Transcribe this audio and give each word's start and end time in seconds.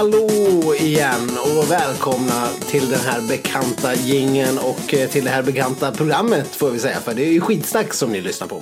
Hallå 0.00 0.74
igen 0.78 1.30
och 1.44 1.70
välkomna 1.70 2.48
till 2.70 2.90
den 2.90 3.00
här 3.00 3.28
bekanta 3.28 3.94
gingen 3.94 4.58
och 4.58 4.94
eh, 4.94 5.08
till 5.08 5.24
det 5.24 5.30
här 5.30 5.42
bekanta 5.42 5.92
programmet 5.92 6.46
får 6.46 6.70
vi 6.70 6.78
säga. 6.78 7.00
För 7.00 7.14
det 7.14 7.22
är 7.22 7.32
ju 7.32 7.40
skitsnack 7.40 7.94
som 7.94 8.12
ni 8.12 8.20
lyssnar 8.20 8.48
på. 8.48 8.56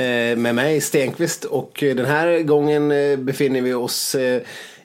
Eh, 0.00 0.36
med 0.36 0.54
mig 0.54 0.80
Stenqvist 0.80 1.44
och 1.44 1.82
eh, 1.82 1.96
den 1.96 2.06
här 2.06 2.42
gången 2.42 2.88
befinner 3.24 3.60
vi 3.60 3.74
oss 3.74 4.16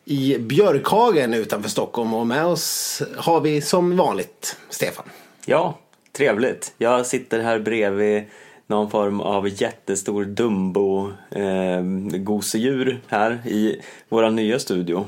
i 0.05 0.37
Björkhagen 0.39 1.33
utanför 1.33 1.69
Stockholm 1.69 2.13
och 2.13 2.27
med 2.27 2.45
oss 2.45 3.01
har 3.17 3.41
vi 3.41 3.61
som 3.61 3.97
vanligt 3.97 4.57
Stefan. 4.69 5.05
Ja, 5.45 5.79
trevligt. 6.17 6.73
Jag 6.77 7.05
sitter 7.05 7.39
här 7.39 7.59
bredvid 7.59 8.23
någon 8.67 8.91
form 8.91 9.21
av 9.21 9.61
jättestor 9.61 10.25
dumbo 10.25 11.11
eh, 11.31 11.81
gosedjur 12.19 13.01
här 13.07 13.41
i 13.45 13.81
vår 14.09 14.29
nya 14.29 14.59
studio. 14.59 15.05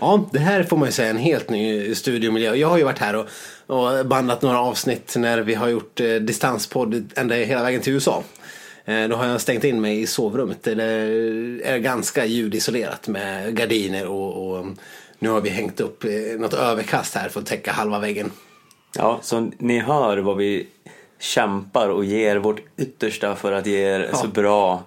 Ja, 0.00 0.28
det 0.32 0.38
här 0.38 0.62
får 0.62 0.76
man 0.76 0.88
ju 0.88 0.92
säga 0.92 1.10
en 1.10 1.16
helt 1.16 1.50
ny 1.50 1.94
studiomiljö. 1.94 2.54
Jag 2.54 2.68
har 2.68 2.78
ju 2.78 2.84
varit 2.84 2.98
här 2.98 3.16
och, 3.16 3.26
och 3.66 4.06
bandat 4.06 4.42
några 4.42 4.60
avsnitt 4.60 5.14
när 5.16 5.38
vi 5.38 5.54
har 5.54 5.68
gjort 5.68 6.00
eh, 6.00 6.14
distanspodd 6.14 7.12
ända 7.16 7.34
hela 7.34 7.62
vägen 7.62 7.80
till 7.80 7.92
USA. 7.92 8.22
Eh, 8.84 9.08
då 9.08 9.16
har 9.16 9.26
jag 9.26 9.40
stängt 9.40 9.64
in 9.64 9.80
mig 9.80 10.00
i 10.00 10.06
sovrummet. 10.06 10.62
Det 10.62 10.82
är 11.64 11.78
ganska 11.78 12.26
ljudisolerat 12.26 13.08
med 13.08 13.56
gardiner 13.56 14.06
och, 14.06 14.50
och 14.50 14.66
nu 15.18 15.28
har 15.28 15.40
vi 15.40 15.50
hängt 15.50 15.80
upp 15.80 16.04
eh, 16.04 16.10
något 16.38 16.54
överkast 16.54 17.14
här 17.14 17.28
för 17.28 17.40
att 17.40 17.46
täcka 17.46 17.72
halva 17.72 17.98
väggen. 17.98 18.30
Ja, 18.96 19.18
så 19.22 19.50
ni 19.58 19.78
hör 19.78 20.18
vad 20.18 20.36
vi 20.36 20.66
kämpar 21.20 21.88
och 21.88 22.04
ger 22.04 22.36
vårt 22.36 22.60
yttersta 22.78 23.36
för 23.36 23.52
att 23.52 23.66
ge 23.66 23.78
er 23.78 24.08
Ja. 24.12 24.16
så 24.18 24.28
bra 24.28 24.82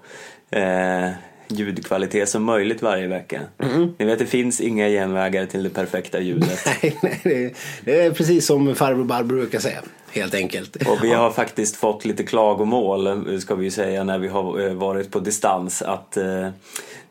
eh, 0.52 1.10
ljudkvalitet 1.48 2.30
som 2.30 2.44
möjligt 2.44 2.82
varje 2.82 3.08
vecka. 3.08 3.42
Mm. 3.64 3.94
Ni 3.98 4.06
vet, 4.06 4.20
det 4.20 4.26
finns 4.26 4.62
inga 4.62 4.88
genvägar 4.90 5.46
till 5.46 5.64
det 5.64 5.70
perfekta 5.70 6.20
ljudet. 6.20 6.66
Nej, 6.82 6.98
nej, 7.02 7.20
det, 7.24 7.54
det 7.86 8.02
är 8.06 8.12
precis 8.12 8.46
som 8.46 8.76
farbror 8.76 9.04
Barbro 9.04 9.36
brukar 9.38 9.60
säga. 9.60 9.82
Helt 10.12 10.34
enkelt. 10.36 10.76
Och 10.76 11.04
vi 11.04 11.14
har 11.14 11.32
faktiskt 11.32 11.76
fått 11.76 12.06
lite 12.06 12.24
klagomål, 12.24 13.42
ska 13.42 13.56
vi 13.56 13.64
ju 13.64 13.72
säga, 13.72 14.04
när 14.04 14.18
vi 14.20 14.28
har 14.28 14.60
eh, 14.68 14.74
varit 14.74 15.12
på 15.12 15.20
distans. 15.20 15.82
Att 15.82 16.18
eh, 16.18 16.50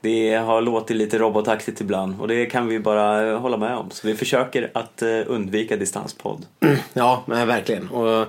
det 0.00 0.34
har 0.34 0.60
låtit 0.60 0.96
lite 0.96 1.18
robotaktigt 1.18 1.80
ibland 1.80 2.20
och 2.20 2.28
det 2.28 2.46
kan 2.46 2.68
vi 2.68 2.78
bara 2.78 3.28
eh, 3.30 3.38
hålla 3.38 3.56
med 3.56 3.76
om. 3.76 3.90
Så 3.90 4.06
vi 4.06 4.14
försöker 4.14 4.70
att 4.74 5.02
eh, 5.02 5.08
undvika 5.26 5.76
distanspodd. 5.76 6.46
Ja, 6.92 7.22
men 7.26 7.48
verkligen. 7.48 7.88
Och, 7.88 8.26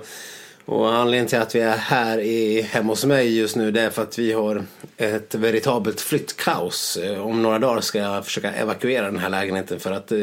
och 0.66 0.94
anledningen 0.94 1.26
till 1.26 1.38
att 1.38 1.54
vi 1.54 1.60
är 1.60 1.76
här 1.76 2.18
i, 2.18 2.62
hemma 2.62 2.92
hos 2.92 3.04
mig 3.04 3.38
just 3.38 3.56
nu 3.56 3.70
det 3.70 3.80
är 3.80 3.90
för 3.90 4.02
att 4.02 4.18
vi 4.18 4.32
har 4.32 4.62
ett 4.96 5.34
veritabelt 5.34 6.00
flyttkaos. 6.00 6.96
Eh, 6.96 7.26
Om 7.26 7.42
några 7.42 7.58
dagar 7.58 7.80
ska 7.80 7.98
jag 7.98 8.24
försöka 8.24 8.52
evakuera 8.52 9.04
den 9.04 9.18
här 9.18 9.28
lägenheten 9.28 9.80
för 9.80 9.92
att 9.92 10.12
eh, 10.12 10.18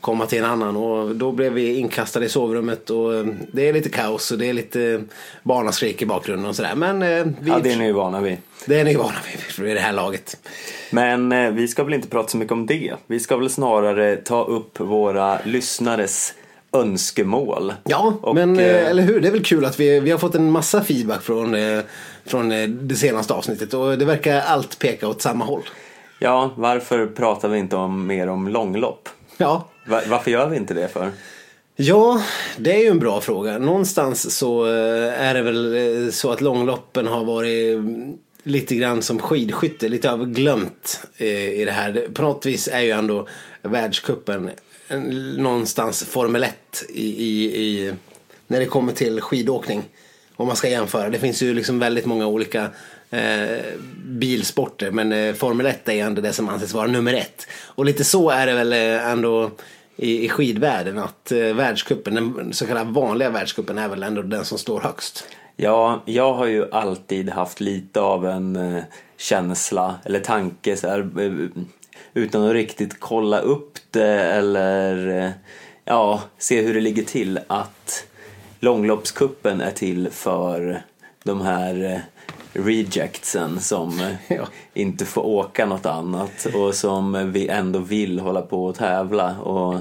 komma 0.00 0.26
till 0.26 0.38
en 0.38 0.44
annan 0.44 0.76
och 0.76 1.16
då 1.16 1.32
blev 1.32 1.52
vi 1.52 1.74
inkastade 1.74 2.26
i 2.26 2.28
sovrummet 2.28 2.90
och 2.90 3.14
eh, 3.14 3.26
det 3.52 3.68
är 3.68 3.72
lite 3.72 3.88
kaos 3.88 4.30
och 4.30 4.38
det 4.38 4.46
är 4.46 4.52
lite 4.52 5.02
barnaskrik 5.42 6.02
i 6.02 6.06
bakgrunden 6.06 6.46
och 6.48 6.56
sådär. 6.56 6.74
Men 6.74 7.00
vi, 7.40 7.50
Ja, 7.50 7.58
det 7.62 7.72
är 7.72 7.76
ni 7.76 7.84
ju 7.86 7.92
vana 7.92 8.20
vid. 8.20 8.36
det 8.66 8.80
är 8.80 8.84
ni 8.84 8.94
vana 8.94 9.14
vid 9.32 9.64
vid 9.66 9.76
det 9.76 9.80
här 9.80 9.92
laget. 9.92 10.36
Men 10.90 11.54
vi 11.56 11.68
ska 11.68 11.84
väl 11.84 11.94
inte 11.94 12.08
prata 12.08 12.28
så 12.28 12.36
mycket 12.36 12.52
om 12.52 12.66
det. 12.66 12.94
Vi 13.06 13.20
ska 13.20 13.36
väl 13.36 13.50
snarare 13.50 14.16
ta 14.16 14.44
upp 14.44 14.80
våra 14.80 15.38
lyssnares 15.44 16.34
önskemål. 16.80 17.72
Ja, 17.84 18.14
Och, 18.22 18.34
men 18.34 18.58
eh, 18.58 18.66
eh, 18.66 18.86
eller 18.90 19.02
hur? 19.02 19.20
Det 19.20 19.28
är 19.28 19.32
väl 19.32 19.44
kul 19.44 19.64
att 19.64 19.80
vi, 19.80 20.00
vi 20.00 20.10
har 20.10 20.18
fått 20.18 20.34
en 20.34 20.50
massa 20.50 20.82
feedback 20.84 21.22
från, 21.22 21.54
eh, 21.54 21.80
från 22.26 22.52
eh, 22.52 22.68
det 22.68 22.94
senaste 22.94 23.34
avsnittet 23.34 23.74
och 23.74 23.98
det 23.98 24.04
verkar 24.04 24.40
allt 24.40 24.78
peka 24.78 25.08
åt 25.08 25.22
samma 25.22 25.44
håll. 25.44 25.62
Ja, 26.18 26.50
varför 26.56 27.06
pratar 27.06 27.48
vi 27.48 27.58
inte 27.58 27.76
om, 27.76 28.06
mer 28.06 28.28
om 28.28 28.48
långlopp? 28.48 29.08
Ja, 29.36 29.68
Va- 29.88 30.02
varför 30.08 30.30
gör 30.30 30.48
vi 30.48 30.56
inte 30.56 30.74
det 30.74 30.88
för? 30.88 31.10
Ja, 31.76 32.22
det 32.56 32.72
är 32.74 32.78
ju 32.82 32.86
en 32.88 32.98
bra 32.98 33.20
fråga. 33.20 33.58
Någonstans 33.58 34.36
så 34.38 34.66
eh, 34.66 35.22
är 35.26 35.34
det 35.34 35.42
väl 35.42 36.12
så 36.12 36.30
att 36.32 36.40
långloppen 36.40 37.06
har 37.06 37.24
varit 37.24 37.74
mm, 37.74 38.12
lite 38.42 38.74
grann 38.74 39.02
som 39.02 39.18
skidskytte, 39.18 39.88
lite 39.88 40.08
överglömt 40.08 41.00
i 41.16 41.64
det 41.64 41.70
här. 41.70 42.06
På 42.14 42.22
något 42.22 42.46
vis 42.46 42.68
är 42.72 42.80
ju 42.80 42.90
ändå 42.90 43.26
världscupen 43.62 44.44
en- 44.48 44.50
någonstans 45.36 46.04
Formel 46.04 46.44
1 46.44 46.84
i, 46.88 47.24
i, 47.24 47.44
i, 47.44 47.92
när 48.46 48.60
det 48.60 48.66
kommer 48.66 48.92
till 48.92 49.20
skidåkning. 49.20 49.82
Om 50.36 50.46
man 50.46 50.56
ska 50.56 50.68
jämföra. 50.68 51.10
Det 51.10 51.18
finns 51.18 51.42
ju 51.42 51.54
liksom 51.54 51.78
väldigt 51.78 52.06
många 52.06 52.26
olika 52.26 52.70
eh, 53.10 53.58
bilsporter 54.04 54.90
men 54.90 55.12
eh, 55.12 55.34
Formel 55.34 55.66
1 55.66 55.88
är 55.88 56.04
ändå 56.04 56.22
det 56.22 56.32
som 56.32 56.48
anses 56.48 56.74
vara 56.74 56.86
nummer 56.86 57.14
ett. 57.14 57.46
Och 57.64 57.84
lite 57.84 58.04
så 58.04 58.30
är 58.30 58.46
det 58.46 58.54
väl 58.54 58.72
eh, 58.72 59.10
ändå 59.10 59.50
i, 59.96 60.24
i 60.24 60.28
skidvärlden 60.28 60.98
att 60.98 61.32
eh, 61.32 61.38
världscupen, 61.38 62.14
den 62.14 62.52
så 62.52 62.66
kallade 62.66 62.90
vanliga 62.90 63.30
världscupen 63.30 63.78
är 63.78 63.88
väl 63.88 64.02
ändå 64.02 64.22
den 64.22 64.44
som 64.44 64.58
står 64.58 64.80
högst. 64.80 65.28
Ja, 65.56 66.02
jag 66.04 66.34
har 66.34 66.46
ju 66.46 66.72
alltid 66.72 67.30
haft 67.30 67.60
lite 67.60 68.00
av 68.00 68.26
en 68.26 68.56
eh, 68.56 68.82
känsla 69.16 69.94
eller 70.04 70.20
tanke 70.20 70.76
så 70.76 70.88
här, 70.88 71.00
eh, 71.20 71.62
utan 72.14 72.46
att 72.46 72.52
riktigt 72.52 73.00
kolla 73.00 73.40
upp 73.40 73.72
det 73.90 74.20
eller 74.22 75.08
eh, 75.24 75.30
ja, 75.84 76.20
se 76.38 76.62
hur 76.62 76.74
det 76.74 76.80
ligger 76.80 77.02
till 77.02 77.40
att 77.46 78.04
långloppskuppen 78.60 79.60
är 79.60 79.70
till 79.70 80.08
för 80.10 80.82
de 81.24 81.40
här 81.40 81.84
eh, 81.92 81.98
rejectsen 82.62 83.60
som 83.60 84.00
eh, 84.00 84.12
Ja. 84.36 84.46
inte 84.74 85.04
får 85.04 85.26
åka 85.26 85.66
något 85.66 85.86
annat 85.86 86.46
och 86.54 86.74
som 86.74 87.32
vi 87.32 87.48
ändå 87.48 87.78
vill 87.78 88.18
hålla 88.20 88.42
på 88.42 88.64
och 88.66 88.74
tävla 88.74 89.38
och 89.38 89.74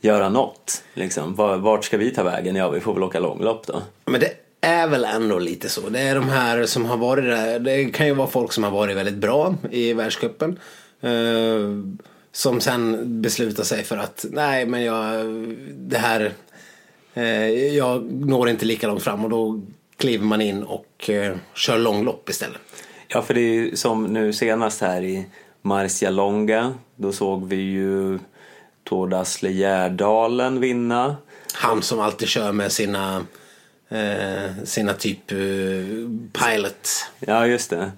göra 0.00 0.28
något. 0.28 0.82
Liksom. 0.94 1.34
Var- 1.34 1.56
Vart 1.56 1.84
ska 1.84 1.96
vi 1.98 2.10
ta 2.10 2.22
vägen? 2.22 2.56
Ja, 2.56 2.68
vi 2.70 2.80
får 2.80 2.94
väl 2.94 3.02
åka 3.02 3.20
långlopp 3.20 3.66
då. 3.66 3.82
Men 4.04 4.20
det 4.20 4.30
är 4.60 4.86
väl 4.88 5.04
ändå 5.04 5.38
lite 5.38 5.68
så. 5.68 5.88
Det 5.88 6.00
är 6.00 6.14
de 6.14 6.28
här 6.28 6.66
som 6.66 6.84
har 6.84 6.96
varit 6.96 7.24
där. 7.24 7.58
Det 7.58 7.84
kan 7.84 8.06
ju 8.06 8.14
vara 8.14 8.26
folk 8.28 8.52
som 8.52 8.64
har 8.64 8.70
varit 8.70 8.96
väldigt 8.96 9.14
bra 9.14 9.54
i 9.70 9.92
världscupen. 9.92 10.58
Eh, 11.06 11.70
som 12.32 12.60
sen 12.60 13.04
beslutar 13.22 13.64
sig 13.64 13.84
för 13.84 13.96
att 13.96 14.24
nej 14.30 14.66
men 14.66 14.82
jag, 14.82 15.26
det 15.74 15.98
här, 15.98 16.32
eh, 17.14 17.48
jag 17.74 18.12
når 18.12 18.48
inte 18.48 18.64
lika 18.64 18.86
långt 18.86 19.02
fram 19.02 19.24
och 19.24 19.30
då 19.30 19.60
kliver 19.96 20.24
man 20.24 20.40
in 20.40 20.62
och 20.62 21.10
eh, 21.10 21.36
kör 21.54 21.78
långlopp 21.78 22.28
istället. 22.28 22.60
Ja, 23.08 23.22
för 23.22 23.34
det 23.34 23.40
är 23.40 23.54
ju 23.54 23.76
som 23.76 24.04
nu 24.04 24.32
senast 24.32 24.80
här 24.80 25.02
i 25.02 25.26
Marcialonga. 25.62 26.74
Då 26.96 27.12
såg 27.12 27.48
vi 27.48 27.56
ju 27.56 28.18
Tord 28.84 29.14
Asle 29.14 29.50
Gärdalen 29.50 30.60
vinna. 30.60 31.16
Han 31.54 31.82
som 31.82 32.00
alltid 32.00 32.28
kör 32.28 32.52
med 32.52 32.72
sina, 32.72 33.26
eh, 33.88 34.64
sina 34.64 34.92
typ 34.92 35.32
eh, 35.32 35.38
pilot. 36.32 36.88
Ja, 37.20 37.46
just 37.46 37.70
det. 37.70 37.92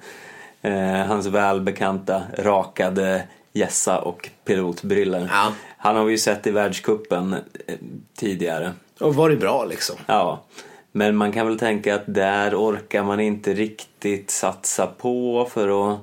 Eh, 0.62 1.06
hans 1.06 1.26
välbekanta 1.26 2.22
rakade 2.38 3.22
gässa 3.52 3.98
och 3.98 4.30
pilotbriller. 4.44 5.28
Ja. 5.32 5.52
Han 5.78 5.96
har 5.96 6.04
vi 6.04 6.12
ju 6.12 6.18
sett 6.18 6.46
i 6.46 6.50
världskuppen 6.50 7.32
eh, 7.66 7.74
tidigare. 8.16 8.72
Och 9.00 9.14
varit 9.14 9.40
bra 9.40 9.64
liksom. 9.64 9.96
Ja, 10.06 10.44
men 10.92 11.16
man 11.16 11.32
kan 11.32 11.46
väl 11.46 11.58
tänka 11.58 11.94
att 11.94 12.04
där 12.06 12.54
orkar 12.54 13.02
man 13.02 13.20
inte 13.20 13.54
riktigt 13.54 14.30
satsa 14.30 14.86
på 14.86 15.48
för 15.50 15.92
att 15.92 15.98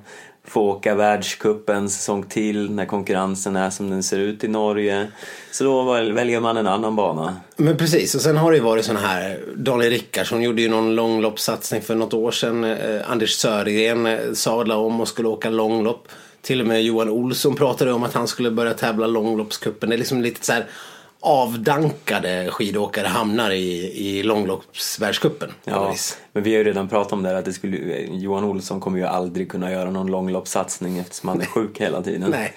få 0.46 0.60
åka 0.60 0.94
världscupen 0.94 1.76
en 1.76 1.90
säsong 1.90 2.22
till 2.22 2.70
när 2.70 2.86
konkurrensen 2.86 3.56
är 3.56 3.70
som 3.70 3.90
den 3.90 4.02
ser 4.02 4.18
ut 4.18 4.44
i 4.44 4.48
Norge. 4.48 5.06
Så 5.52 5.64
då 5.64 5.92
väljer 5.92 6.40
man 6.40 6.56
en 6.56 6.66
annan 6.66 6.96
bana. 6.96 7.36
Men 7.56 7.76
precis, 7.76 8.14
och 8.14 8.20
sen 8.20 8.36
har 8.36 8.50
det 8.50 8.56
ju 8.56 8.62
varit 8.62 8.84
sån 8.84 8.96
här, 8.96 9.40
Daniel 9.56 9.90
Rickardsson 9.90 10.42
gjorde 10.42 10.62
ju 10.62 10.68
någon 10.68 10.94
långloppssatsning 10.94 11.82
för 11.82 11.94
något 11.94 12.14
år 12.14 12.30
sedan. 12.30 12.64
Eh, 12.64 13.10
Anders 13.10 13.30
Södergren 13.30 14.06
eh, 14.06 14.18
sadlade 14.32 14.80
om 14.80 15.00
och 15.00 15.08
skulle 15.08 15.28
åka 15.28 15.50
långlopp. 15.50 16.08
Till 16.42 16.60
och 16.60 16.66
med 16.66 16.82
Johan 16.82 17.08
Olsson 17.08 17.54
pratade 17.54 17.92
om 17.92 18.02
att 18.02 18.14
han 18.14 18.28
skulle 18.28 18.50
börja 18.50 18.74
tävla 18.74 19.06
långloppscupen. 19.06 19.88
Det 19.88 19.96
är 19.96 19.98
liksom 19.98 20.22
lite 20.22 20.46
så 20.46 20.52
här 20.52 20.66
avdankade 21.20 22.50
skidåkare 22.50 23.06
hamnar 23.06 23.50
i, 23.50 23.92
i 24.08 24.22
långloppsvärldscupen. 24.22 25.50
Ja, 25.64 25.94
men 26.32 26.42
vi 26.42 26.50
har 26.50 26.58
ju 26.58 26.64
redan 26.64 26.88
pratat 26.88 27.12
om 27.12 27.22
det 27.22 27.28
här 27.28 27.36
att 27.36 27.44
det 27.44 27.52
skulle, 27.52 28.00
Johan 28.00 28.44
Olsson 28.44 28.80
kommer 28.80 28.98
ju 28.98 29.04
aldrig 29.04 29.50
kunna 29.50 29.72
göra 29.72 29.90
någon 29.90 30.06
långloppssatsning 30.06 30.98
eftersom 30.98 31.28
han 31.28 31.40
är 31.40 31.46
sjuk 31.46 31.80
hela 31.80 32.02
tiden. 32.02 32.30
Nej. 32.30 32.54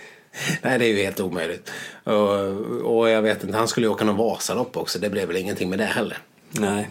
Nej, 0.62 0.80
det 0.80 0.86
är 0.86 0.90
ju 0.90 1.04
helt 1.04 1.20
omöjligt. 1.20 1.72
Och, 2.04 2.30
och 2.98 3.10
jag 3.10 3.22
vet 3.22 3.44
inte, 3.44 3.58
han 3.58 3.68
skulle 3.68 3.88
ju 3.88 3.94
åka 3.94 4.06
någon 4.06 4.18
Vasalopp 4.18 4.78
också. 4.78 5.00
Det 5.00 5.10
blev 5.10 5.28
väl 5.28 5.38
ingenting 5.38 5.70
med 5.70 5.80
det 5.80 5.86
heller. 5.86 6.18
Nej. 6.52 6.90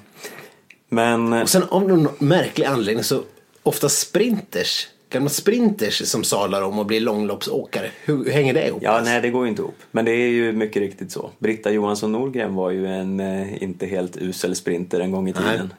Men 0.89 1.33
Och 1.33 1.49
sen 1.49 1.63
av 1.63 1.89
någon 1.89 2.09
märklig 2.19 2.65
anledning 2.67 3.05
så 3.05 3.23
ofta 3.63 3.89
sprinters, 3.89 4.89
gamla 5.11 5.29
sprinters 5.29 6.09
som 6.09 6.25
sadlar 6.25 6.63
om 6.63 6.79
och 6.79 6.87
blir 6.87 7.01
långloppsåkare. 7.01 7.91
Hur, 8.05 8.25
hur 8.25 8.33
hänger 8.33 8.55
det 8.55 8.67
ihop? 8.67 8.83
Ja, 8.83 9.01
nej 9.05 9.21
det 9.21 9.31
går 9.31 9.45
ju 9.45 9.51
inte 9.51 9.63
ihop. 9.63 9.79
Men 9.91 10.05
det 10.05 10.11
är 10.11 10.29
ju 10.29 10.53
mycket 10.53 10.83
riktigt 10.83 11.13
så. 11.13 11.31
Britta 11.39 11.71
Johansson 11.71 12.13
Norgren 12.13 12.55
var 12.55 12.71
ju 12.71 12.87
en 12.87 13.21
eh, 13.21 13.63
inte 13.63 13.87
helt 13.87 14.17
usel 14.17 14.57
sprinter 14.57 15.01
en 15.01 15.11
gång 15.11 15.29
i 15.29 15.33
tiden. 15.33 15.73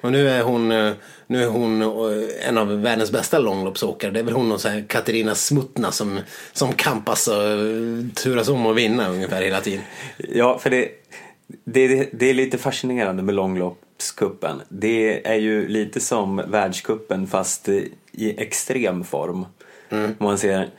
Och 0.00 0.12
nu 0.12 0.28
är 0.28 0.42
hon, 0.42 0.72
eh, 0.72 0.92
nu 1.26 1.42
är 1.42 1.48
hon 1.48 1.82
eh, 1.82 2.48
en 2.48 2.58
av 2.58 2.82
världens 2.82 3.12
bästa 3.12 3.38
långloppsåkare. 3.38 4.10
Det 4.10 4.18
är 4.18 4.24
väl 4.24 4.34
hon 4.34 4.52
och 4.52 4.60
så 4.60 4.68
här 4.68 4.84
Katarina 4.88 5.34
Smutna 5.34 5.92
som, 5.92 6.20
som 6.52 6.72
kampas 6.72 7.28
och 7.28 7.42
eh, 7.42 8.04
turas 8.14 8.48
om 8.48 8.66
att 8.66 8.76
vinna 8.76 9.08
ungefär 9.08 9.42
hela 9.42 9.60
tiden. 9.60 9.84
Ja, 10.16 10.58
för 10.58 10.70
det, 10.70 10.88
det, 11.64 12.08
det 12.12 12.30
är 12.30 12.34
lite 12.34 12.58
fascinerande 12.58 13.22
med 13.22 13.34
långloppskuppen. 13.96 14.62
Det 14.68 15.26
är 15.26 15.34
ju 15.34 15.68
lite 15.68 16.00
som 16.00 16.36
världskuppen 16.36 17.26
fast 17.26 17.68
i 17.68 18.34
extrem 18.38 19.04
form. 19.04 19.46
Mm. 19.90 20.14
Man 20.18 20.38
ser 20.38 20.70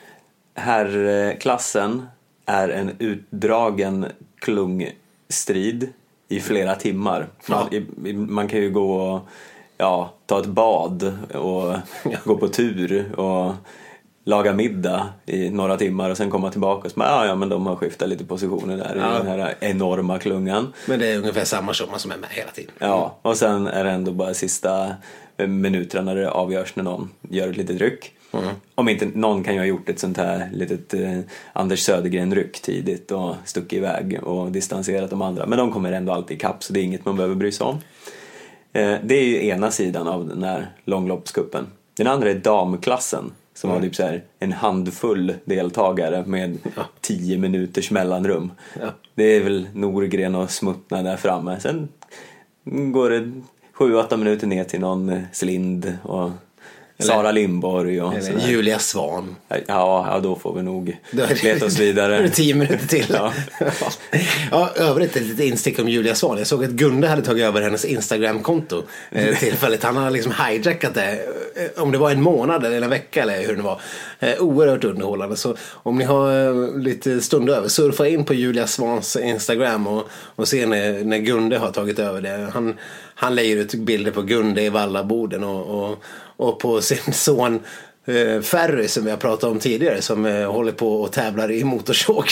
herrklassen 0.55 2.07
är 2.45 2.69
en 2.69 2.91
utdragen 2.99 4.05
klungstrid 4.39 5.93
i 6.29 6.39
flera 6.39 6.75
timmar. 6.75 7.27
Man, 7.47 7.67
ja. 7.71 8.13
man 8.13 8.47
kan 8.47 8.59
ju 8.59 8.71
gå 8.71 8.93
och 8.93 9.21
ja, 9.77 10.13
ta 10.25 10.39
ett 10.39 10.47
bad 10.47 11.03
och 11.33 11.75
gå 12.25 12.37
på 12.37 12.47
tur 12.47 13.11
och 13.19 13.53
laga 14.27 14.53
middag 14.53 15.09
i 15.25 15.49
några 15.49 15.77
timmar 15.77 16.09
och 16.09 16.17
sen 16.17 16.29
komma 16.29 16.51
tillbaka 16.51 16.85
och 16.85 16.91
så 16.91 16.99
ja, 16.99 17.25
ja 17.25 17.35
men 17.35 17.49
de 17.49 17.65
har 17.65 17.75
skiftat 17.75 18.09
lite 18.09 18.25
positioner 18.25 18.77
där 18.77 18.95
ja. 18.95 19.15
i 19.15 19.17
den 19.17 19.39
här 19.39 19.55
enorma 19.59 20.19
klungan. 20.19 20.73
Men 20.85 20.99
det 20.99 21.07
är 21.07 21.17
ungefär 21.17 21.45
samma 21.45 21.73
summa 21.73 21.99
som 21.99 22.11
är 22.11 22.17
med 22.17 22.29
hela 22.29 22.51
tiden. 22.51 22.71
Ja, 22.79 23.17
och 23.21 23.37
sen 23.37 23.67
är 23.67 23.83
det 23.83 23.89
ändå 23.89 24.11
bara 24.11 24.33
sista 24.33 24.95
minuterna 25.37 26.01
när 26.01 26.15
det 26.15 26.31
avgörs 26.31 26.75
när 26.75 26.83
någon 26.83 27.09
gör 27.29 27.49
ett 27.49 27.57
litet 27.57 27.81
ryck. 27.81 28.11
Mm. 28.33 28.47
Om 28.75 28.89
inte 28.89 29.05
någon 29.05 29.43
kan 29.43 29.53
ju 29.53 29.59
ha 29.59 29.65
gjort 29.65 29.89
ett 29.89 29.99
sånt 29.99 30.17
här 30.17 30.49
litet 30.53 30.93
eh, 30.93 31.19
Anders 31.53 31.79
Södergren-ryck 31.79 32.61
tidigt 32.61 33.11
och 33.11 33.35
stuckit 33.45 33.77
iväg 33.77 34.19
och 34.23 34.51
distanserat 34.51 35.09
de 35.09 35.21
andra. 35.21 35.45
Men 35.45 35.57
de 35.57 35.71
kommer 35.71 35.91
ändå 35.91 36.13
alltid 36.13 36.37
ikapp 36.37 36.63
så 36.63 36.73
det 36.73 36.79
är 36.79 36.83
inget 36.83 37.05
man 37.05 37.15
behöver 37.15 37.35
bry 37.35 37.51
sig 37.51 37.65
om. 37.65 37.75
Eh, 38.73 38.95
det 39.03 39.15
är 39.15 39.23
ju 39.23 39.47
ena 39.47 39.71
sidan 39.71 40.07
av 40.07 40.27
den 40.27 40.43
här 40.43 40.71
långloppskuppen. 40.85 41.67
Den 41.97 42.07
andra 42.07 42.29
är 42.29 42.35
damklassen 42.35 43.31
som 43.57 43.69
mm. 43.69 43.81
har 43.81 43.87
typ 43.87 43.95
så 43.95 44.03
här 44.03 44.23
en 44.39 44.51
handfull 44.51 45.33
deltagare 45.45 46.23
med 46.25 46.57
ja. 46.75 46.85
tio 47.01 47.37
minuters 47.37 47.91
mellanrum. 47.91 48.51
Ja. 48.81 48.87
Det 49.15 49.23
är 49.23 49.43
väl 49.43 49.67
Norgren 49.73 50.35
och 50.35 50.51
Smutna 50.51 51.03
där 51.03 51.17
framme. 51.17 51.59
Sen 51.59 51.87
går 52.93 53.09
det 53.09 53.31
sju, 53.73 53.95
åtta 53.95 54.17
minuter 54.17 54.47
ner 54.47 54.63
till 54.63 54.79
någon 54.79 55.21
Slind 55.31 55.97
och 56.03 56.29
Sara 56.99 57.31
Lindborg 57.31 58.01
och 58.01 58.13
eller 58.13 58.47
Julia 58.47 58.79
Svan. 58.79 59.35
Ja, 59.47 59.57
ja, 59.67 60.19
då 60.23 60.35
får 60.35 60.53
vi 60.53 60.63
nog 60.63 60.97
leta 61.43 61.65
oss 61.65 61.79
vidare. 61.79 62.17
det 62.21 62.29
tio 62.29 62.55
minuter 62.55 62.87
till. 62.87 63.05
Ja. 63.09 63.33
ja, 64.51 64.69
övrigt 64.75 65.15
ett 65.15 65.23
litet 65.23 65.45
instick 65.45 65.79
om 65.79 65.89
Julia 65.89 66.15
Svan. 66.15 66.37
Jag 66.37 66.47
såg 66.47 66.63
att 66.63 66.69
Gunde 66.69 67.07
hade 67.07 67.21
tagit 67.21 67.43
över 67.43 67.61
hennes 67.61 67.85
Instagram-konto 67.85 68.83
eh, 69.11 69.35
tillfälligt. 69.39 69.83
Han 69.83 69.97
har 69.97 70.11
liksom 70.11 70.33
hijackat 70.47 70.93
det. 70.93 71.19
Eh, 71.55 71.83
om 71.83 71.91
det 71.91 71.97
var 71.97 72.11
en 72.11 72.21
månad 72.21 72.65
eller 72.65 72.81
en 72.81 72.89
vecka 72.89 73.21
eller 73.21 73.47
hur 73.47 73.55
det 73.55 73.61
var. 73.61 73.81
Eh, 74.19 74.39
oerhört 74.39 74.83
underhållande. 74.83 75.35
Så 75.35 75.55
om 75.71 75.97
ni 75.97 76.03
har 76.03 76.79
lite 76.79 77.21
stund 77.21 77.49
över, 77.49 77.67
surfa 77.67 78.07
in 78.07 78.25
på 78.25 78.33
Julia 78.33 78.67
Svans 78.67 79.15
Instagram 79.15 79.87
och, 79.87 80.03
och 80.11 80.47
se 80.47 80.65
när, 80.65 81.03
när 81.03 81.17
Gunde 81.17 81.57
har 81.57 81.71
tagit 81.71 81.99
över 81.99 82.21
det. 82.21 82.49
Han, 82.53 82.75
han 83.15 83.35
lägger 83.35 83.57
ut 83.57 83.73
bilder 83.73 84.11
på 84.11 84.21
Gunde 84.21 84.61
i 84.61 84.69
Vallaboden 84.69 85.43
och, 85.43 85.91
och 85.91 86.03
och 86.37 86.59
på 86.59 86.81
sin 86.81 87.13
son 87.13 87.59
eh, 88.05 88.41
Ferry 88.41 88.87
som 88.87 89.07
har 89.07 89.17
pratat 89.17 89.43
om 89.43 89.59
tidigare 89.59 90.01
som 90.01 90.25
eh, 90.25 90.51
håller 90.51 90.71
på 90.71 91.01
och 91.01 91.11
tävlar 91.11 91.51
i 91.51 91.63
motorsåg. 91.63 92.25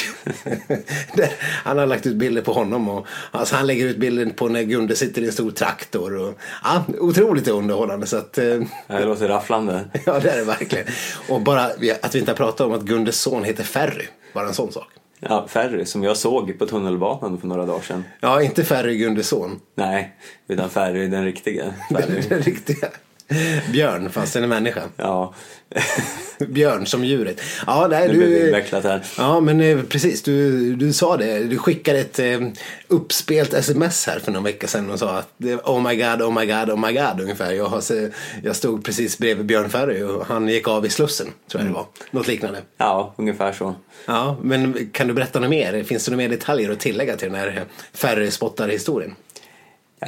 han 1.63 1.77
har 1.77 1.85
lagt 1.85 2.05
ut 2.05 2.15
bilder 2.15 2.41
på 2.41 2.53
honom 2.53 2.89
och 2.89 3.07
alltså, 3.31 3.55
han 3.55 3.67
lägger 3.67 3.85
ut 3.85 3.97
bilder 3.97 4.25
på 4.25 4.47
när 4.47 4.63
Gunde 4.63 4.95
sitter 4.95 5.21
i 5.21 5.25
en 5.25 5.31
stor 5.31 5.51
traktor. 5.51 6.17
Och, 6.17 6.33
ja, 6.63 6.85
otroligt 6.99 7.47
underhållande. 7.47 8.07
Så 8.07 8.17
att, 8.17 8.37
eh, 8.37 8.43
det 8.87 9.05
låter 9.05 9.27
rafflande. 9.27 9.85
ja 10.05 10.19
det 10.19 10.29
är 10.29 10.37
det 10.37 10.43
verkligen. 10.43 10.85
Och 11.29 11.41
bara 11.41 11.61
att 12.01 12.15
vi 12.15 12.19
inte 12.19 12.31
har 12.31 12.37
pratat 12.37 12.61
om 12.61 12.73
att 12.73 12.81
Gundes 12.81 13.21
son 13.21 13.43
heter 13.43 13.63
Ferry. 13.63 14.05
Bara 14.33 14.47
en 14.47 14.53
sån 14.53 14.71
sak. 14.71 14.87
Ja, 15.19 15.47
Ferry 15.47 15.85
som 15.85 16.03
jag 16.03 16.17
såg 16.17 16.59
på 16.59 16.65
tunnelbanan 16.65 17.37
för 17.37 17.47
några 17.47 17.65
dagar 17.65 17.81
sedan. 17.81 18.03
Ja, 18.19 18.41
inte 18.41 18.63
Ferry 18.63 18.97
Gundes 18.97 19.27
son. 19.27 19.59
Nej, 19.75 20.15
utan 20.47 20.69
Ferry 20.69 21.07
den 21.07 21.25
riktiga. 21.25 21.73
Ferry. 21.89 22.21
den 22.29 22.41
riktiga. 22.41 22.87
Björn 23.71 24.09
fast 24.09 24.33
den 24.33 24.43
är 24.43 24.47
människa. 24.47 24.81
Ja. 24.97 25.33
Björn 26.47 26.85
som 26.85 27.05
djuret. 27.05 27.41
Ja, 27.67 27.87
nej, 27.89 28.07
nu 28.07 28.19
du, 28.19 28.45
invecklat 28.45 28.83
här. 28.83 29.03
Ja, 29.17 29.39
men 29.39 29.61
eh, 29.61 29.81
precis. 29.83 30.23
Du, 30.23 30.75
du 30.75 30.93
sa 30.93 31.17
det. 31.17 31.39
Du 31.39 31.57
skickade 31.57 31.99
ett 31.99 32.19
eh, 32.19 32.39
uppspelt 32.87 33.53
sms 33.53 34.07
här 34.07 34.19
för 34.19 34.31
någon 34.31 34.43
vecka 34.43 34.67
sedan 34.67 34.91
och 34.91 34.99
sa 34.99 35.09
att 35.09 35.29
oh 35.63 35.81
my 35.81 35.95
god, 35.95 36.21
oh 36.21 36.39
my 36.39 36.45
god, 36.45 36.69
oh 36.69 36.87
my 36.87 36.93
god 36.93 37.21
ungefär. 37.21 37.51
Jag, 37.51 37.65
har, 37.65 37.83
jag 38.43 38.55
stod 38.55 38.85
precis 38.85 39.17
bredvid 39.17 39.45
Björn 39.45 39.69
Ferry 39.69 40.03
och 40.03 40.25
han 40.25 40.47
gick 40.47 40.67
av 40.67 40.85
i 40.85 40.89
Slussen, 40.89 41.27
tror 41.51 41.63
jag 41.63 41.71
det 41.71 41.75
var. 41.75 41.85
Något 42.11 42.27
liknande. 42.27 42.61
Ja, 42.77 43.13
ungefär 43.17 43.53
så. 43.53 43.75
Ja, 44.05 44.37
men 44.41 44.89
kan 44.91 45.07
du 45.07 45.13
berätta 45.13 45.39
något 45.39 45.49
mer? 45.49 45.83
Finns 45.83 46.05
det 46.05 46.11
några 46.11 46.23
mer 46.23 46.29
detaljer 46.29 46.71
att 46.71 46.79
tillägga 46.79 47.15
till 47.15 47.31
den 47.31 47.39
här 47.39 47.65
Ferry-spottar-historien? 47.93 49.11
ja, 49.11 49.15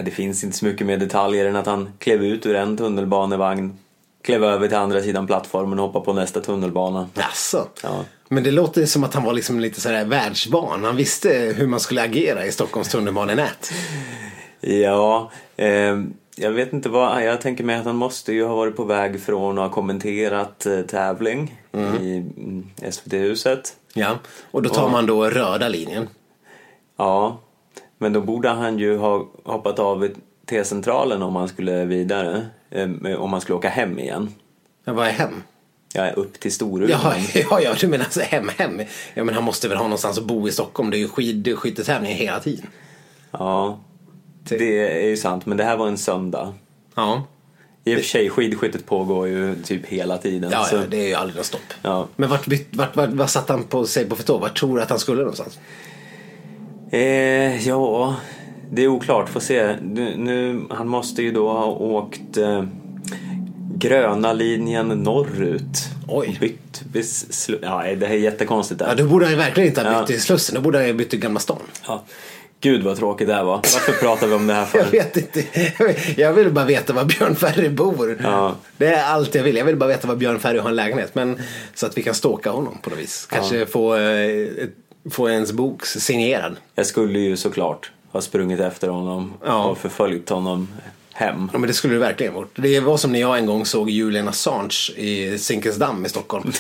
det 0.04 0.12
finns 0.12 0.44
inte 0.44 0.58
så 0.58 0.66
mycket 0.66 0.88
mer 0.88 0.98
detaljer 0.98 1.46
än 1.46 1.56
att 1.56 1.66
han 1.66 1.90
klev 2.00 2.24
ut 2.24 2.46
ur 2.46 2.56
en 2.56 2.78
tunnelbanevagn, 2.78 3.78
klev 4.24 4.44
över 4.44 4.68
till 4.68 4.78
andra 4.78 5.02
sidan 5.02 5.28
plattformen 5.28 5.80
och 5.80 5.86
hoppade 5.86 6.06
på 6.06 6.14
nästa 6.14 6.40
tunnelbana. 6.40 7.10
Jaså? 7.14 7.68
Ja. 7.84 8.06
Men 8.30 8.44
det 8.44 8.52
låter 8.52 8.86
som 8.86 9.04
att 9.04 9.14
han 9.14 9.24
var 9.24 9.34
liksom 9.34 9.60
lite 9.60 9.82
sådär 9.82 10.06
världsvan. 10.06 10.84
Han 10.84 10.96
visste 10.96 11.30
hur 11.30 11.68
man 11.68 11.80
skulle 11.80 12.02
agera 12.02 12.46
i 12.46 12.52
Stockholms 12.52 12.90
tunnelbanenät. 12.90 13.72
ja, 14.62 15.32
eh, 15.58 15.98
jag 16.40 16.52
vet 16.52 16.74
inte 16.74 16.90
vad, 16.90 17.24
jag 17.24 17.42
tänker 17.42 17.64
mig 17.64 17.76
att 17.76 17.86
han 17.86 17.96
måste 17.96 18.34
ju 18.34 18.46
ha 18.46 18.56
varit 18.56 18.76
på 18.76 18.84
väg 18.84 19.22
från 19.22 19.58
att 19.58 19.64
ha 19.64 19.74
kommenterat 19.74 20.66
eh, 20.66 20.82
tävling 20.82 21.62
mm. 21.72 22.04
i 22.04 22.18
mm, 22.18 22.70
SVT-huset. 22.92 23.76
Ja, 23.94 24.20
och 24.52 24.62
då 24.62 24.70
tar 24.70 24.86
och, 24.86 24.92
man 24.92 25.06
då 25.06 25.30
röda 25.30 25.70
linjen. 25.70 26.10
Ja, 26.98 27.40
men 27.98 28.14
då 28.14 28.22
borde 28.22 28.50
han 28.50 28.80
ju 28.80 28.98
ha 28.98 29.28
hoppat 29.44 29.80
av 29.80 30.08
T-centralen 30.46 31.22
om 31.22 31.36
han 31.36 31.48
skulle 31.48 31.86
vidare. 31.86 32.46
Eh, 32.70 32.90
om 33.18 33.32
han 33.32 33.42
skulle 33.42 33.56
åka 33.56 33.70
hem 33.70 34.00
igen. 34.00 34.30
Ja, 34.86 34.94
vad 34.94 35.08
är 35.08 35.12
hem? 35.12 35.44
Ja, 35.94 36.12
upp 36.12 36.40
till 36.40 36.54
Storuman. 36.54 36.90
Ja, 36.90 37.16
ja, 37.50 37.62
ja, 37.62 37.74
du 37.80 37.88
menar 37.88 38.06
alltså 38.06 38.22
hem, 38.22 38.50
hem. 38.58 38.82
Ja, 39.14 39.24
men 39.24 39.36
han 39.36 39.44
måste 39.44 39.68
väl 39.68 39.78
ha 39.78 39.84
någonstans 39.84 40.18
att 40.18 40.24
bo 40.24 40.48
i 40.48 40.52
Stockholm. 40.52 40.90
Det 40.90 40.98
är 40.98 41.00
ju 41.00 41.08
skidskyttetävlingar 41.08 42.16
hela 42.16 42.40
tiden. 42.40 42.68
Ja, 43.32 43.80
det 44.44 45.04
är 45.04 45.08
ju 45.08 45.18
sant. 45.18 45.46
Men 45.46 45.58
det 45.58 45.64
här 45.64 45.78
var 45.78 45.88
en 45.88 45.98
söndag. 45.98 46.54
Ja. 46.96 47.24
I 47.84 47.96
och 47.96 48.00
för 48.00 48.06
sig, 48.06 48.30
skidskyttet 48.30 48.86
pågår 48.86 49.28
ju 49.28 49.56
typ 49.64 49.86
hela 49.86 50.18
tiden. 50.18 50.52
Ja, 50.52 50.64
så... 50.64 50.76
ja 50.76 50.82
det 50.90 50.98
är 50.98 51.08
ju 51.08 51.14
aldrig 51.14 51.38
något 51.38 51.46
stopp. 51.46 51.74
Ja. 51.82 52.08
Men 52.16 52.30
vart, 52.30 52.48
vart, 52.72 52.96
vart, 52.96 53.10
vart 53.10 53.30
satt 53.30 53.50
han 53.50 53.64
på 53.64 53.86
sig 53.86 54.10
på 54.10 54.16
för? 54.16 54.40
Vart 54.40 54.60
tror 54.60 54.76
du 54.76 54.82
att 54.82 54.90
han 54.90 55.00
skulle 55.00 55.20
någonstans? 55.20 55.60
Eh, 56.92 57.68
ja, 57.68 58.16
det 58.72 58.84
är 58.84 58.88
oklart. 58.88 59.30
Får 59.30 59.40
se. 59.40 59.76
Nu, 59.82 60.18
nu, 60.18 60.62
han 60.70 60.88
måste 60.88 61.22
ju 61.22 61.32
då 61.32 61.52
ha 61.52 61.66
åkt 61.66 62.38
eh, 62.38 62.64
gröna 63.76 64.34
linjen 64.34 64.88
norrut. 64.88 65.90
Oj. 66.08 66.38
Bytt, 66.40 66.82
bis, 66.82 67.50
ja, 67.62 67.84
det 67.98 68.06
här 68.06 68.16
är 68.16 68.20
jättekonstigt. 68.20 68.80
Där. 68.80 68.88
Ja, 68.88 68.96
då 68.96 69.06
borde 69.06 69.26
han 69.26 69.34
ju 69.34 69.38
verkligen 69.38 69.70
inte 69.70 69.82
ha 69.82 69.90
bytt 69.90 70.00
ja. 70.00 70.06
till 70.06 70.22
Slussen. 70.22 70.56
Då 70.56 70.62
borde 70.62 70.78
han 70.78 70.88
ju 70.88 70.94
bytt 70.94 71.10
till 71.10 71.20
Gamla 71.20 71.40
stan. 71.40 71.62
Ja. 71.88 72.04
Gud 72.62 72.84
vad 72.84 72.98
tråkigt 72.98 73.28
det 73.28 73.34
här 73.34 73.44
var. 73.44 73.56
Varför 73.56 73.92
pratar 73.92 74.28
vi 74.28 74.34
om 74.34 74.48
det 74.48 74.54
här 74.54 74.66
för? 74.66 74.78
Jag 74.84 74.86
vet 74.86 75.18
inte. 75.18 75.44
Jag 76.18 76.34
vill 76.34 76.52
bara 76.52 76.66
veta 76.66 76.94
var 76.94 77.06
Björn 77.06 77.36
Ferry 77.36 77.70
bor. 77.70 78.18
Ja. 78.24 78.56
Det 78.78 78.88
är 78.88 79.04
allt 79.04 79.36
jag 79.36 79.44
vill. 79.44 79.58
Jag 79.58 79.66
vill 79.66 79.76
bara 79.76 79.90
veta 79.90 80.08
var 80.08 80.16
Björn 80.16 80.40
Ferry 80.40 80.60
har 80.60 80.70
en 80.70 80.76
lägenhet. 80.76 81.16
Men, 81.16 81.42
så 81.74 81.86
att 81.86 81.98
vi 81.98 82.04
kan 82.04 82.14
ståka 82.14 82.50
honom 82.50 82.78
på 82.82 82.90
något 82.90 83.00
vis. 83.00 83.28
Kanske 83.30 83.58
ja. 83.58 83.66
få 83.66 83.96
eh, 83.96 84.64
ett 84.64 84.87
få 85.12 85.30
ens 85.30 85.52
bok 85.52 85.86
signerad. 85.86 86.56
Jag 86.76 86.86
skulle 86.86 87.20
ju 87.20 87.38
såklart 87.38 87.92
ha 88.12 88.22
sprungit 88.22 88.60
efter 88.60 88.88
honom 88.88 89.34
ja. 89.46 89.66
och 89.66 89.78
förföljt 89.78 90.30
honom 90.30 90.68
hem. 91.14 91.50
Ja 91.54 91.60
men 91.60 91.68
det 91.68 91.74
skulle 91.74 91.94
du 91.94 92.00
verkligen 92.00 92.34
gjort. 92.34 92.52
Det 92.56 92.80
var 92.80 92.98
som 92.98 93.12
när 93.12 93.20
jag 93.20 93.38
en 93.38 93.46
gång 93.46 93.66
såg 93.66 93.90
Julian 93.90 94.28
Assange 94.28 94.92
i 94.96 95.38
Zinkensdamm 95.38 96.06
i 96.06 96.10
Stockholm. 96.10 96.52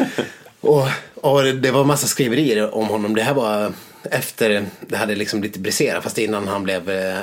och, 0.60 0.88
och 1.14 1.44
det 1.44 1.70
var 1.70 1.84
massa 1.84 2.06
skriverier 2.06 2.74
om 2.74 2.86
honom. 2.86 3.14
Det 3.14 3.22
här 3.22 3.34
var 3.34 3.72
efter 4.10 4.66
det 4.80 4.96
hade 4.96 5.14
liksom 5.14 5.42
lite 5.42 5.58
briserat 5.58 6.04
fast 6.04 6.18
innan 6.18 6.48
han 6.48 6.62
blev, 6.62 6.90
eh, 6.90 7.18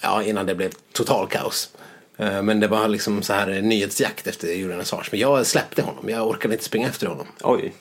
ja 0.00 0.22
innan 0.22 0.46
det 0.46 0.54
blev 0.54 0.70
total 0.92 1.28
kaos. 1.28 1.70
Eh, 2.16 2.42
men 2.42 2.60
det 2.60 2.68
var 2.68 2.88
liksom 2.88 3.22
så 3.22 3.32
här 3.32 3.62
nyhetsjakt 3.62 4.26
efter 4.26 4.48
Julian 4.48 4.80
Assange. 4.80 5.08
Men 5.10 5.20
jag 5.20 5.46
släppte 5.46 5.82
honom. 5.82 6.08
Jag 6.08 6.28
orkade 6.28 6.54
inte 6.54 6.64
springa 6.64 6.88
efter 6.88 7.06
honom. 7.06 7.26
Oj. 7.42 7.72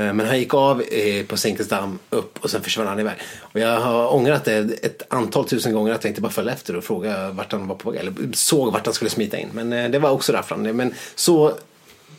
Eh, 0.00 0.12
men 0.12 0.26
han 0.26 0.38
gick 0.38 0.54
av 0.54 0.82
på 1.28 1.36
Zinkensdamm 1.36 1.98
upp 2.10 2.38
och 2.40 2.50
sen 2.50 2.62
försvann 2.62 2.86
han 2.86 3.00
iväg. 3.00 3.14
Och 3.40 3.60
jag 3.60 3.80
har 3.80 4.14
ångrat 4.14 4.44
det 4.44 4.84
ett 4.84 5.02
antal 5.08 5.48
tusen 5.48 5.72
gånger 5.72 5.92
att 5.92 6.04
jag 6.04 6.10
inte 6.10 6.20
bara 6.20 6.32
följde 6.32 6.52
efter 6.52 6.76
och 6.76 6.84
frågade 6.84 7.32
vart 7.32 7.52
han 7.52 7.66
var 7.68 7.76
på 7.76 7.90
väg. 7.90 8.00
Eller 8.00 8.14
såg 8.32 8.72
vart 8.72 8.86
han 8.86 8.94
skulle 8.94 9.10
smita 9.10 9.38
in. 9.38 9.48
Men 9.52 9.72
eh, 9.72 9.90
det 9.90 9.98
var 9.98 10.10
också 10.10 10.32
rafflande. 10.32 10.72
Men 10.72 10.94
så 11.14 11.52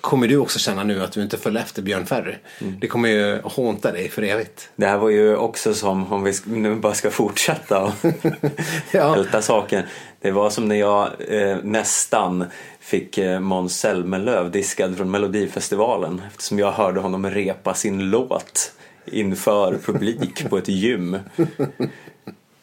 kommer 0.01 0.27
du 0.27 0.37
också 0.37 0.59
känna 0.59 0.83
nu 0.83 1.03
att 1.03 1.11
du 1.11 1.21
inte 1.21 1.37
följde 1.37 1.59
efter 1.61 1.81
Björn 1.81 2.05
Ferry. 2.05 2.35
Mm. 2.61 2.79
Det 2.79 2.87
kommer 2.87 3.09
ju 3.09 3.41
hånta 3.43 3.91
dig 3.91 4.09
för 4.09 4.21
evigt. 4.21 4.69
Det 4.75 4.85
här 4.85 4.97
var 4.97 5.09
ju 5.09 5.35
också 5.35 5.73
som, 5.73 6.13
om 6.13 6.23
vi 6.23 6.33
nu 6.45 6.75
bara 6.75 6.93
ska 6.93 7.11
fortsätta 7.11 7.79
och 7.79 7.91
Ja. 8.91 9.15
älta 9.15 9.41
saken. 9.41 9.83
Det 10.21 10.31
var 10.31 10.49
som 10.49 10.67
när 10.67 10.75
jag 10.75 11.09
eh, 11.27 11.57
nästan 11.63 12.45
fick 12.91 13.17
eh, 13.17 13.39
Måns 13.39 13.79
Zelmerlöw 13.79 14.49
diskad 14.49 14.97
från 14.97 15.11
Melodifestivalen 15.11 16.21
eftersom 16.27 16.59
jag 16.59 16.71
hörde 16.71 16.99
honom 16.99 17.29
repa 17.29 17.73
sin 17.73 18.09
låt 18.09 18.73
inför 19.05 19.77
publik 19.85 20.49
på 20.49 20.57
ett 20.57 20.67
gym. 20.67 21.17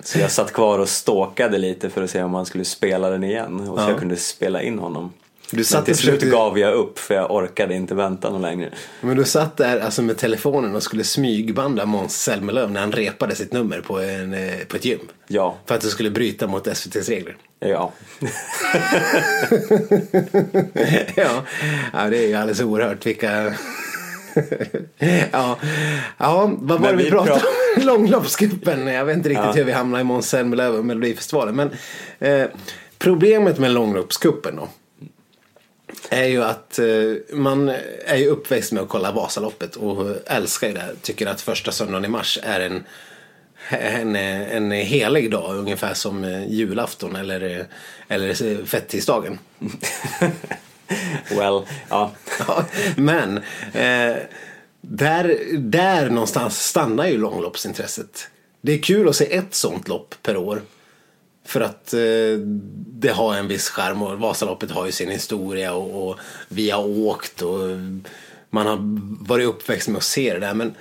Så 0.00 0.18
jag 0.18 0.30
satt 0.30 0.52
kvar 0.52 0.78
och 0.78 0.88
stalkade 0.88 1.58
lite 1.58 1.90
för 1.90 2.02
att 2.02 2.10
se 2.10 2.22
om 2.22 2.34
han 2.34 2.46
skulle 2.46 2.64
spela 2.64 3.10
den 3.10 3.24
igen 3.24 3.60
och 3.60 3.78
så 3.78 3.82
Ja. 3.84 3.90
jag 3.90 3.98
kunde 3.98 4.16
spela 4.16 4.62
in 4.62 4.78
honom. 4.78 5.12
Du 5.50 5.64
satt 5.64 5.78
Men 5.78 5.84
till 5.84 5.94
slut 5.96 6.14
försökte- 6.14 6.36
gav 6.36 6.58
jag 6.58 6.74
upp 6.74 6.98
för 6.98 7.14
jag 7.14 7.30
orkade 7.30 7.74
inte 7.74 7.94
vänta 7.94 8.30
någon 8.30 8.42
längre. 8.42 8.70
Men 9.00 9.16
du 9.16 9.24
satt 9.24 9.56
där 9.56 9.80
alltså 9.80 10.02
med 10.02 10.16
telefonen 10.16 10.74
och 10.76 10.82
skulle 10.82 11.04
smygbanda 11.04 11.86
Måns 11.86 12.22
Zelmerlöw 12.22 12.72
när 12.72 12.80
han 12.80 12.92
repade 12.92 13.34
sitt 13.34 13.52
nummer 13.52 13.80
på, 13.80 14.00
en, 14.00 14.34
eh, 14.34 14.54
på 14.68 14.76
ett 14.76 14.84
gym. 14.84 14.98
Ja, 15.28 15.56
För 15.66 15.74
att 15.74 15.80
du 15.80 15.88
skulle 15.88 16.10
bryta 16.10 16.46
mot 16.46 16.66
SVTs 16.66 17.08
regler. 17.08 17.36
ja. 17.60 17.92
ja. 21.16 21.44
ja, 21.92 22.04
det 22.10 22.18
är 22.24 22.28
ju 22.28 22.34
alldeles 22.34 22.60
oerhört 22.60 23.06
vilka... 23.06 23.54
ja. 25.32 25.58
ja, 26.18 26.52
vad 26.58 26.80
var 26.80 26.90
det 26.90 26.96
vi 26.96 27.04
vi 27.04 27.10
pratade 27.10 27.30
prat- 27.40 27.44
om? 27.76 27.82
Långloppscupen. 27.86 28.86
Jag 28.86 29.04
vet 29.04 29.16
inte 29.16 29.28
riktigt 29.28 29.44
Ja. 29.46 29.52
hur 29.52 29.64
vi 29.64 29.72
hamnade 29.72 30.00
i 30.00 30.04
Måns 30.04 30.28
Zelmerlöw 30.28 30.78
och 30.78 30.84
Melodifestivalen. 30.84 31.56
Men 31.56 31.70
eh, 32.18 32.48
problemet 32.98 33.58
med 33.58 33.70
långloppscupen 33.70 34.56
då. 34.56 34.68
Är 36.10 36.24
ju 36.24 36.44
att 36.44 36.78
eh, 36.78 36.86
man 37.32 37.68
är 38.06 38.16
ju 38.16 38.26
uppväxt 38.26 38.72
med 38.72 38.82
att 38.82 38.88
kolla 38.88 39.12
Vasaloppet 39.12 39.76
och 39.76 40.06
älskar 40.26 40.68
ju 40.68 40.74
det. 40.74 40.88
Tycker 41.02 41.26
att 41.26 41.40
första 41.40 41.72
söndagen 41.72 42.04
i 42.04 42.08
mars 42.08 42.38
är 42.42 42.60
en, 42.60 42.84
en, 43.70 44.16
en 44.16 44.70
helig 44.70 45.30
dag. 45.30 45.56
Ungefär 45.56 45.94
som 45.94 46.24
eh, 46.24 46.52
julafton 46.52 47.16
eller, 47.16 47.66
eller 48.08 48.64
fettisdagen. 48.64 49.38
Well, 51.30 51.62
ja. 51.88 52.12
Ja, 52.48 52.64
men 52.96 53.36
eh, 53.72 54.16
där, 54.80 55.38
där 55.58 56.10
någonstans 56.10 56.66
stannar 56.66 57.06
ju 57.06 57.18
långloppsintresset. 57.18 58.28
Det 58.60 58.72
är 58.72 58.78
kul 58.78 59.08
att 59.08 59.16
se 59.16 59.36
ett 59.36 59.54
sånt 59.54 59.88
lopp 59.88 60.14
per 60.22 60.36
år. 60.36 60.62
För 61.48 61.60
att 61.60 61.94
eh, 61.94 62.38
det 62.86 63.08
har 63.08 63.34
en 63.34 63.48
viss 63.48 63.68
charm 63.68 64.02
och 64.02 64.18
Vasaloppet 64.18 64.70
har 64.70 64.86
ju 64.86 64.92
sin 64.92 65.10
historia 65.10 65.74
och, 65.74 66.08
och 66.08 66.18
vi 66.48 66.70
har 66.70 66.86
åkt 66.86 67.42
och 67.42 67.58
man 68.50 68.66
har 68.66 68.78
varit 69.28 69.46
uppväxt 69.46 69.88
med 69.88 69.96
att 69.96 70.04
se 70.04 70.34
det 70.34 70.40
där. 70.40 70.54
Men 70.54 70.74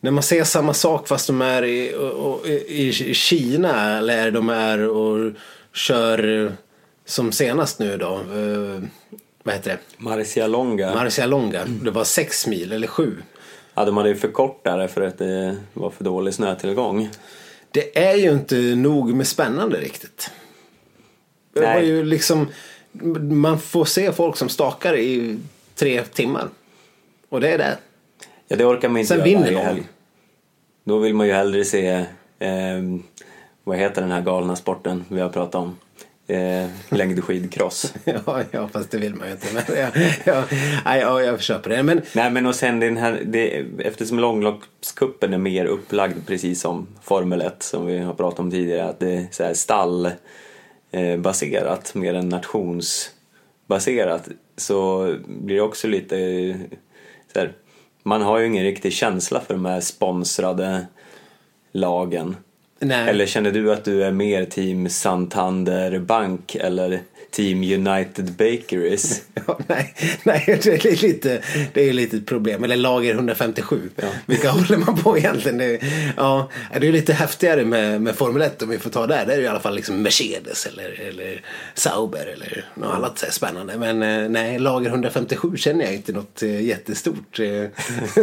när 0.00 0.10
man 0.10 0.22
ser 0.22 0.44
samma 0.44 0.74
sak 0.74 1.08
fast 1.08 1.26
de 1.26 1.42
är 1.42 1.64
i, 1.64 1.94
och, 1.94 2.12
och, 2.12 2.46
i 2.46 2.92
Kina 3.14 3.98
eller 3.98 4.30
de 4.30 4.48
är 4.50 4.88
och 4.88 5.32
kör 5.72 6.52
som 7.04 7.32
senast 7.32 7.78
nu 7.78 7.96
då. 7.96 8.14
Eh, 8.14 8.82
vad 9.42 9.54
heter 9.54 9.70
det? 9.70 9.78
Marcialonga. 9.96 10.94
Marcialonga. 10.94 11.64
Det 11.82 11.90
var 11.90 12.04
sex 12.04 12.46
mil 12.46 12.72
eller 12.72 12.86
sju. 12.86 13.16
Ja, 13.74 13.84
de 13.84 13.96
hade 13.96 14.08
ju 14.08 14.16
förkortat 14.16 14.78
det 14.78 14.88
för 14.88 15.00
att 15.00 15.18
det 15.18 15.56
var 15.72 15.90
för 15.90 16.04
dålig 16.04 16.34
snötillgång. 16.34 17.10
Det 17.76 17.98
är 17.98 18.16
ju 18.16 18.32
inte 18.32 18.56
nog 18.56 19.14
med 19.14 19.26
spännande 19.26 19.80
riktigt. 19.80 20.30
Det 21.52 21.60
var 21.60 21.80
ju 21.80 22.04
liksom, 22.04 22.48
man 23.30 23.60
får 23.60 23.84
se 23.84 24.12
folk 24.12 24.36
som 24.36 24.48
stakar 24.48 24.96
i 24.96 25.38
tre 25.74 26.02
timmar. 26.02 26.48
Och 27.28 27.40
det 27.40 27.48
är 27.48 27.58
det. 27.58 27.78
Ja, 28.48 28.56
det 28.56 28.64
orkar 28.64 28.88
man 28.88 28.98
inte 29.00 29.14
Sen 29.14 29.24
vinner 29.24 29.50
någon. 29.50 29.84
Då 30.84 30.98
vill 30.98 31.14
man 31.14 31.26
ju 31.26 31.32
hellre 31.32 31.64
se, 31.64 31.88
eh, 32.38 32.82
vad 33.64 33.78
heter 33.78 34.02
den 34.02 34.10
här 34.10 34.20
galna 34.20 34.56
sporten 34.56 35.04
vi 35.08 35.20
har 35.20 35.28
pratat 35.28 35.54
om? 35.54 35.76
Eh, 36.28 36.66
längdskidcross. 36.88 37.94
Ja, 38.04 38.42
ja, 38.50 38.68
fast 38.68 38.90
det 38.90 38.98
vill 38.98 39.14
man 39.14 39.26
ju 39.26 39.32
inte. 39.32 39.46
Men 39.54 39.62
ja, 40.24 40.44
ja, 40.84 40.96
ja, 40.96 41.22
jag 41.22 41.42
köper 41.42 41.70
det. 41.70 41.82
Men 41.82 42.02
Nej 42.12 42.30
men 42.30 42.46
och 42.46 42.54
sen 42.54 42.80
den 42.80 42.96
här, 42.96 43.22
det, 43.26 43.66
eftersom 43.78 44.18
långloppscupen 44.18 45.34
är 45.34 45.38
mer 45.38 45.64
upplagd 45.64 46.26
precis 46.26 46.60
som 46.60 46.86
Formel 47.02 47.40
1 47.40 47.62
som 47.62 47.86
vi 47.86 47.98
har 47.98 48.14
pratat 48.14 48.40
om 48.40 48.50
tidigare, 48.50 48.88
att 48.88 49.00
det 49.00 49.12
är 49.12 49.26
så 49.30 49.44
här 49.44 49.54
stall 49.54 50.06
eh, 50.90 51.20
mer 51.94 52.14
än 52.14 52.28
nationsbaserat 52.28 54.28
så 54.56 55.14
blir 55.26 55.56
det 55.56 55.62
också 55.62 55.88
lite 55.88 56.18
eh, 56.18 56.56
så 57.32 57.38
här, 57.38 57.52
man 58.02 58.22
har 58.22 58.38
ju 58.38 58.46
ingen 58.46 58.64
riktig 58.64 58.92
känsla 58.92 59.40
för 59.40 59.54
de 59.54 59.64
här 59.64 59.80
sponsrade 59.80 60.86
lagen. 61.72 62.36
Nej. 62.78 63.08
Eller 63.08 63.26
känner 63.26 63.52
du 63.52 63.72
att 63.72 63.84
du 63.84 64.04
är 64.04 64.12
mer 64.12 64.44
team 64.44 64.88
Santander 64.88 65.98
Bank 65.98 66.54
eller 66.54 67.00
team 67.30 67.62
United 67.62 68.32
Bakeries? 68.32 69.22
Ja, 69.46 69.58
nej, 69.66 69.94
nej, 70.22 70.60
det 70.62 70.84
är 70.84 71.02
lite, 71.02 71.42
det 71.72 71.88
är 71.88 71.92
lite 71.92 72.16
ett 72.16 72.26
problem. 72.26 72.64
Eller 72.64 72.76
lager 72.76 73.14
157. 73.14 73.90
Vilka 74.26 74.50
håller 74.50 74.76
man 74.76 74.96
på 75.02 75.18
egentligen? 75.18 75.58
Det, 75.58 75.80
ja, 76.16 76.50
det 76.80 76.88
är 76.88 76.92
lite 76.92 77.12
häftigare 77.12 77.64
med, 77.64 78.02
med 78.02 78.14
Formel 78.14 78.42
1 78.42 78.62
om 78.62 78.68
vi 78.68 78.78
får 78.78 78.90
ta 78.90 79.06
där. 79.06 79.26
Det 79.26 79.32
är 79.32 79.36
det 79.36 79.42
i 79.42 79.46
alla 79.46 79.60
fall 79.60 79.74
liksom 79.74 80.02
Mercedes 80.02 80.66
eller, 80.66 81.00
eller 81.08 81.42
Sauber 81.74 82.26
eller 82.26 82.64
något 82.74 82.94
annat 82.94 83.18
så 83.18 83.26
spännande. 83.30 83.78
Men 83.78 84.02
eh, 84.02 84.28
nej, 84.28 84.58
lager 84.58 84.90
157 84.90 85.56
känner 85.56 85.84
jag 85.84 85.94
inte 85.94 86.12
något 86.12 86.42
eh, 86.42 86.64
jättestort 86.64 87.40
eh, 87.40 87.64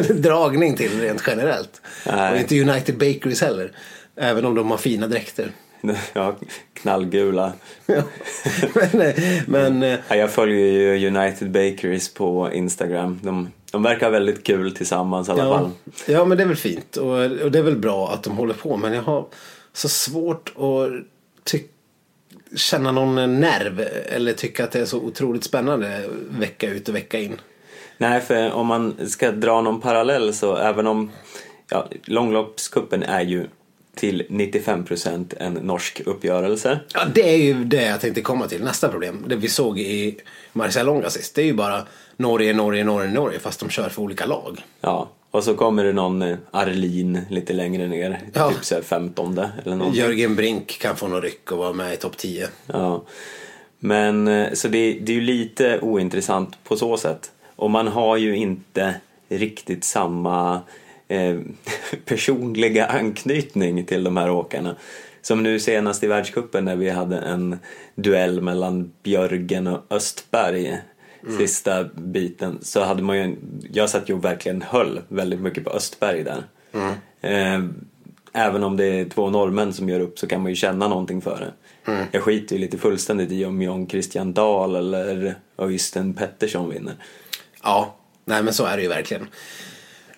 dragning 0.16 0.76
till 0.76 1.02
rent 1.02 1.24
generellt. 1.28 1.82
Nej. 2.06 2.34
Och 2.34 2.40
inte 2.40 2.62
United 2.62 2.98
Bakeries 2.98 3.42
heller. 3.42 3.72
Även 4.16 4.46
om 4.46 4.56
de 4.56 4.72
har 4.72 4.78
fina 4.78 5.08
dräkter. 5.08 5.52
ja, 6.14 6.36
knallgula. 6.74 7.54
Ja. 7.86 8.02
men 8.74 9.02
eh, 9.02 9.16
men 9.48 9.84
eh, 9.84 10.00
Ja, 10.08 10.16
jag 10.16 10.32
följer 10.32 10.58
ju 10.68 11.08
United 11.08 11.52
Bakeries 11.52 12.14
på 12.14 12.50
Instagram. 12.54 13.20
De, 13.24 13.52
de 13.72 13.84
verkar 13.84 14.10
väldigt 14.10 14.44
kul 14.44 14.76
tillsammans 14.76 15.28
i 15.30 15.32
alla 15.32 15.44
fall. 15.44 15.70
Ja, 15.86 16.14
ja 16.14 16.26
men 16.26 16.38
det 16.38 16.44
är 16.44 16.48
väl 16.48 16.58
fint 16.58 16.98
och, 16.98 17.12
och 17.20 17.52
det 17.52 17.60
är 17.60 17.64
väl 17.64 17.78
bra 17.78 18.12
att 18.12 18.24
de 18.24 18.38
håller 18.38 18.54
på 18.54 18.78
men 18.78 18.94
jag 18.94 19.02
har 19.02 19.26
så 19.74 19.90
svårt 19.90 20.54
att 20.58 20.90
ty- 21.44 21.64
känna 22.56 22.92
någon 22.92 23.40
nerv 23.40 23.88
eller 24.06 24.34
tycka 24.34 24.64
att 24.64 24.72
det 24.72 24.80
är 24.80 24.86
så 24.86 24.98
otroligt 25.00 25.44
spännande 25.44 26.04
vecka 26.30 26.70
ut 26.70 26.90
och 26.90 26.96
vecka 26.96 27.20
in. 27.20 27.36
Nej, 27.98 28.22
för 28.22 28.52
om 28.52 28.68
man 28.68 29.10
ska 29.10 29.32
dra 29.32 29.62
någon 29.62 29.82
parallell 29.82 30.34
så 30.34 30.56
även 30.56 30.88
om 30.88 31.12
ja, 31.70 31.88
långloppskuppen 32.06 33.04
är 33.04 33.22
ju 33.22 33.48
till 33.96 34.24
95% 34.30 35.34
en 35.40 35.54
norsk 35.54 36.02
uppgörelse. 36.06 36.80
Ja, 36.94 37.02
det 37.16 37.34
är 37.34 37.38
ju 37.38 37.64
det 37.64 37.84
jag 37.84 38.02
tänkte 38.02 38.22
komma 38.22 38.48
till. 38.48 38.64
Nästa 38.64 38.90
problem, 38.90 39.26
det 39.28 39.36
vi 39.36 39.48
såg 39.50 39.80
i 39.80 40.18
Marcialonga 40.54 41.10
sist, 41.10 41.36
det 41.36 41.42
är 41.42 41.46
ju 41.46 41.54
bara 41.54 41.84
Norge, 42.18 42.54
Norge, 42.54 42.84
Norge, 42.84 43.12
Norge 43.12 43.40
fast 43.40 43.60
de 43.60 43.70
kör 43.70 43.90
för 43.90 44.02
olika 44.02 44.26
lag. 44.26 44.62
Ja, 44.82 45.10
och 45.32 45.44
så 45.44 45.54
kommer 45.56 45.84
det 45.84 45.94
någon 45.94 46.22
eh, 46.22 46.38
Arlin 46.52 47.20
lite 47.30 47.54
längre 47.54 47.88
ner, 47.88 48.20
Ja. 48.34 48.50
typ 48.50 48.66
så 48.66 48.76
här 48.76 48.82
15 48.82 49.38
eller 49.38 49.76
någonting. 49.76 50.02
Jörgen 50.02 50.36
Brink 50.36 50.80
kan 50.80 50.96
få 50.96 51.08
någon 51.08 51.22
ryck 51.22 51.52
och 51.52 51.58
vara 51.58 51.74
med 51.74 51.94
i 51.94 51.98
topp 51.98 52.18
10. 52.18 52.48
Ja. 52.68 53.04
Men 53.80 54.28
eh, 54.28 54.54
så 54.54 54.68
det, 54.68 54.94
det 55.02 55.12
är 55.12 55.16
ju 55.16 55.22
lite 55.22 55.80
ointressant 55.80 56.64
på 56.64 56.76
så 56.76 56.98
sätt. 56.98 57.32
Och 57.56 57.72
man 57.72 57.88
har 57.88 58.18
ju 58.18 58.36
inte 58.36 58.96
riktigt 59.30 59.84
samma 59.84 60.62
eh, 61.08 61.38
personliga 62.06 62.86
anknytning 62.86 63.86
till 63.86 64.04
de 64.04 64.18
här 64.18 64.30
åkarna. 64.30 64.76
Som 65.22 65.44
nu 65.44 65.60
senast 65.60 66.04
i 66.04 66.08
världscupen 66.08 66.66
när 66.66 66.76
vi 66.76 66.90
hade 66.90 67.18
en 67.18 67.58
duell 67.96 68.42
mellan 68.42 68.92
Björgen 69.04 69.68
och 69.68 69.84
Östberg 69.90 70.82
sista 71.38 71.84
biten 71.84 72.60
så 72.62 72.84
hade 72.84 73.04
man 73.04 73.18
ju, 73.18 73.36
jag 73.72 73.90
satt 73.90 74.10
ju 74.10 74.20
verkligen 74.20 74.62
höll 74.62 75.02
väldigt 75.08 75.40
mycket 75.40 75.64
på 75.64 75.70
Östberg 75.70 76.24
där. 76.24 76.44
Eh, 77.22 77.64
även 78.34 78.64
om 78.64 78.78
det 78.78 78.86
är 78.86 79.06
två 79.06 79.30
norrmän 79.30 79.74
som 79.74 79.90
gör 79.90 80.00
upp 80.00 80.20
så 80.20 80.28
kan 80.28 80.42
man 80.42 80.52
ju 80.52 80.56
känna 80.56 80.88
någonting 80.88 81.22
för 81.22 81.40
det. 81.40 81.54
Jag 82.12 82.24
skiter 82.24 82.56
ju 82.56 82.62
lite 82.62 82.78
fullständigt 82.78 83.32
i 83.32 83.46
om 83.46 83.62
John 83.62 83.90
Christian 83.90 84.34
Dahl 84.34 84.76
eller 84.76 85.36
Öystein 85.58 86.14
Pettersson 86.14 86.70
vinner. 86.70 86.94
Ja, 87.64 87.96
nej 88.26 88.44
men 88.44 88.54
så 88.54 88.66
är 88.66 88.78
det 88.78 88.84
ju 88.84 88.90
verkligen. 88.90 89.28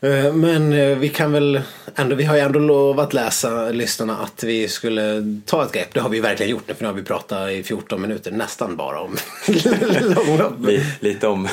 Eh, 0.06 0.34
Men 0.34 0.74
eh, 0.74 0.98
vi 0.98 1.10
kan 1.10 1.32
väl 1.32 1.62
ändå, 1.96 2.16
vi 2.16 2.24
har 2.24 2.36
ju 2.36 2.42
ändå 2.42 2.60
lovat 2.60 3.14
läsa 3.14 3.70
lyssnarna 3.70 4.18
att 4.18 4.44
vi 4.44 4.68
skulle 4.68 5.24
ta 5.46 5.64
ett 5.66 5.72
grepp. 5.72 5.94
Det 5.94 6.00
har 6.00 6.10
vi 6.10 6.20
verkligen 6.20 6.52
gjort 6.52 6.64
nu 6.68 6.74
för 6.74 6.84
nu 6.84 6.88
har 6.88 6.94
vi 6.94 7.04
pratat 7.04 7.52
i 7.52 7.64
14 7.64 8.02
minuter 8.02 8.32
nästan 8.32 8.76
bara 8.76 9.00
om 9.02 9.16
långlopp. 10.02 10.54
Li, 10.66 10.84
lite 11.00 11.28
om... 11.28 11.48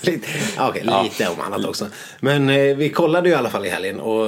Lite, 0.00 0.28
ja, 0.56 0.68
okej, 0.68 0.82
Ja. 0.86 1.02
lite 1.02 1.28
om 1.28 1.40
annat 1.40 1.64
också. 1.64 1.86
Men 2.20 2.50
eh, 2.50 2.76
vi 2.76 2.90
kollade 2.90 3.28
ju 3.28 3.34
i 3.34 3.38
alla 3.38 3.50
fall 3.50 3.66
i 3.66 3.68
helgen 3.68 4.00
och 4.00 4.26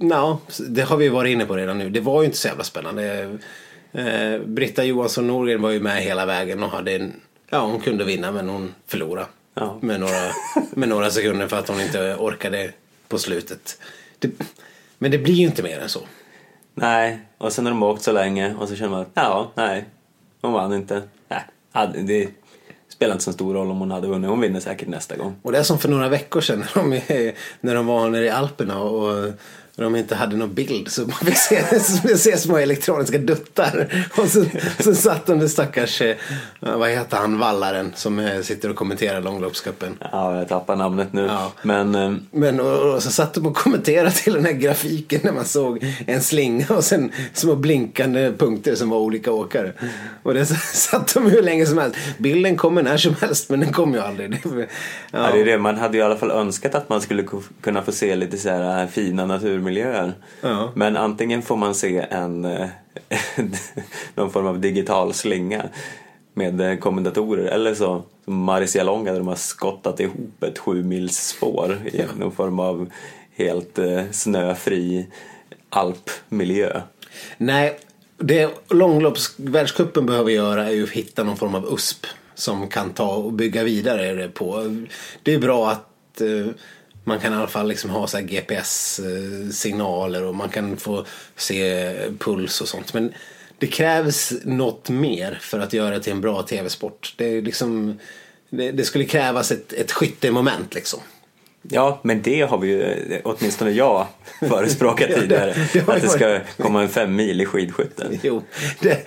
ja, 0.00 0.38
det 0.68 0.82
har 0.82 0.96
vi 0.96 1.04
ju 1.04 1.10
varit 1.10 1.30
inne 1.32 1.44
på 1.46 1.56
redan 1.56 1.78
nu. 1.78 1.90
Det 1.90 2.00
var 2.00 2.20
ju 2.22 2.26
inte 2.26 2.38
så 2.38 2.48
jävla 2.48 2.64
spännande. 2.64 3.38
Britta 4.44 4.84
Johansson 4.84 5.26
Norgren 5.26 5.62
var 5.62 5.70
ju 5.70 5.80
med 5.80 6.02
hela 6.02 6.26
vägen 6.26 6.62
och 6.62 6.70
hade 6.70 6.92
en, 6.92 7.12
ja 7.50 7.60
hon 7.60 7.80
kunde 7.80 8.04
vinna 8.04 8.32
men 8.32 8.48
hon 8.48 8.74
förlorade. 8.88 9.26
Ja. 9.54 9.78
Med, 9.82 10.00
några, 10.00 10.32
med 10.70 10.88
några 10.88 11.10
sekunder 11.10 11.46
för 11.48 11.56
att 11.56 11.68
hon 11.68 11.80
inte 11.80 12.14
orkade 12.18 12.70
på 13.10 13.18
slutet. 13.18 13.78
Det, 14.18 14.30
men 14.98 15.10
det 15.10 15.18
blir 15.18 15.34
ju 15.34 15.46
inte 15.46 15.62
mer 15.62 15.78
än 15.78 15.88
så. 15.88 16.00
Nej, 16.74 17.20
och 17.38 17.52
sen 17.52 17.66
har 17.66 17.72
de 17.72 17.82
åkt 17.82 18.02
så 18.02 18.12
länge 18.12 18.54
och 18.54 18.68
så 18.68 18.76
känner 18.76 18.90
man 18.90 19.00
att 19.00 19.10
ja, 19.14 19.52
nej, 19.54 19.84
hon 20.40 20.52
vann 20.52 20.72
inte. 20.72 21.02
Nej, 21.28 21.44
det 22.04 22.28
spelar 22.88 23.12
inte 23.12 23.24
så 23.24 23.32
stor 23.32 23.54
roll 23.54 23.70
om 23.70 23.78
hon 23.78 23.90
hade 23.90 24.08
vunnit. 24.08 24.30
Hon 24.30 24.40
vinner 24.40 24.60
säkert 24.60 24.88
nästa 24.88 25.16
gång. 25.16 25.36
Och 25.42 25.52
det 25.52 25.58
är 25.58 25.62
som 25.62 25.78
för 25.78 25.88
några 25.88 26.08
veckor 26.08 26.40
sedan 26.40 26.64
när 26.74 27.08
de, 27.08 27.32
när 27.60 27.74
de 27.74 27.86
var 27.86 28.08
nere 28.08 28.24
i 28.24 28.30
Alperna 28.30 28.80
och 28.80 29.32
de 29.84 29.96
inte 29.96 30.14
hade 30.14 30.36
någon 30.36 30.54
bild 30.54 30.88
så 30.90 31.00
man 31.00 31.10
fick 31.24 31.36
se, 31.36 32.16
se 32.16 32.36
små 32.36 32.56
elektroniska 32.56 33.18
duttar. 33.18 34.06
Och 34.18 34.28
så, 34.28 34.44
så 34.78 34.94
satt 34.94 35.26
de 35.26 35.38
där 35.38 35.48
stackars, 35.48 36.02
eh, 36.02 36.16
vad 36.60 36.90
heter 36.90 37.16
han, 37.16 37.38
vallaren 37.38 37.92
som 37.94 38.18
eh, 38.18 38.40
sitter 38.40 38.70
och 38.70 38.76
kommenterar 38.76 39.20
långloppscupen. 39.20 39.98
Ja, 40.12 40.38
jag 40.38 40.48
tappar 40.48 40.76
namnet 40.76 41.12
nu. 41.12 41.22
Ja. 41.22 41.52
Men 41.62 41.94
eh, 41.94 42.12
Men 42.30 42.60
och, 42.60 42.94
och 42.94 43.02
så 43.02 43.10
satt 43.10 43.34
de 43.34 43.46
och 43.46 43.56
kommenterade 43.56 44.10
till 44.10 44.32
den 44.32 44.44
här 44.44 44.52
grafiken 44.52 45.20
när 45.24 45.32
man 45.32 45.44
såg 45.44 45.84
en 46.06 46.20
slinga 46.22 46.66
och 46.68 46.84
sen 46.84 47.12
små 47.34 47.56
blinkande 47.56 48.32
punkter 48.38 48.74
som 48.74 48.90
var 48.90 48.98
olika 48.98 49.32
åkare. 49.32 49.72
Och 50.22 50.34
det 50.34 50.46
satt 50.74 51.14
de 51.14 51.30
hur 51.30 51.42
länge 51.42 51.66
som 51.66 51.78
helst. 51.78 51.96
Bilden 52.18 52.56
kommer 52.56 52.82
när 52.82 52.96
som 52.96 53.14
helst 53.20 53.50
men 53.50 53.60
den 53.60 53.72
kommer 53.72 53.98
ju 53.98 54.04
aldrig. 54.04 54.40
Ja. 54.44 54.50
ja. 55.10 55.30
det 55.32 55.40
är 55.40 55.44
det. 55.44 55.58
Man 55.58 55.78
hade 55.78 55.96
ju 55.96 56.02
i 56.02 56.06
alla 56.06 56.16
fall 56.16 56.30
önskat 56.30 56.74
att 56.74 56.88
man 56.88 57.00
skulle 57.00 57.22
ku- 57.22 57.42
kunna 57.60 57.82
få 57.82 57.92
se 57.92 58.16
lite 58.16 58.38
så 58.38 58.48
här 58.48 58.86
fina 58.86 59.26
naturmiljöer. 59.26 59.69
Ja. 60.40 60.72
Men 60.74 60.96
antingen 60.96 61.42
får 61.42 61.56
man 61.56 61.74
se 61.74 62.06
en 62.10 62.44
eh, 62.44 62.68
någon 64.14 64.30
form 64.30 64.46
av 64.46 64.60
digital 64.60 65.14
slinga 65.14 65.62
med 66.34 66.60
eh, 66.60 66.76
kommentatorer 66.76 67.44
eller 67.44 67.74
så 67.74 68.02
som 68.24 68.44
Marcialonga 68.44 69.12
där 69.12 69.18
de 69.18 69.28
har 69.28 69.34
skottat 69.34 70.00
ihop 70.00 70.42
ett 70.42 70.58
sju 70.58 70.82
mils 70.82 71.28
spår 71.28 71.78
i 71.92 72.04
någon 72.18 72.32
form 72.32 72.58
av 72.58 72.90
helt 73.36 73.78
eh, 73.78 74.02
snöfri 74.10 75.06
alpmiljö. 75.70 76.80
Nej, 77.36 77.78
det 78.16 78.50
långloppsvärldscupen 78.68 80.06
behöver 80.06 80.30
göra 80.30 80.66
är 80.66 80.72
ju 80.72 80.84
att 80.84 80.90
hitta 80.90 81.24
någon 81.24 81.36
form 81.36 81.54
av 81.54 81.74
USP 81.74 82.06
som 82.34 82.68
kan 82.68 82.90
ta 82.90 83.14
och 83.14 83.32
bygga 83.32 83.64
vidare 83.64 84.28
på. 84.28 84.76
Det 85.22 85.34
är 85.34 85.38
bra 85.38 85.70
att 85.70 86.20
man 87.04 87.20
kan 87.20 87.32
i 87.32 87.36
alla 87.36 87.46
fall 87.46 87.68
liksom 87.68 87.90
ha 87.90 88.06
GPS-signaler 88.20 90.22
och 90.24 90.34
man 90.34 90.48
kan 90.48 90.76
få 90.76 91.04
se 91.36 91.92
puls 92.18 92.60
och 92.60 92.68
sånt. 92.68 92.94
Men 92.94 93.12
det 93.58 93.66
krävs 93.66 94.32
något 94.44 94.88
mer 94.90 95.38
för 95.40 95.58
att 95.60 95.72
göra 95.72 95.90
det 95.94 96.02
till 96.02 96.12
en 96.12 96.20
bra 96.20 96.42
tv-sport. 96.42 97.14
Det, 97.16 97.40
liksom, 97.40 97.98
det, 98.50 98.72
det 98.72 98.84
skulle 98.84 99.04
krävas 99.04 99.52
ett, 99.52 99.72
ett 99.72 99.92
skyttemoment 99.92 100.74
liksom. 100.74 101.00
Ja, 101.62 102.00
men 102.02 102.22
det 102.22 102.40
har 102.42 102.58
vi 102.58 102.68
ju, 102.68 103.20
åtminstone 103.24 103.70
jag, 103.70 104.06
förespråkat 104.40 105.00
Ja, 105.10 105.14
det- 105.16 105.20
tidigare. 105.20 105.54
det 105.72 105.80
har 105.80 105.94
att 105.96 106.02
det 106.02 106.08
ska 106.08 106.40
komma 106.56 106.82
en 106.82 106.88
fem 106.88 107.16
mil 107.16 107.40
i 107.40 107.46
skidskytte. 107.46 108.18
Jo, 108.22 108.42
det, 108.80 109.06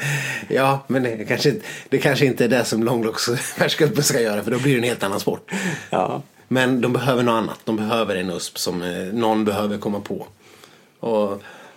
ja, 0.50 0.86
men 0.88 1.04
det 1.04 1.26
kanske, 1.28 1.50
inte- 1.50 1.66
det 1.90 1.98
kanske 1.98 2.26
inte 2.26 2.44
är 2.46 2.50
det 2.50 2.66
som 2.66 2.84
långloppsvärldscupen 2.84 4.04
ska 4.04 4.22
göra 4.22 4.44
för 4.44 4.52
då 4.52 4.60
blir 4.60 4.72
det 4.72 4.78
en 4.78 4.84
helt 4.84 5.04
annan 5.04 5.20
sport. 5.20 5.52
Ja, 5.90 6.22
Men 6.54 6.82
de 6.82 6.94
behöver 6.94 7.24
något 7.24 7.34
annat. 7.34 7.60
De 7.66 7.76
behöver 7.76 8.16
en 8.16 8.30
USP 8.30 8.58
som 8.58 8.82
eh, 8.82 9.14
någon 9.14 9.46
behöver 9.46 9.78
komma 9.78 10.00
på. 10.00 10.28
Och, 11.00 11.32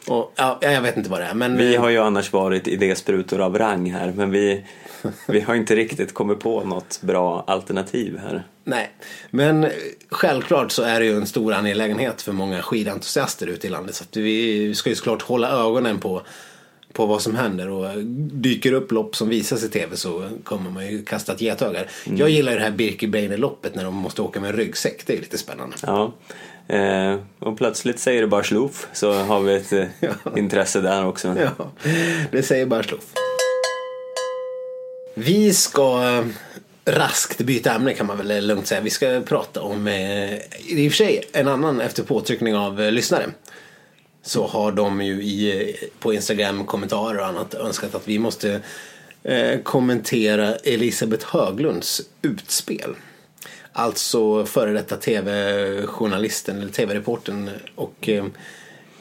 och 0.09 0.33
ja, 0.37 0.59
jag 0.61 0.83
vet 0.83 0.97
inte 0.97 1.11
vad 1.11 1.21
det 1.21 1.27
är. 1.27 1.35
Men 1.35 1.57
vi 1.57 1.77
har 1.77 1.89
ju 1.89 1.99
annars 1.99 2.33
varit 2.33 2.69
idésprutor 2.69 3.41
av 3.41 3.59
rang 3.59 3.91
här, 3.91 4.13
men 4.17 4.31
vi, 4.31 4.65
vi 5.29 5.41
har 5.41 5.55
inte 5.55 5.77
riktigt 5.77 6.15
kommit 6.15 6.41
på 6.41 6.65
något 6.65 7.01
bra 7.03 7.45
alternativ 7.47 8.19
här. 8.19 8.47
Nej, 8.65 8.91
men 9.31 9.65
eh, 9.65 9.71
självklart 10.11 10.73
så 10.73 10.83
är 10.83 11.01
det 11.01 11.07
ju 11.07 11.17
en 11.17 11.27
stor 11.27 11.53
angelägenhet 11.53 12.23
för 12.23 12.33
många 12.33 12.63
skidentusiaster 12.63 13.47
ute 13.47 13.67
i 13.67 13.71
landet. 13.71 13.95
Så 13.95 14.05
att 14.05 14.17
vi 14.17 14.75
ska 14.75 14.91
ju 14.91 14.97
såklart 14.97 15.23
hålla 15.23 15.51
ögonen 15.51 15.99
på, 15.99 16.23
på 16.97 17.07
vad 17.07 17.23
som 17.23 17.35
händer. 17.35 17.69
Och 17.69 18.05
dyker 18.33 18.73
upp 18.73 18.93
lopp 18.93 19.17
som 19.17 19.29
visas 19.29 19.65
i 19.65 19.69
tv 19.69 19.97
så 19.97 20.25
kommer 20.45 20.71
man 20.71 20.87
ju 20.87 21.05
kasta 21.05 21.33
ett 21.33 21.41
getöga. 21.41 21.85
Jag 22.05 22.31
gillar 22.31 22.53
ju 22.53 22.59
det 22.59 22.65
här 22.65 22.71
Birkebeiner-loppet 22.71 23.75
när 23.75 23.85
de 23.85 23.95
måste 23.95 24.23
åka 24.23 24.41
med 24.41 24.51
en 24.51 24.57
ryggsäck. 24.57 25.07
Det 25.07 25.13
är 25.13 25.21
lite 25.21 25.39
spännande. 25.39 25.77
Ja. 25.83 26.13
Eh, 26.69 27.19
och 27.39 27.59
plötsligt 27.59 27.99
säger 27.99 28.21
det 28.21 28.29
bara 28.29 28.45
sloof 28.45 28.87
så 28.93 29.13
har 29.13 29.41
vi 29.41 29.55
ett 29.55 29.73
eh, 29.73 29.87
intresse 30.37 30.81
där 30.81 31.07
också. 31.07 31.37
Ja, 31.39 31.71
det 32.31 32.43
säger 32.43 32.67
bara 32.67 32.83
sloff. 32.83 33.13
Vi 35.15 35.55
ska 35.55 36.05
eh, 36.05 36.25
raskt 36.85 37.41
byta 37.41 37.75
ämne 37.75 37.95
kan 37.95 38.07
man 38.07 38.17
väl 38.17 38.47
lugnt 38.47 38.67
säga. 38.67 38.81
Vi 38.81 38.91
ska 38.91 39.21
prata 39.27 39.63
om, 39.63 39.87
eh, 39.87 40.35
i 40.67 40.89
och 40.89 40.93
för 40.93 40.97
sig, 40.97 41.25
en 41.33 41.49
annan 41.49 41.81
efter 41.81 42.03
påtryckning 42.03 42.57
av 42.57 42.81
eh, 42.81 42.93
lyssnare. 42.93 43.27
Så 44.27 44.47
har 44.47 44.73
de 44.73 45.01
ju 45.01 45.23
i, 45.23 45.77
på 45.99 46.13
Instagram 46.15 46.65
kommentarer 46.65 47.19
och 47.19 47.27
annat 47.27 47.55
önskat 47.55 47.95
att 47.95 48.09
vi 48.09 48.19
måste 48.19 48.61
eh, 49.23 49.61
kommentera 49.61 50.55
Elisabeth 50.55 51.27
Höglunds 51.27 52.03
utspel. 52.23 52.95
Alltså 53.73 54.47
före 54.47 54.73
detta 54.73 54.97
tv-journalisten 54.97 56.59
eller 56.63 56.73
tv-reporten 56.73 57.51
och 57.75 58.09
eh, 58.09 58.25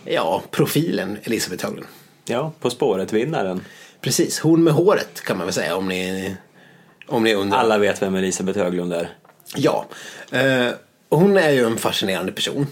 ja, 0.05 0.43
profilen 0.51 1.17
Elisabeth 1.23 1.65
Höglund. 1.65 1.88
Ja, 2.25 2.53
På 2.59 2.69
spåret-vinnaren. 2.69 3.61
Precis, 4.01 4.39
hon 4.39 4.63
med 4.63 4.73
håret 4.73 5.21
kan 5.21 5.38
man 5.38 5.47
väl 5.47 5.53
säga 5.53 5.75
om 5.75 5.88
ni, 5.88 6.35
om 7.07 7.23
ni 7.23 7.33
undrar. 7.33 7.57
Alla 7.57 7.77
vet 7.77 8.01
vem 8.01 8.15
Elisabeth 8.15 8.59
Höglund 8.59 8.93
är. 8.93 9.09
Ja, 9.55 9.85
eh, 10.31 10.69
hon 11.09 11.38
är 11.38 11.51
ju 11.51 11.65
en 11.65 11.77
fascinerande 11.77 12.31
person. 12.31 12.67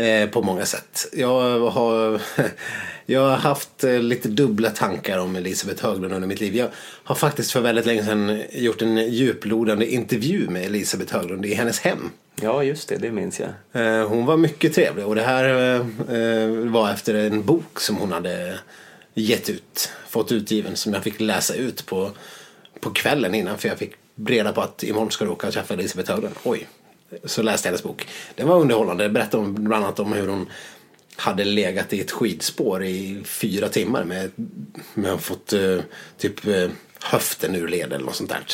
Eh, 0.00 0.28
på 0.28 0.42
många 0.42 0.64
sätt. 0.66 1.06
Jag 1.12 1.60
har, 1.70 2.20
jag 3.06 3.20
har 3.20 3.36
haft 3.36 3.84
eh, 3.84 3.98
lite 3.98 4.28
dubbla 4.28 4.70
tankar 4.70 5.18
om 5.18 5.36
Elisabeth 5.36 5.86
Höglund 5.86 6.14
under 6.14 6.28
mitt 6.28 6.40
liv. 6.40 6.56
Jag 6.56 6.68
har 7.04 7.14
faktiskt 7.14 7.52
för 7.52 7.60
väldigt 7.60 7.86
länge 7.86 8.04
sedan 8.04 8.42
gjort 8.52 8.82
en 8.82 9.12
djuplodande 9.12 9.86
intervju 9.86 10.48
med 10.48 10.66
Elisabeth 10.66 11.16
Höglund 11.16 11.46
i 11.46 11.54
hennes 11.54 11.80
hem. 11.80 12.10
Ja, 12.42 12.62
just 12.64 12.88
det, 12.88 12.96
det 12.96 13.10
minns 13.10 13.40
jag. 13.40 13.48
Eh, 13.82 14.08
Hon 14.08 14.26
var 14.26 14.36
mycket 14.36 14.74
trevlig 14.74 15.06
och 15.06 15.14
det 15.14 15.22
här 15.22 15.78
var 16.70 16.90
efter 16.90 17.14
en 17.14 17.42
bok 17.42 17.80
som 17.80 17.96
hon 17.96 18.12
hade 18.12 18.58
gett 19.14 19.50
ut, 19.50 19.92
fått 20.08 20.32
utgiven 20.32 20.76
som 20.76 20.94
jag 20.94 21.04
fick 21.04 21.20
läsa 21.20 21.54
ut 21.54 21.86
på, 21.86 22.10
på 22.80 22.90
kvällen 22.90 23.34
innan 23.34 23.58
för 23.58 23.68
jag 23.68 23.78
fick 23.78 23.92
reda 24.26 24.52
på 24.52 24.60
att 24.60 24.82
imorgon 24.82 25.10
ska 25.10 25.24
du 25.24 25.30
åka 25.30 25.46
och 25.46 25.52
träffa 25.52 25.74
Elisabeth 25.74 26.10
Höglund. 26.10 26.34
Oj, 26.42 26.66
så 27.24 27.42
läste 27.42 27.68
jag 27.68 27.70
hennes 27.70 27.82
bok. 27.82 28.08
Den 28.34 28.48
var 28.48 28.60
underhållande, 28.60 29.04
Den 29.04 29.12
berättade 29.12 29.42
om, 29.42 29.54
bland 29.54 29.84
annat 29.84 30.00
om 30.00 30.12
hur 30.12 30.28
hon 30.28 30.46
hade 31.16 31.44
legat 31.44 31.92
i 31.92 32.00
ett 32.00 32.10
skidspår 32.10 32.84
i 32.84 33.22
fyra 33.24 33.68
timmar 33.68 34.04
med, 34.04 34.30
med 34.94 35.20
fått 35.20 35.52
uh, 35.52 35.80
typ 36.18 36.46
uh, 36.46 36.70
höften 37.02 37.56
ur 37.56 37.68
led 37.68 37.92
eller 37.92 38.04
något 38.04 38.16
sånt 38.16 38.30
där. 38.30 38.44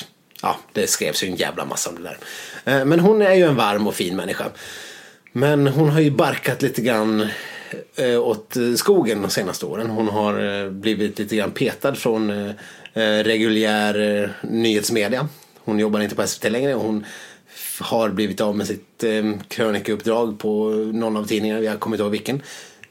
Ja, 0.43 0.59
det 0.73 0.87
skrevs 0.87 1.25
ju 1.25 1.29
en 1.29 1.37
jävla 1.37 1.65
massa 1.65 1.91
om 1.91 1.97
det 1.97 2.03
där. 2.03 2.79
Uh, 2.79 2.85
men 2.85 3.01
hon 3.01 3.23
är 3.23 3.35
ju 3.35 3.43
en 3.43 3.57
varm 3.57 3.87
och 3.87 3.95
fin 3.95 4.17
människa. 4.17 4.45
Men 5.33 5.67
hon 5.67 5.89
har 5.89 6.01
ju 6.01 6.11
barkat 6.11 6.63
lite 6.63 6.83
grann 6.83 7.29
åt 8.21 8.57
skogen 8.77 9.23
de 9.23 9.31
senaste 9.31 9.67
åren. 9.67 9.91
Hon 9.91 10.09
har 10.09 10.71
blivit 10.71 11.19
lite 11.19 11.37
grann 11.37 11.51
petad 11.51 11.95
från 11.95 12.53
reguljär 12.95 14.33
nyhetsmedia. 14.43 15.29
Hon 15.59 15.79
jobbar 15.79 16.01
inte 16.01 16.15
på 16.15 16.27
SVT 16.27 16.51
längre. 16.51 16.75
och 16.75 16.83
Hon 16.83 17.05
har 17.81 18.09
blivit 18.09 18.41
av 18.41 18.57
med 18.57 18.67
sitt 18.67 19.05
eh, 19.05 19.33
krönikeuppdrag 19.49 20.39
på 20.39 20.69
någon 20.93 21.17
av 21.17 21.25
tidningarna. 21.27 21.61
Jag 21.63 21.81
kommer 21.81 21.97
inte 21.97 22.03
ihåg 22.03 22.13
vilken. 22.13 22.43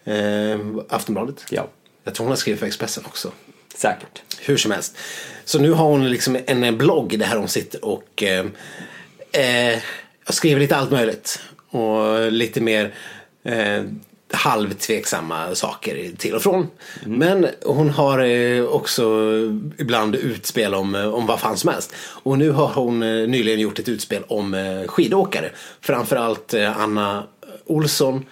Eh, 0.04 0.60
Aftonbladet. 0.90 1.46
Ja, 1.50 1.68
Jag 2.04 2.16
tror 2.16 2.24
hon 2.26 2.32
har 2.32 2.38
skrivit 2.38 2.60
för 2.60 2.68
Expressen 2.68 3.04
också. 3.06 3.32
säkert. 3.76 4.22
Hur 4.42 4.58
som 4.58 4.72
helst. 4.72 4.98
Så 5.46 5.60
nu 5.60 5.72
har 5.72 5.86
hon 5.86 6.10
liksom 6.10 6.38
en 6.48 6.78
blogg 6.78 7.20
där 7.20 7.36
hon 7.38 7.48
sitter 7.48 7.86
och 7.86 8.24
eh, 8.24 8.46
eh, 9.32 9.80
skriver 10.30 10.60
lite 10.62 10.76
allt 10.76 10.92
möjligt. 10.92 11.40
Och 11.70 12.32
lite 12.32 12.62
mer 12.62 12.94
eh, 13.44 13.84
halvtveksamma 14.36 15.56
saker 15.56 16.12
till 16.18 16.36
och 16.36 16.42
från. 16.42 16.68
Men 17.06 17.48
hon 17.66 17.90
har 17.90 18.20
eh, 18.20 18.64
också 18.64 19.32
ibland 19.78 20.16
utspel 20.16 20.74
om, 20.74 20.96
eh, 20.96 21.14
om 21.14 21.26
vad 21.26 21.40
fan 21.40 21.58
som 21.58 21.70
helst. 21.70 21.94
Och 21.98 22.38
nu 22.38 22.52
har 22.52 22.68
hon 22.68 23.04
eh, 23.04 23.28
nyligen 23.28 23.60
gjort 23.60 23.80
ett 23.80 23.90
utspel 23.90 24.24
om 24.28 24.86
skidåkare. 24.88 25.52
Framförallt 25.82 26.54
Anna 26.54 27.24
Olsson 27.66 28.26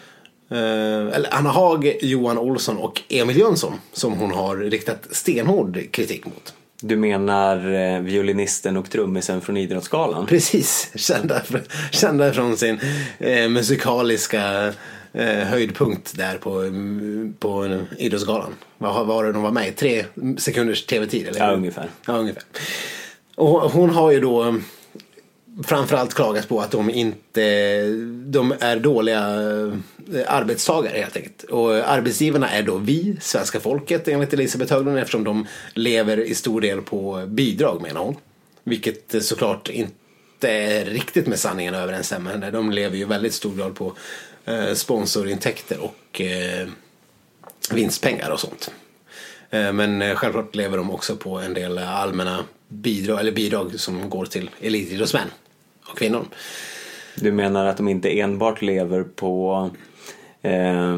eller 0.49 1.33
Anna 1.33 1.49
Haag, 1.49 1.97
Johan 2.01 2.37
Olsson 2.37 2.77
och 2.77 3.01
Emil 3.09 3.37
Jönsson 3.37 3.73
som 3.93 4.13
hon 4.13 4.31
har 4.31 4.57
riktat 4.57 5.07
stenhård 5.11 5.91
kritik 5.91 6.25
mot. 6.25 6.53
Du 6.81 6.95
menar 6.95 7.99
violinisten 7.99 8.77
och 8.77 8.91
trummisen 8.91 9.41
från 9.41 9.57
Idrottsgalan? 9.57 10.25
Precis, 10.25 10.91
kända, 10.95 11.41
kända 11.91 12.33
från 12.33 12.57
sin 12.57 12.79
eh, 13.19 13.49
musikaliska 13.49 14.73
höjdpunkt 15.21 16.17
där 16.17 16.37
på, 16.37 16.61
mm, 16.61 17.35
på 17.39 17.79
Idrottsgalan. 17.97 18.53
Vad 18.77 19.07
var 19.07 19.23
det 19.23 19.31
de 19.31 19.41
var 19.41 19.51
med 19.51 19.67
i? 19.67 19.71
Tre 19.71 20.05
sekunders 20.37 20.85
tv-tid? 20.85 21.27
Eller? 21.27 21.39
Ja, 21.39 21.51
ungefär. 21.51 21.89
Ja, 22.07 22.13
ungefär. 22.13 22.43
Och 23.35 23.71
hon 23.71 23.89
har 23.89 24.11
ju 24.11 24.19
då 24.19 24.59
framförallt 25.63 26.13
klagat 26.13 26.47
på 26.47 26.59
att 26.59 26.71
de 26.71 26.89
inte 26.89 27.87
de 28.25 28.53
är 28.59 28.79
dåliga 28.79 29.19
eh, 29.19 30.35
arbetstagare 30.35 30.97
helt 30.97 31.17
enkelt. 31.17 31.43
Och 31.43 31.71
arbetsgivarna 31.71 32.49
är 32.49 32.63
då 32.63 32.77
vi, 32.77 33.17
svenska 33.21 33.59
folket 33.59 34.07
enligt 34.07 34.33
Elisabeth 34.33 34.73
Höglund 34.73 34.99
eftersom 34.99 35.23
de 35.23 35.47
lever 35.73 36.17
i 36.17 36.35
stor 36.35 36.61
del 36.61 36.81
på 36.81 37.25
bidrag 37.27 37.81
menar 37.81 38.01
hon. 38.01 38.15
Vilket 38.63 39.23
såklart 39.23 39.69
inte 39.69 40.49
är 40.49 40.85
riktigt 40.85 41.27
med 41.27 41.39
sanningen 41.39 41.73
överensstämmande. 41.73 42.51
De 42.51 42.71
lever 42.71 42.97
ju 42.97 43.05
väldigt 43.05 43.33
stor 43.33 43.57
del 43.57 43.71
på 43.71 43.85
eh, 43.85 43.93
sponsorintäkter 44.73 45.79
och 45.79 46.21
eh, 46.21 46.67
vinstpengar 47.71 48.31
och 48.31 48.39
sånt. 48.39 48.71
Eh, 49.49 49.73
men 49.73 50.01
eh, 50.01 50.15
självklart 50.15 50.55
lever 50.55 50.77
de 50.77 50.91
också 50.91 51.15
på 51.15 51.39
en 51.39 51.53
del 51.53 51.77
allmänna 51.77 52.43
bidrag, 52.67 53.19
eller 53.19 53.31
bidrag 53.31 53.79
som 53.79 54.09
går 54.09 54.25
till 54.25 54.49
elitidrottsmän 54.61 55.27
och 55.91 55.97
kvinnor. 55.97 56.25
Du 57.15 57.31
menar 57.31 57.65
att 57.65 57.77
de 57.77 57.87
inte 57.87 58.19
enbart 58.19 58.61
lever 58.61 59.03
på 59.03 59.69
eh, 60.41 60.97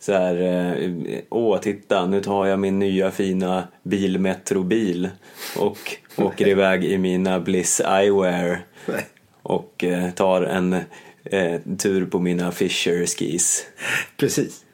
så 0.00 0.12
här, 0.12 0.42
eh, 0.42 1.20
åh 1.30 1.58
titta 1.58 2.06
nu 2.06 2.20
tar 2.20 2.46
jag 2.46 2.58
min 2.58 2.78
nya 2.78 3.10
fina 3.10 3.68
bilmetrobil 3.82 5.10
och 5.58 5.96
åker 6.16 6.48
iväg 6.48 6.84
i 6.84 6.98
mina 6.98 7.40
Bliss 7.40 7.80
Eyewear 7.80 8.64
och 9.42 9.84
eh, 9.84 10.10
tar 10.10 10.42
en 10.42 10.80
eh, 11.24 11.60
tur 11.78 12.06
på 12.06 12.18
mina 12.18 12.52
Fisher 12.52 13.06
skis. 13.06 13.66
Precis. 14.16 14.64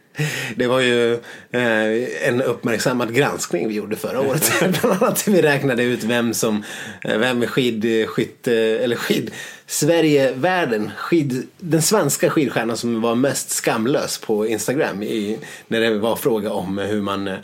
Det 0.57 0.67
var 0.67 0.81
ju 0.81 1.13
eh, 1.51 2.29
en 2.29 2.43
uppmärksammad 2.43 3.15
granskning 3.15 3.69
vi 3.69 3.75
gjorde 3.75 3.97
förra 3.97 4.21
året. 4.21 4.53
Bland 4.81 5.03
annat 5.03 5.29
vi 5.29 5.43
räknade 5.43 5.83
ut 5.83 6.05
vem 6.05 6.35
som, 6.35 6.65
eh, 7.05 7.19
vem 7.19 7.47
skidskytte, 7.47 8.55
eller 8.55 8.97
skid, 8.97 9.31
Sverige-världen, 9.67 10.91
skid, 10.97 11.47
den 11.59 11.83
svenska 11.83 12.31
skidstjärnan 12.31 12.77
som 12.77 13.01
var 13.01 13.15
mest 13.15 13.51
skamlös 13.51 14.19
på 14.19 14.47
Instagram 14.47 15.03
i, 15.03 15.39
när 15.69 15.81
det 15.81 15.99
var 15.99 16.17
fråga 16.17 16.53
om 16.53 16.79
hur 16.79 17.01
man 17.01 17.29
eh, 17.29 17.37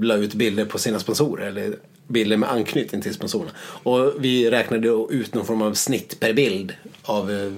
la 0.00 0.16
ut 0.16 0.34
bilder 0.34 0.64
på 0.64 0.78
sina 0.78 0.98
sponsorer 0.98 1.46
eller 1.46 1.76
bilder 2.08 2.36
med 2.36 2.50
anknytning 2.52 3.02
till 3.02 3.14
sponsorerna. 3.14 3.50
Och 3.62 4.12
vi 4.18 4.50
räknade 4.50 4.88
ut 5.10 5.34
någon 5.34 5.46
form 5.46 5.62
av 5.62 5.74
snitt 5.74 6.20
per 6.20 6.32
bild 6.32 6.74
av 7.02 7.30
eh, 7.30 7.52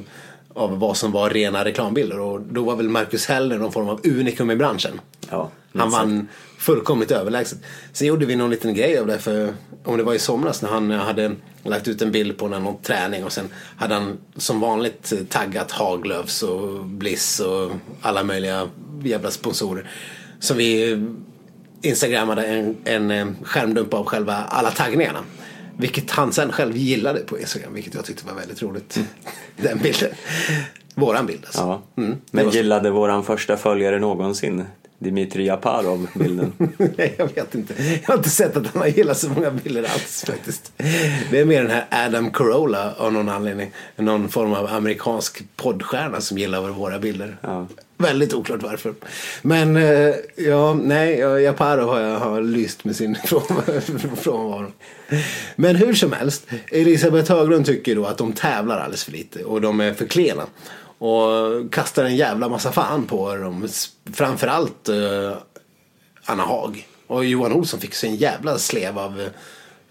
av 0.54 0.78
vad 0.78 0.96
som 0.96 1.12
var 1.12 1.30
rena 1.30 1.64
reklambilder 1.64 2.20
och 2.20 2.40
då 2.40 2.64
var 2.64 2.76
väl 2.76 2.88
Marcus 2.88 3.26
Heller 3.26 3.58
någon 3.58 3.72
form 3.72 3.88
av 3.88 4.00
unikum 4.04 4.50
i 4.50 4.56
branschen. 4.56 5.00
Ja, 5.30 5.50
han 5.74 5.90
vann 5.90 6.28
fullkomligt 6.58 7.10
överlägset. 7.10 7.58
Sen 7.92 8.08
gjorde 8.08 8.26
vi 8.26 8.36
någon 8.36 8.50
liten 8.50 8.74
grej 8.74 8.98
av 8.98 9.06
det 9.06 9.18
för 9.18 9.54
om 9.84 9.96
det 9.96 10.02
var 10.02 10.14
i 10.14 10.18
somras 10.18 10.62
när 10.62 10.68
han 10.68 10.90
hade 10.90 11.32
lagt 11.62 11.88
ut 11.88 12.02
en 12.02 12.12
bild 12.12 12.38
på 12.38 12.48
någon 12.48 12.82
träning 12.82 13.24
och 13.24 13.32
sen 13.32 13.48
hade 13.76 13.94
han 13.94 14.18
som 14.36 14.60
vanligt 14.60 15.12
taggat 15.28 15.70
Haglöfs 15.70 16.42
och 16.42 16.84
Bliss 16.84 17.40
och 17.40 17.70
alla 18.00 18.24
möjliga 18.24 18.68
jävla 19.02 19.30
sponsorer. 19.30 19.90
Så 20.40 20.54
vi 20.54 20.98
instagrammade 21.82 22.46
en, 22.46 22.76
en 23.10 23.36
skärmdump 23.42 23.94
av 23.94 24.04
själva 24.04 24.34
alla 24.34 24.70
taggningarna. 24.70 25.18
Vilket 25.76 26.10
han 26.10 26.32
sen 26.32 26.52
själv 26.52 26.76
gillade 26.76 27.20
på 27.20 27.38
Instagram, 27.38 27.74
vilket 27.74 27.94
jag 27.94 28.04
tyckte 28.04 28.26
var 28.26 28.34
väldigt 28.34 28.62
roligt. 28.62 28.96
Mm. 28.96 29.08
Den 29.56 29.78
bilden. 29.78 30.10
Våran 30.94 31.26
bild 31.26 31.44
alltså. 31.44 31.60
Ja. 31.60 32.02
Mm, 32.02 32.16
Men 32.30 32.50
gillade 32.50 32.90
våran 32.90 33.24
första 33.24 33.56
följare 33.56 33.98
någonsin 33.98 34.64
Dimitri 35.02 35.46
Japarov 35.46 36.08
bilden? 36.14 36.52
Nej, 36.96 37.14
jag 37.18 37.34
vet 37.34 37.54
inte. 37.54 37.74
Jag 38.02 38.08
har 38.08 38.16
inte 38.16 38.30
sett 38.30 38.56
att 38.56 38.66
han 38.66 38.82
har 38.82 38.88
gillat 38.88 39.18
så 39.18 39.28
många 39.28 39.50
bilder 39.50 39.82
alls 39.82 40.24
faktiskt. 40.26 40.72
Det 41.30 41.40
är 41.40 41.44
mer 41.44 41.62
den 41.62 41.70
här 41.70 41.86
Adam 42.06 42.30
Carolla 42.30 42.94
av 42.98 43.12
någon 43.12 43.28
anledning. 43.28 43.72
Någon 43.96 44.28
form 44.28 44.52
av 44.52 44.66
amerikansk 44.66 45.42
poddstjärna 45.56 46.20
som 46.20 46.38
gillar 46.38 46.70
våra 46.70 46.98
bilder. 46.98 47.36
Ja. 47.40 47.66
Väldigt 47.98 48.34
oklart 48.34 48.62
varför. 48.62 48.94
Men 49.42 49.76
eh, 49.76 50.14
ja, 50.36 50.74
nej, 50.74 51.18
Japarov 51.18 51.88
har, 51.88 52.00
jag, 52.00 52.18
har 52.18 52.42
lyst 52.42 52.84
med 52.84 52.96
sin 52.96 53.14
frånvaro. 54.16 54.72
Men 55.56 55.76
hur 55.76 55.94
som 55.94 56.12
helst, 56.12 56.46
Elisabeth 56.70 57.32
Höglund 57.32 57.66
tycker 57.66 57.96
då 57.96 58.06
att 58.06 58.18
de 58.18 58.32
tävlar 58.32 58.78
alldeles 58.78 59.04
för 59.04 59.12
lite 59.12 59.44
och 59.44 59.60
de 59.60 59.80
är 59.80 59.94
för 59.94 60.06
klena. 60.06 60.46
Och 61.02 61.72
kastar 61.72 62.04
en 62.04 62.16
jävla 62.16 62.48
massa 62.48 62.72
fan 62.72 63.06
på 63.06 63.36
dem. 63.36 63.68
Framförallt 64.12 64.88
eh, 64.88 65.36
Anna 66.24 66.42
Hag. 66.42 66.86
Och 67.06 67.24
Johan 67.24 67.52
Olsson 67.52 67.80
fick 67.80 67.94
sig 67.94 68.10
en 68.10 68.16
jävla 68.16 68.58
slev 68.58 68.98
av, 68.98 69.28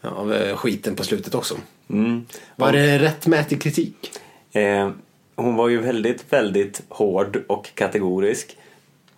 av 0.01 0.33
eh, 0.33 0.55
skiten 0.55 0.95
på 0.95 1.03
slutet 1.03 1.35
också. 1.35 1.55
Mm. 1.89 2.25
Var 2.55 2.71
det 2.71 2.99
rättmätig 2.99 3.61
kritik? 3.61 4.11
Eh, 4.51 4.91
hon 5.35 5.55
var 5.55 5.69
ju 5.69 5.81
väldigt, 5.81 6.33
väldigt 6.33 6.81
hård 6.89 7.43
och 7.47 7.75
kategorisk. 7.75 8.57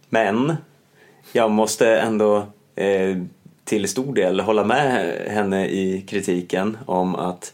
Men 0.10 0.56
jag 1.32 1.52
måste 1.52 1.98
ändå 1.98 2.48
eh, 2.76 3.18
till 3.64 3.88
stor 3.88 4.16
del 4.16 4.40
hålla 4.40 4.64
med 4.64 5.16
henne 5.28 5.68
i 5.68 6.02
kritiken 6.08 6.78
om 6.86 7.16
att 7.16 7.54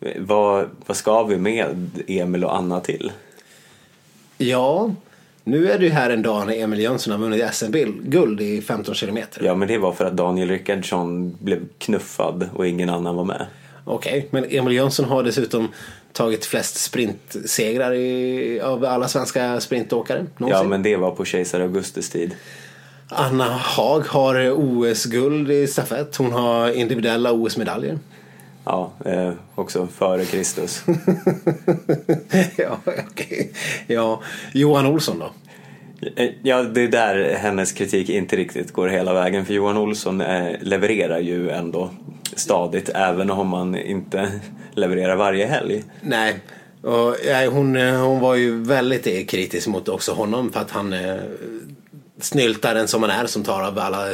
eh, 0.00 0.22
vad, 0.22 0.68
vad 0.86 0.96
ska 0.96 1.22
vi 1.22 1.38
med 1.38 1.90
Emil 2.06 2.44
och 2.44 2.56
Anna 2.56 2.80
till? 2.80 3.12
Ja, 4.42 4.90
nu 5.44 5.70
är 5.70 5.78
ju 5.78 5.88
här 5.88 6.10
en 6.10 6.22
dag 6.22 6.46
när 6.46 6.54
Emil 6.54 6.80
Jönsson 6.80 7.12
har 7.12 7.18
vunnit 7.18 7.54
SM-guld 7.54 8.40
i 8.40 8.62
15 8.62 8.94
kilometer. 8.94 9.44
Ja, 9.44 9.54
men 9.54 9.68
det 9.68 9.78
var 9.78 9.92
för 9.92 10.04
att 10.04 10.16
Daniel 10.16 10.48
Rickardsson 10.48 11.36
blev 11.40 11.68
knuffad 11.78 12.48
och 12.54 12.66
ingen 12.66 12.88
annan 12.90 13.16
var 13.16 13.24
med. 13.24 13.46
Okej, 13.84 14.18
okay, 14.18 14.28
men 14.30 14.58
Emil 14.58 14.72
Jönsson 14.72 15.04
har 15.04 15.22
dessutom 15.22 15.68
tagit 16.12 16.44
flest 16.44 16.76
sprintsegrar 16.76 17.94
i, 17.94 18.60
av 18.60 18.84
alla 18.84 19.08
svenska 19.08 19.60
sprintåkare 19.60 20.26
någonsin. 20.36 20.62
Ja, 20.62 20.68
men 20.68 20.82
det 20.82 20.96
var 20.96 21.10
på 21.10 21.24
kejsar 21.24 21.60
Augustus 21.60 22.10
tid. 22.10 22.34
Anna 23.08 23.44
Haag 23.44 24.00
har 24.00 24.50
OS-guld 24.50 25.50
i 25.50 25.66
stafett. 25.66 26.16
Hon 26.16 26.32
har 26.32 26.70
individuella 26.70 27.32
OS-medaljer. 27.32 27.98
Ja, 28.64 28.92
eh, 29.04 29.32
också 29.54 29.86
före 29.86 30.24
Kristus. 30.24 30.84
ja, 32.56 32.78
okay. 32.84 33.48
ja, 33.86 34.22
Johan 34.52 34.86
Olsson 34.86 35.18
då? 35.18 35.30
Eh, 36.16 36.30
ja, 36.42 36.62
det 36.62 36.80
är 36.80 36.88
där 36.88 37.34
hennes 37.34 37.72
kritik 37.72 38.08
inte 38.08 38.36
riktigt 38.36 38.72
går 38.72 38.88
hela 38.88 39.14
vägen 39.14 39.46
för 39.46 39.54
Johan 39.54 39.76
Olsson 39.76 40.20
eh, 40.20 40.52
levererar 40.60 41.18
ju 41.18 41.50
ändå 41.50 41.90
stadigt 42.34 42.88
även 42.94 43.30
om 43.30 43.48
man 43.48 43.76
inte 43.76 44.32
levererar 44.74 45.16
varje 45.16 45.46
helg. 45.46 45.84
Nej, 46.00 46.34
och, 46.82 47.16
ja, 47.26 47.50
hon, 47.50 47.76
eh, 47.76 48.00
hon 48.00 48.20
var 48.20 48.34
ju 48.34 48.62
väldigt 48.62 49.30
kritisk 49.30 49.68
mot 49.68 49.88
också 49.88 50.12
honom 50.12 50.52
för 50.52 50.60
att 50.60 50.70
han 50.70 50.92
eh, 50.92 51.16
snyltaren 52.22 52.88
som 52.88 53.00
man 53.00 53.10
är 53.10 53.26
som 53.26 53.44
tar 53.44 53.62
av 53.62 53.78
alla 53.78 54.08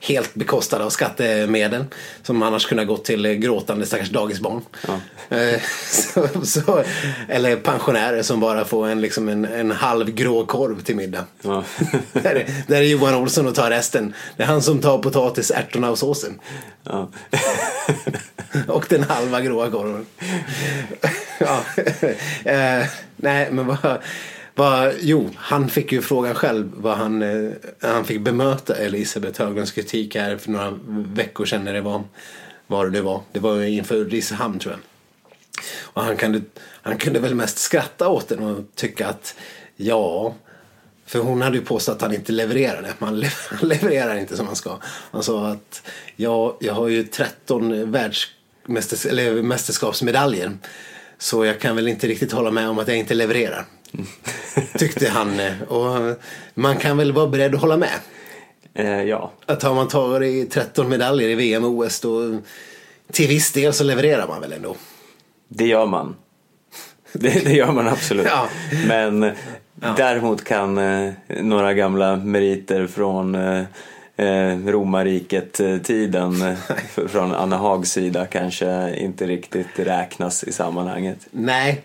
helt 0.00 0.34
bekostade 0.34 0.84
av 0.84 0.90
skattemedel 0.90 1.84
som 2.22 2.42
annars 2.42 2.66
kunde 2.66 2.84
ha 2.84 2.88
gått 2.88 3.04
till 3.04 3.26
gråtande 3.26 3.86
stackars 3.86 4.10
dagisbarn. 4.10 4.62
Ja. 4.86 5.00
Eh, 5.36 5.60
så, 5.90 6.28
så, 6.44 6.84
eller 7.28 7.56
pensionärer 7.56 8.22
som 8.22 8.40
bara 8.40 8.64
får 8.64 8.88
en, 8.88 9.00
liksom 9.00 9.28
en, 9.28 9.44
en 9.44 9.70
halv 9.70 10.10
grå 10.10 10.46
korv 10.46 10.82
till 10.82 10.96
middag. 10.96 11.24
Ja. 11.42 11.64
där, 12.12 12.46
där 12.66 12.76
är 12.76 12.82
Johan 12.82 13.14
Olsson 13.14 13.46
och 13.46 13.54
tar 13.54 13.70
resten. 13.70 14.14
Det 14.36 14.42
är 14.42 14.46
han 14.46 14.62
som 14.62 14.80
tar 14.80 14.98
potatis, 14.98 15.50
ärtorna 15.50 15.90
och 15.90 15.98
såsen. 15.98 16.40
Ja. 16.84 17.10
och 18.68 18.86
den 18.88 19.04
halva 19.04 19.40
gråa 19.40 19.70
korven. 19.70 20.06
ja. 21.38 21.64
Eh, 22.44 22.86
nej 23.16 23.48
men 23.50 23.66
vad 23.66 23.98
Va, 24.54 24.92
jo, 25.00 25.30
han 25.36 25.68
fick 25.68 25.92
ju 25.92 26.02
frågan 26.02 26.34
själv 26.34 26.72
vad 26.76 26.96
han, 26.96 27.22
eh, 27.22 27.50
han 27.80 28.04
fick 28.04 28.20
bemöta 28.20 28.74
Elisabeth 28.74 29.42
Höglunds 29.42 29.72
kritik 29.72 30.14
här 30.14 30.36
för 30.36 30.50
några 30.50 30.78
veckor 30.88 31.44
sedan 31.44 31.64
när 31.64 31.72
det 31.72 31.80
var, 31.80 32.02
var 32.66 32.86
det 32.86 33.00
var. 33.00 33.22
Det 33.32 33.40
var 33.40 33.62
inför 33.62 33.96
Ulricehamn 33.96 34.58
tror 34.58 34.72
jag. 34.72 34.80
Och 35.82 36.02
han 36.02 36.16
kunde, 36.16 36.40
han 36.82 36.98
kunde 36.98 37.20
väl 37.20 37.34
mest 37.34 37.58
skratta 37.58 38.08
åt 38.08 38.28
den 38.28 38.38
och 38.38 38.64
tycka 38.74 39.08
att 39.08 39.34
ja, 39.76 40.34
för 41.06 41.18
hon 41.18 41.42
hade 41.42 41.56
ju 41.56 41.64
påstått 41.64 41.96
att 41.96 42.02
han 42.02 42.14
inte 42.14 42.32
levererade. 42.32 42.92
Man 42.98 43.20
levererar 43.62 44.16
inte 44.16 44.36
som 44.36 44.46
man 44.46 44.56
ska. 44.56 44.78
Han 44.82 45.22
sa 45.22 45.48
att 45.48 45.82
ja, 46.16 46.56
jag 46.60 46.74
har 46.74 46.88
ju 46.88 47.04
13 47.04 47.92
världsmästerskapsmedaljer. 47.92 50.58
Så 51.18 51.44
jag 51.44 51.60
kan 51.60 51.76
väl 51.76 51.88
inte 51.88 52.06
riktigt 52.06 52.32
hålla 52.32 52.50
med 52.50 52.68
om 52.68 52.78
att 52.78 52.88
jag 52.88 52.96
inte 52.96 53.14
levererar. 53.14 53.66
Tyckte 54.78 55.08
han. 55.08 55.40
Och 55.68 56.16
man 56.54 56.76
kan 56.76 56.96
väl 56.96 57.12
vara 57.12 57.26
beredd 57.26 57.54
att 57.54 57.60
hålla 57.60 57.76
med. 57.76 57.98
Eh, 58.74 59.02
ja. 59.02 59.32
Att 59.46 59.62
har 59.62 59.74
man 59.74 59.88
tagit 59.88 60.50
13 60.50 60.88
medaljer 60.88 61.28
i 61.28 61.34
VM 61.34 61.64
och 61.64 61.70
OS 61.70 62.00
då 62.00 62.38
till 63.12 63.28
viss 63.28 63.52
del 63.52 63.72
så 63.72 63.84
levererar 63.84 64.28
man 64.28 64.40
väl 64.40 64.52
ändå. 64.52 64.76
Det 65.48 65.66
gör 65.66 65.86
man. 65.86 66.16
Det, 67.12 67.44
det 67.44 67.52
gör 67.52 67.72
man 67.72 67.88
absolut. 67.88 68.26
ja. 68.26 68.48
Men 68.88 69.22
ja. 69.22 69.94
däremot 69.96 70.44
kan 70.44 70.78
eh, 70.78 71.12
några 71.28 71.74
gamla 71.74 72.16
meriter 72.16 72.86
från 72.86 73.34
eh, 73.34 73.64
eh, 74.16 74.58
romarriket-tiden 74.66 76.42
eh, 76.42 76.58
från 77.08 77.34
Anna 77.34 77.56
Hags 77.56 77.90
sida 77.92 78.26
kanske 78.26 78.96
inte 78.96 79.26
riktigt 79.26 79.78
räknas 79.78 80.44
i 80.44 80.52
sammanhanget. 80.52 81.26
Nej. 81.30 81.82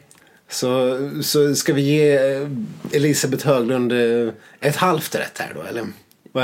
Så, 0.49 0.99
så 1.23 1.55
ska 1.55 1.73
vi 1.73 1.81
ge 1.81 2.15
eh, 2.17 2.47
Elisabeth 2.93 3.47
Höglund 3.47 3.91
eh, 3.91 4.33
ett 4.59 4.75
halvt 4.75 5.15
rätt 5.15 5.37
här 5.39 5.51
då 5.55 5.61
eller? 5.61 5.83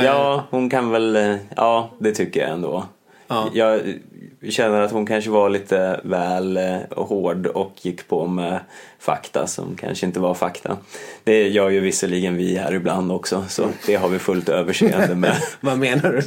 Ja, 0.05 0.47
hon 0.49 0.69
kan 0.69 0.91
väl, 0.91 1.15
eh, 1.15 1.35
ja 1.55 1.91
det 1.99 2.11
tycker 2.11 2.39
jag 2.41 2.49
ändå. 2.49 2.85
Ja. 3.31 3.49
Jag 3.53 3.81
känner 4.49 4.81
att 4.81 4.91
hon 4.91 5.05
kanske 5.05 5.29
var 5.29 5.49
lite 5.49 5.99
väl 6.03 6.57
eh, 6.57 6.77
hård 6.91 7.47
och 7.47 7.73
gick 7.81 8.07
på 8.07 8.27
med 8.27 8.59
fakta 8.99 9.47
som 9.47 9.75
kanske 9.79 10.05
inte 10.05 10.19
var 10.19 10.33
fakta. 10.33 10.77
Det 11.23 11.47
gör 11.49 11.69
ju 11.69 11.79
visserligen 11.79 12.37
vi 12.37 12.55
här 12.57 12.73
ibland 12.73 13.11
också, 13.11 13.45
så 13.49 13.63
det 13.85 13.95
har 13.95 14.09
vi 14.09 14.19
fullt 14.19 14.49
överseende 14.49 15.15
med. 15.15 15.35
Vad 15.59 15.77
menar 15.77 16.11
du? 16.11 16.21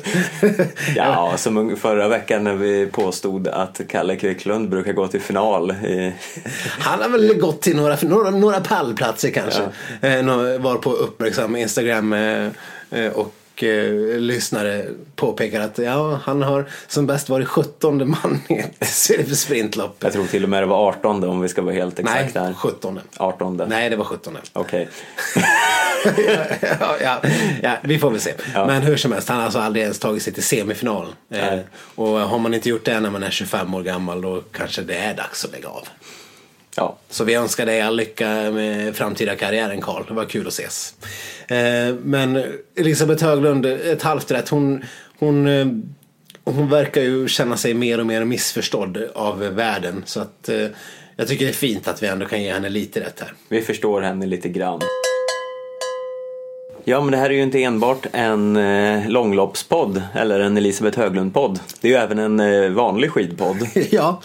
Ja, 0.96 1.32
som 1.36 1.76
förra 1.76 2.08
veckan 2.08 2.44
när 2.44 2.54
vi 2.54 2.86
påstod 2.86 3.48
att 3.48 3.80
Kalle 3.88 4.16
Kvicklund 4.16 4.68
brukar 4.70 4.92
gå 4.92 5.06
till 5.08 5.20
final. 5.20 5.70
I, 5.70 6.12
Han 6.78 7.00
har 7.02 7.08
väl 7.08 7.34
gått 7.34 7.62
till 7.62 7.76
några, 7.76 7.96
några, 8.02 8.30
några 8.30 8.60
pallplatser 8.60 9.30
kanske. 9.30 9.62
Eh, 10.00 10.22
nå- 10.24 10.58
var 10.58 10.74
på 10.76 10.92
uppmärksam 10.92 11.56
Instagram 11.56 12.12
eh, 12.12 12.48
eh, 12.90 13.12
och 13.54 13.62
eh, 13.62 14.18
lyssnare 14.18 14.86
påpekar 15.16 15.60
att 15.60 15.78
ja, 15.78 16.20
han 16.24 16.42
har 16.42 16.64
som 16.88 17.06
bäst 17.06 17.28
varit 17.28 17.48
17 17.48 18.10
man 18.10 18.40
i 18.48 18.58
ett 19.18 19.38
sprintlopp. 19.38 19.96
jag 20.00 20.12
tror 20.12 20.26
till 20.26 20.42
och 20.44 20.50
med 20.50 20.62
det 20.62 20.66
var 20.66 20.88
18 20.88 21.24
om 21.24 21.40
vi 21.40 21.48
ska 21.48 21.62
vara 21.62 21.74
helt 21.74 21.98
Nej, 22.02 22.14
exakt 22.14 22.34
där. 22.34 22.52
17. 22.54 23.00
18. 23.16 23.62
Nej, 23.68 23.90
det 23.90 23.96
var 23.96 24.04
17. 24.04 24.38
Okej. 24.52 24.88
ja, 26.80 26.96
ja, 27.00 27.20
ja, 27.62 27.76
vi 27.82 27.98
får 27.98 28.10
väl 28.10 28.20
se. 28.20 28.32
Ja. 28.54 28.66
Men 28.66 28.82
hur 28.82 28.96
som 28.96 29.12
helst, 29.12 29.28
han 29.28 29.36
har 29.38 29.44
alltså 29.44 29.58
aldrig 29.58 29.82
ens 29.82 29.98
tagit 29.98 30.22
sig 30.22 30.32
till 30.32 30.42
semifinal. 30.42 31.06
Eh, 31.06 31.12
Nej. 31.38 31.66
och 31.94 32.08
har 32.08 32.38
man 32.38 32.54
inte 32.54 32.68
gjort 32.68 32.84
det 32.84 33.00
när 33.00 33.10
man 33.10 33.22
är 33.22 33.30
25 33.30 33.74
år 33.74 33.82
gammal 33.82 34.20
då 34.20 34.42
kanske 34.52 34.82
det 34.82 34.96
är 34.96 35.14
dags 35.14 35.44
att 35.44 35.52
lägga 35.52 35.68
av. 35.68 35.88
Ja, 36.76 36.96
Så 37.10 37.24
vi 37.24 37.34
önskar 37.34 37.66
dig 37.66 37.80
all 37.80 37.96
lycka 37.96 38.28
med 38.28 38.96
framtida 38.96 39.36
karriären 39.36 39.80
Karl. 39.80 40.04
Det 40.08 40.14
var 40.14 40.24
kul 40.24 40.46
att 40.46 40.52
ses. 40.52 40.94
Eh, 41.48 41.94
men 42.02 42.44
Elisabeth 42.76 43.24
Höglund, 43.24 43.66
ett 43.66 44.02
halvt 44.02 44.30
rätt. 44.30 44.48
Hon, 44.48 44.84
hon, 45.18 45.46
eh, 45.46 45.66
hon 46.44 46.70
verkar 46.70 47.02
ju 47.02 47.28
känna 47.28 47.56
sig 47.56 47.74
mer 47.74 48.00
och 48.00 48.06
mer 48.06 48.24
missförstådd 48.24 48.98
av 49.14 49.38
världen. 49.38 50.02
Så 50.06 50.20
att 50.20 50.48
eh, 50.48 50.66
jag 51.16 51.28
tycker 51.28 51.44
det 51.44 51.50
är 51.50 51.54
fint 51.54 51.88
att 51.88 52.02
vi 52.02 52.06
ändå 52.06 52.26
kan 52.26 52.42
ge 52.42 52.52
henne 52.52 52.68
lite 52.68 53.00
rätt 53.00 53.20
här. 53.20 53.32
vi 53.48 53.62
förstår 53.62 54.00
henne 54.00 54.26
lite 54.26 54.48
grann. 54.48 54.80
Ja, 56.86 57.00
men 57.00 57.12
det 57.12 57.16
här 57.16 57.30
är 57.30 57.34
ju 57.34 57.42
inte 57.42 57.62
enbart 57.62 58.06
en 58.12 58.56
eh, 58.56 59.08
långloppspodd 59.08 60.02
eller 60.14 60.40
en 60.40 60.56
Elisabeth 60.56 60.98
Höglund-podd. 60.98 61.60
Det 61.80 61.88
är 61.88 61.92
ju 61.92 61.98
även 61.98 62.18
en 62.18 62.40
eh, 62.40 62.70
vanlig 62.70 63.10
skidpodd. 63.10 63.56
ja, 63.90 64.20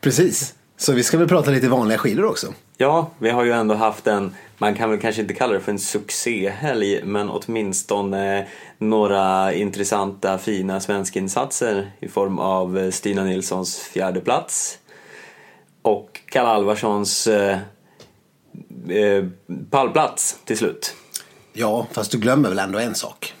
precis. 0.00 0.54
Så 0.80 0.92
vi 0.92 1.02
ska 1.02 1.18
väl 1.18 1.28
prata 1.28 1.50
lite 1.50 1.68
vanliga 1.68 1.98
skidor 1.98 2.24
också. 2.24 2.54
Ja, 2.76 3.10
vi 3.18 3.30
har 3.30 3.44
ju 3.44 3.52
ändå 3.52 3.74
haft 3.74 4.06
en, 4.06 4.34
man 4.58 4.74
kan 4.74 4.90
väl 4.90 5.00
kanske 5.00 5.22
inte 5.22 5.34
kalla 5.34 5.52
det 5.52 5.60
för 5.60 5.72
en 5.72 5.78
succéhelg, 5.78 7.04
men 7.04 7.30
åtminstone 7.30 8.46
några 8.78 9.52
intressanta 9.52 10.38
fina 10.38 10.80
svenskinsatser 10.80 11.90
i 12.00 12.08
form 12.08 12.38
av 12.38 12.78
eh, 12.78 12.90
Stina 12.90 13.24
Nilssons 13.24 13.78
fjärde 13.78 14.20
plats 14.20 14.78
och 15.82 16.20
Kalle 16.26 16.48
Alvarssons 16.48 17.26
eh, 17.26 17.58
eh, 18.88 19.24
pallplats 19.70 20.38
till 20.44 20.58
slut. 20.58 20.94
Ja, 21.52 21.86
fast 21.92 22.12
du 22.12 22.18
glömmer 22.18 22.48
väl 22.48 22.58
ändå 22.58 22.78
en 22.78 22.94
sak. 22.94 23.34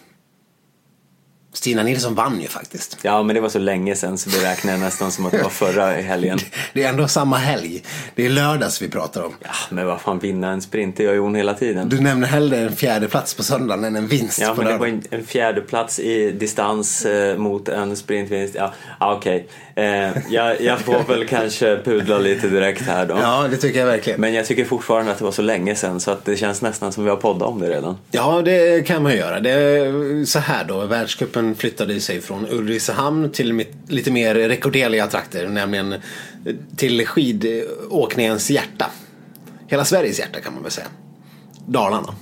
Stina 1.52 1.82
Nilsson 1.82 2.14
vann 2.14 2.40
ju 2.40 2.48
faktiskt. 2.48 2.98
Ja, 3.02 3.22
men 3.22 3.34
det 3.34 3.40
var 3.40 3.48
så 3.48 3.58
länge 3.58 3.94
sedan 3.94 4.18
så 4.18 4.30
det 4.30 4.44
räknar 4.44 4.72
jag 4.72 4.80
nästan 4.80 5.12
som 5.12 5.26
att 5.26 5.32
det 5.32 5.42
var 5.42 5.50
förra 5.50 5.86
helgen. 6.02 6.38
Det 6.72 6.84
är 6.84 6.88
ändå 6.88 7.08
samma 7.08 7.36
helg. 7.36 7.82
Det 8.14 8.26
är 8.26 8.30
lördags 8.30 8.82
vi 8.82 8.88
pratar 8.88 9.22
om. 9.22 9.34
Ja, 9.40 9.50
men 9.70 9.86
vad 9.86 10.00
fan, 10.00 10.18
vinna 10.18 10.50
en 10.50 10.62
sprint, 10.62 10.96
det 10.96 11.02
gör 11.02 11.12
ju 11.12 11.18
hon 11.18 11.34
hela 11.34 11.54
tiden. 11.54 11.88
Du 11.88 12.00
nämner 12.00 12.26
hellre 12.26 12.58
en 12.58 12.76
fjärde 12.76 13.08
plats 13.08 13.34
på 13.34 13.42
söndagen 13.42 13.84
än 13.84 13.96
en 13.96 14.06
vinst 14.06 14.40
Ja, 14.40 14.54
men 14.54 14.66
det 14.66 14.76
var 14.76 14.86
en, 14.86 15.02
en 15.10 15.24
fjärde 15.24 15.60
plats 15.60 15.98
i 15.98 16.30
distans 16.30 17.04
eh, 17.04 17.38
mot 17.38 17.68
en 17.68 17.96
sprintvinst. 17.96 18.54
Ja, 18.54 18.72
ah, 18.98 19.14
okej. 19.14 19.48
Eh, 19.78 20.10
jag, 20.30 20.60
jag 20.60 20.78
får 20.80 21.04
väl 21.08 21.26
kanske 21.26 21.78
pudla 21.84 22.18
lite 22.18 22.48
direkt 22.48 22.82
här 22.82 23.06
då. 23.06 23.18
Ja, 23.22 23.46
det 23.50 23.56
tycker 23.56 23.78
jag 23.80 23.86
verkligen. 23.86 24.20
Men 24.20 24.34
jag 24.34 24.46
tycker 24.46 24.64
fortfarande 24.64 25.12
att 25.12 25.18
det 25.18 25.24
var 25.24 25.32
så 25.32 25.42
länge 25.42 25.74
sedan 25.74 26.00
så 26.00 26.10
att 26.10 26.24
det 26.24 26.36
känns 26.36 26.62
nästan 26.62 26.92
som 26.92 27.04
vi 27.04 27.10
har 27.10 27.16
poddat 27.16 27.48
om 27.48 27.60
det 27.60 27.68
redan. 27.70 27.96
Ja, 28.10 28.42
det 28.42 28.86
kan 28.86 29.02
man 29.02 29.16
göra. 29.16 29.40
Det 29.40 29.50
är 29.50 30.24
så 30.24 30.38
här 30.38 30.64
då. 30.64 30.84
Världscupen 30.86 31.54
flyttade 31.54 32.00
sig 32.00 32.20
från 32.20 32.46
Ulricehamn 32.50 33.30
till 33.32 33.52
mitt- 33.52 33.76
lite 33.88 34.10
mer 34.10 34.34
rekorderliga 34.34 35.06
trakter. 35.06 35.48
Nämligen 35.48 35.94
till 36.76 37.06
skidåkningens 37.06 38.50
hjärta. 38.50 38.86
Hela 39.66 39.84
Sveriges 39.84 40.18
hjärta 40.18 40.40
kan 40.40 40.54
man 40.54 40.62
väl 40.62 40.72
säga. 40.72 40.86
Dalarna. 41.66 42.14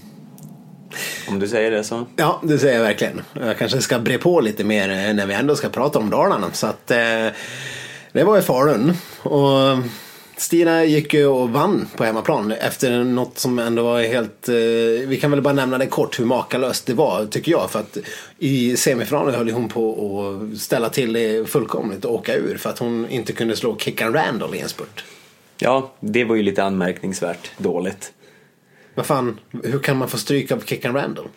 Om 1.28 1.38
du 1.38 1.48
säger 1.48 1.70
det 1.70 1.84
så. 1.84 2.06
Ja, 2.16 2.40
det 2.44 2.58
säger 2.58 2.74
jag 2.74 2.82
verkligen. 2.82 3.22
Jag 3.40 3.58
kanske 3.58 3.80
ska 3.80 3.98
bre 3.98 4.18
på 4.18 4.40
lite 4.40 4.64
mer 4.64 4.88
eh, 4.88 5.14
när 5.14 5.26
vi 5.26 5.34
ändå 5.34 5.56
ska 5.56 5.68
prata 5.68 5.98
om 5.98 6.10
Dalarna. 6.10 6.50
Så 6.52 6.66
att 6.66 6.90
eh, 6.90 7.26
det 8.12 8.24
var 8.24 8.38
i 8.38 8.42
Falun. 8.42 8.92
Och 9.22 9.78
Stina 10.36 10.84
gick 10.84 11.14
ju 11.14 11.26
och 11.26 11.50
vann 11.50 11.88
på 11.96 12.04
hemmaplan 12.04 12.52
efter 12.52 13.04
något 13.04 13.38
som 13.38 13.58
ändå 13.58 13.82
var 13.82 14.02
helt... 14.02 14.48
Eh, 14.48 14.54
vi 15.08 15.18
kan 15.20 15.30
väl 15.30 15.42
bara 15.42 15.54
nämna 15.54 15.78
det 15.78 15.86
kort 15.86 16.20
hur 16.20 16.24
makalöst 16.24 16.86
det 16.86 16.94
var 16.94 17.26
tycker 17.26 17.52
jag. 17.52 17.70
För 17.70 17.78
att 17.78 17.98
i 18.38 18.76
semifinalen 18.76 19.34
höll 19.34 19.50
hon 19.50 19.68
på 19.68 20.50
att 20.52 20.58
ställa 20.58 20.88
till 20.88 21.12
det 21.12 21.50
fullkomligt 21.50 22.04
och 22.04 22.14
åka 22.14 22.34
ur. 22.34 22.56
För 22.56 22.70
att 22.70 22.78
hon 22.78 23.08
inte 23.10 23.32
kunde 23.32 23.56
slå 23.56 23.76
Kickan 23.78 24.12
Randall 24.12 24.54
i 24.54 24.60
en 24.60 24.68
spurt. 24.68 25.04
Ja, 25.58 25.92
det 26.00 26.24
var 26.24 26.36
ju 26.36 26.42
lite 26.42 26.64
anmärkningsvärt 26.64 27.50
dåligt. 27.58 28.12
Vad 28.96 29.06
fan, 29.06 29.40
hur 29.64 29.78
kan 29.78 29.96
man 29.96 30.08
få 30.08 30.18
stryk 30.18 30.52
av 30.52 30.60
Kickan 30.60 30.94
Randall? 30.94 31.28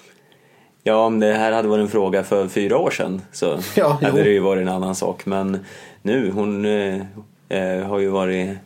Ja, 0.84 0.96
om 1.06 1.20
det 1.20 1.34
här 1.34 1.52
hade 1.52 1.68
varit 1.68 1.82
en 1.84 1.90
fråga 1.90 2.24
för 2.24 2.48
fyra 2.48 2.78
år 2.78 2.92
sedan 2.92 3.22
så 3.32 3.46
Ja, 3.76 3.98
jo. 4.02 4.08
hade 4.08 4.24
det 4.24 4.30
ju 4.30 4.40
varit 4.40 4.62
en 4.62 4.70
annan 4.70 4.96
sak. 4.96 5.26
Men 5.26 5.66
nu, 6.02 6.32
hon 6.32 6.66
eh, 6.66 7.02
eh, 7.50 7.86
har 7.88 8.00
ju 8.00 8.08
varit 8.10 8.58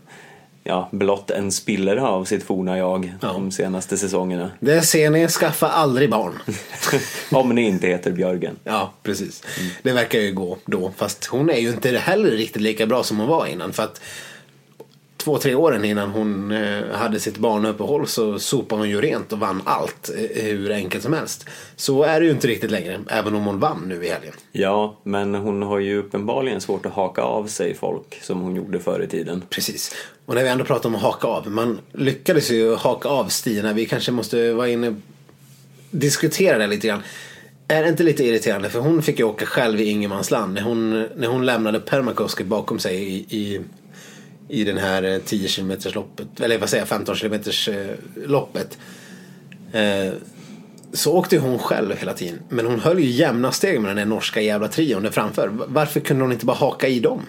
ja, 0.63 0.89
blott 0.91 1.31
en 1.31 1.51
spillra 1.51 2.07
av 2.07 2.25
sitt 2.25 2.43
forna 2.43 2.77
jag 2.77 3.13
Ja. 3.21 3.27
de 3.27 3.51
senaste 3.51 3.97
säsongerna. 3.97 4.51
Det 4.59 4.81
ser 4.81 5.09
ni, 5.09 5.27
skaffa 5.27 5.67
aldrig 5.69 6.09
barn. 6.09 6.33
Om 7.31 7.49
ni 7.49 7.61
inte 7.61 7.87
heter 7.87 8.11
Björgen. 8.11 8.55
Ja, 8.63 8.93
precis. 9.03 9.43
Det 9.83 9.91
verkar 9.91 10.19
ju 10.19 10.31
gå 10.33 10.57
då. 10.65 10.91
Fast 10.97 11.25
hon 11.25 11.49
är 11.49 11.57
ju 11.57 11.69
inte 11.69 11.97
heller 11.97 12.31
riktigt 12.31 12.61
lika 12.61 12.85
bra 12.85 13.03
som 13.03 13.19
hon 13.19 13.27
var 13.27 13.45
innan. 13.45 13.73
För 13.73 13.83
att 13.83 14.01
två, 15.23 15.37
tre 15.37 15.55
åren 15.55 15.85
innan 15.85 16.09
hon 16.09 16.51
eh, 16.51 16.83
hade 16.91 17.19
sitt 17.19 17.37
barnuppehåll 17.37 18.07
så 18.07 18.39
sopade 18.39 18.81
hon 18.81 18.89
ju 18.89 19.01
rent 19.01 19.33
och 19.33 19.39
vann 19.39 19.61
allt 19.65 20.09
eh, 20.17 20.43
hur 20.43 20.71
enkelt 20.71 21.03
som 21.03 21.13
helst. 21.13 21.49
Så 21.75 22.03
är 22.03 22.19
det 22.19 22.25
ju 22.25 22.31
inte 22.31 22.47
riktigt 22.47 22.71
längre, 22.71 22.99
även 23.07 23.35
om 23.35 23.45
hon 23.45 23.59
vann 23.59 23.83
nu 23.87 24.05
i 24.05 24.09
helgen. 24.09 24.33
Ja, 24.51 24.99
men 25.03 25.35
hon 25.35 25.61
har 25.61 25.79
ju 25.79 25.97
uppenbarligen 25.97 26.61
svårt 26.61 26.85
att 26.85 26.93
haka 26.93 27.21
av 27.21 27.47
sig 27.47 27.75
folk 27.75 28.19
som 28.21 28.41
hon 28.41 28.55
gjorde 28.55 28.79
förr 28.79 29.03
i 29.03 29.07
tiden. 29.07 29.43
Precis. 29.49 29.95
Och 30.25 30.35
när 30.35 30.43
vi 30.43 30.49
ändå 30.49 30.65
pratar 30.65 30.89
om 30.89 30.95
att 30.95 31.01
haka 31.01 31.27
av. 31.27 31.51
Man 31.51 31.79
lyckades 31.91 32.51
ju 32.51 32.75
haka 32.75 33.09
av 33.09 33.25
Stina. 33.25 33.73
Vi 33.73 33.85
kanske 33.85 34.11
måste 34.11 34.53
vara 34.53 34.69
inne 34.69 34.95
diskutera 35.91 36.57
det 36.57 36.67
lite 36.67 36.87
grann. 36.87 37.01
Är 37.67 37.83
det 37.83 37.89
inte 37.89 38.03
lite 38.03 38.23
irriterande? 38.23 38.69
För 38.69 38.79
hon 38.79 39.01
fick 39.01 39.19
ju 39.19 39.25
åka 39.25 39.45
själv 39.45 39.81
i 39.81 39.89
ingenmansland. 39.89 40.53
När 40.53 40.61
hon, 40.61 41.07
när 41.15 41.27
hon 41.27 41.45
lämnade 41.45 41.79
Permakoski 41.79 42.43
bakom 42.43 42.79
sig 42.79 42.95
i, 42.95 43.15
i, 43.15 43.61
i 44.53 44.63
den 44.63 44.77
här 44.77 45.03
eh, 45.03 45.19
10 45.19 45.47
km 45.47 45.71
loppet. 45.93 46.39
Eller 46.39 46.57
vad 46.57 46.69
säger 46.69 46.81
jag, 46.81 46.87
15 46.87 47.15
km 47.15 47.33
eh, 47.33 47.73
loppet. 48.27 48.77
Eh, 49.71 50.13
så 50.93 51.13
åkte 51.13 51.37
hon 51.37 51.59
själv 51.59 51.95
hela 51.97 52.13
tiden. 52.13 52.39
Men 52.49 52.65
hon 52.65 52.79
höll 52.79 52.99
ju 52.99 53.09
jämna 53.09 53.51
steg 53.51 53.81
med 53.81 53.89
den 53.89 53.97
där 53.97 54.05
norska 54.05 54.41
jävla 54.41 54.67
trion 54.67 55.03
där 55.03 55.11
framför. 55.11 55.51
Varför 55.67 55.99
kunde 55.99 56.23
hon 56.23 56.31
inte 56.31 56.45
bara 56.45 56.57
haka 56.57 56.87
i 56.87 56.99
dem? 56.99 57.21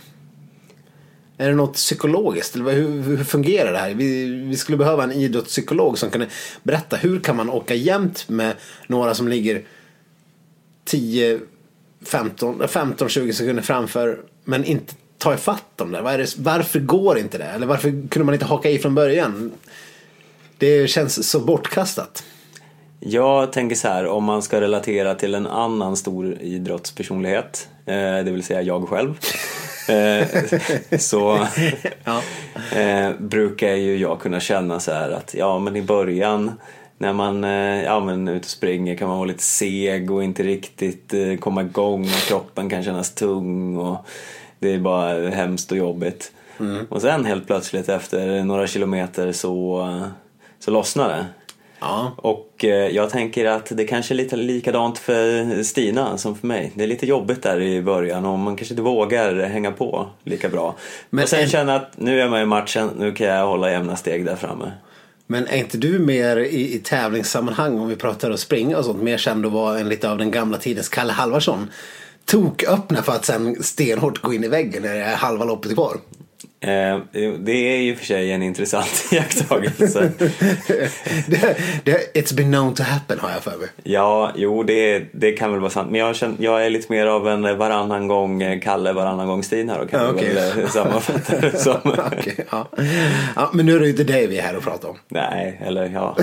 Är 1.38 1.48
det 1.48 1.54
något 1.54 1.74
psykologiskt? 1.74 2.54
Eller 2.54 2.72
hur, 2.72 3.02
hur 3.02 3.24
fungerar 3.24 3.72
det 3.72 3.78
här? 3.78 3.94
Vi, 3.94 4.24
vi 4.26 4.56
skulle 4.56 4.78
behöva 4.78 5.04
en 5.04 5.12
idrottspsykolog 5.12 5.98
som 5.98 6.10
kunde 6.10 6.28
berätta 6.62 6.96
hur 6.96 7.20
kan 7.20 7.36
man 7.36 7.50
åka 7.50 7.74
jämt 7.74 8.28
med 8.28 8.54
några 8.86 9.14
som 9.14 9.28
ligger 9.28 9.62
10, 10.84 11.40
15, 12.02 12.62
15-20 12.62 13.32
sekunder 13.32 13.62
framför 13.62 14.20
men 14.44 14.64
inte 14.64 14.94
ta 15.24 15.34
ifatt 15.34 15.64
dem 15.76 15.92
där. 15.92 16.02
Vad 16.02 16.14
är 16.14 16.18
det, 16.18 16.34
varför 16.38 16.78
går 16.78 17.18
inte 17.18 17.38
det? 17.38 17.44
Eller 17.44 17.66
varför 17.66 18.08
kunde 18.08 18.24
man 18.24 18.34
inte 18.34 18.46
haka 18.46 18.70
i 18.70 18.78
från 18.78 18.94
början? 18.94 19.52
Det 20.58 20.90
känns 20.90 21.30
så 21.30 21.40
bortkastat. 21.40 22.24
Jag 23.00 23.52
tänker 23.52 23.76
så 23.76 23.88
här, 23.88 24.06
om 24.06 24.24
man 24.24 24.42
ska 24.42 24.60
relatera 24.60 25.14
till 25.14 25.34
en 25.34 25.46
annan 25.46 25.96
stor 25.96 26.38
idrottspersonlighet, 26.40 27.68
eh, 27.86 27.94
det 27.94 28.30
vill 28.30 28.42
säga 28.42 28.62
jag 28.62 28.88
själv, 28.88 29.18
eh, 29.88 30.26
så 30.98 31.46
Ja. 32.04 32.22
eh, 32.78 33.10
brukar 33.18 33.74
ju 33.74 33.96
jag 33.96 34.20
kunna 34.20 34.40
känna 34.40 34.80
så 34.80 34.92
här 34.92 35.10
att 35.10 35.34
ja, 35.34 35.58
men 35.58 35.76
i 35.76 35.82
början 35.82 36.52
när 36.98 37.12
man 37.12 37.42
ja, 37.82 38.00
men, 38.00 38.28
ute 38.28 38.44
och 38.44 38.50
springer 38.50 38.96
kan 38.96 39.08
man 39.08 39.16
vara 39.16 39.26
lite 39.26 39.42
seg 39.42 40.10
och 40.10 40.24
inte 40.24 40.42
riktigt 40.42 41.14
komma 41.40 41.62
igång 41.62 42.02
och 42.04 42.28
kroppen 42.28 42.70
kan 42.70 42.84
kännas 42.84 43.14
tung 43.14 43.76
och 43.76 44.06
det 44.64 44.74
är 44.74 44.78
bara 44.78 45.30
hemskt 45.30 45.72
och 45.72 45.78
jobbigt. 45.78 46.32
Mm. 46.60 46.86
Och 46.88 47.02
sen 47.02 47.24
helt 47.24 47.46
plötsligt 47.46 47.88
efter 47.88 48.44
några 48.44 48.66
kilometer 48.66 49.32
så, 49.32 49.88
så 50.58 50.70
lossnar 50.70 51.08
det. 51.08 51.26
Ja. 51.80 52.12
Och 52.16 52.64
eh, 52.64 52.70
jag 52.88 53.10
tänker 53.10 53.44
att 53.44 53.66
det 53.76 53.84
kanske 53.84 54.14
är 54.14 54.16
lite 54.16 54.36
likadant 54.36 54.98
för 54.98 55.62
Stina 55.62 56.18
som 56.18 56.36
för 56.36 56.46
mig. 56.46 56.72
Det 56.74 56.82
är 56.82 56.86
lite 56.88 57.06
jobbigt 57.06 57.42
där 57.42 57.60
i 57.60 57.82
början 57.82 58.24
och 58.26 58.38
man 58.38 58.56
kanske 58.56 58.72
inte 58.72 58.82
vågar 58.82 59.34
hänga 59.42 59.72
på 59.72 60.06
lika 60.24 60.48
bra. 60.48 60.74
Men 61.10 61.22
och 61.22 61.28
sen 61.28 61.40
en- 61.40 61.48
känna 61.48 61.74
att 61.76 61.92
nu 61.96 62.20
är 62.20 62.28
man 62.28 62.40
i 62.40 62.44
matchen, 62.46 62.90
nu 62.98 63.12
kan 63.12 63.26
jag 63.26 63.46
hålla 63.46 63.70
jämna 63.70 63.96
steg 63.96 64.24
där 64.24 64.36
framme. 64.36 64.72
Men 65.26 65.46
är 65.46 65.56
inte 65.56 65.78
du 65.78 65.98
mer 65.98 66.36
i, 66.36 66.74
i 66.74 66.78
tävlingssammanhang 66.78 67.80
om 67.80 67.88
vi 67.88 67.96
pratar 67.96 68.30
att 68.30 68.40
springa 68.40 68.78
och 68.78 68.84
sånt 68.84 69.02
mer 69.02 69.18
känd 69.18 69.46
att 69.46 69.52
vara 69.52 69.78
en 69.78 69.88
lite 69.88 70.10
av 70.10 70.18
den 70.18 70.30
gamla 70.30 70.58
tidens 70.58 70.88
Kalle 70.88 71.12
Halvarsson? 71.12 71.70
Toköppna 72.24 73.02
för 73.02 73.12
att 73.12 73.24
sen 73.24 73.62
stenhårt 73.62 74.22
gå 74.22 74.34
in 74.34 74.44
i 74.44 74.48
väggen 74.48 74.82
när 74.82 74.94
det 74.94 75.00
är 75.00 75.16
halva 75.16 75.44
loppet 75.44 75.74
kvar. 75.74 75.96
Eh, 76.60 76.98
det 77.38 77.52
är 77.52 77.76
ju 77.76 77.96
för 77.96 78.04
sig 78.04 78.32
en 78.32 78.42
intressant 78.42 79.04
iakttagelse. 79.12 80.12
det, 81.26 81.56
det, 81.84 82.14
it's 82.14 82.34
been 82.34 82.52
known 82.52 82.74
to 82.74 82.82
happen 82.82 83.18
har 83.18 83.30
jag 83.30 83.42
för 83.42 83.58
mig. 83.58 83.68
Ja, 83.82 84.32
jo 84.36 84.62
det, 84.62 85.04
det 85.12 85.32
kan 85.32 85.50
väl 85.50 85.60
vara 85.60 85.70
sant. 85.70 85.90
Men 85.90 86.00
jag, 86.00 86.16
känner, 86.16 86.36
jag 86.38 86.66
är 86.66 86.70
lite 86.70 86.92
mer 86.92 87.06
av 87.06 87.28
en 87.28 87.58
varannan 87.58 88.08
gång 88.08 88.42
eh, 88.42 88.60
Kalle, 88.60 88.92
varannan 88.92 89.26
gång 89.26 89.42
Stina 89.42 89.78
då 89.78 89.86
kan 89.86 90.06
vi 90.06 90.20
okej. 90.20 90.34
väl 90.34 90.60
eh, 90.60 90.68
sammanfatta 90.68 91.40
det 91.40 91.58
som. 91.58 91.76
Okej, 92.18 92.36
ja. 92.50 92.68
Ja, 93.36 93.50
men 93.52 93.66
nu 93.66 93.74
är 93.74 93.78
det 93.78 93.84
ju 93.84 93.90
inte 93.90 94.04
det 94.04 94.26
vi 94.26 94.38
är 94.38 94.42
här 94.42 94.56
och 94.56 94.62
pratar 94.62 94.88
om. 94.88 94.96
Nej, 95.08 95.60
eller 95.64 95.88
ja. 95.88 96.16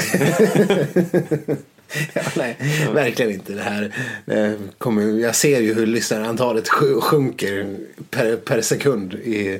Ja, 2.14 2.22
nej, 2.36 2.58
verkligen 2.94 3.32
inte. 3.32 3.54
Det 3.54 3.62
här 3.62 3.94
eh, 4.28 4.52
kommer, 4.78 5.20
jag 5.20 5.36
ser 5.36 5.62
ju 5.62 5.74
hur 5.74 5.86
lyssnarantalet 5.88 6.68
sj- 6.70 7.02
sjunker 7.02 7.78
per, 8.10 8.36
per 8.36 8.62
sekund 8.62 9.14
i, 9.14 9.60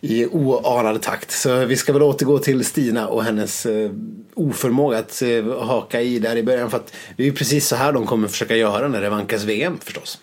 i 0.00 0.26
oanad 0.26 1.02
takt. 1.02 1.30
Så 1.30 1.64
vi 1.64 1.76
ska 1.76 1.92
väl 1.92 2.02
återgå 2.02 2.38
till 2.38 2.64
Stina 2.64 3.08
och 3.08 3.24
hennes 3.24 3.66
eh, 3.66 3.90
oförmåga 4.34 4.98
att 4.98 5.22
eh, 5.22 5.58
haka 5.58 6.00
i 6.00 6.18
där 6.18 6.36
i 6.36 6.42
början. 6.42 6.70
För 6.70 6.76
att 6.76 6.92
det 7.16 7.22
är 7.22 7.26
ju 7.26 7.32
precis 7.32 7.66
så 7.66 7.76
här 7.76 7.92
de 7.92 8.06
kommer 8.06 8.28
försöka 8.28 8.56
göra 8.56 8.88
när 8.88 9.00
det 9.00 9.10
vankas 9.10 9.44
VM 9.44 9.78
förstås. 9.82 10.18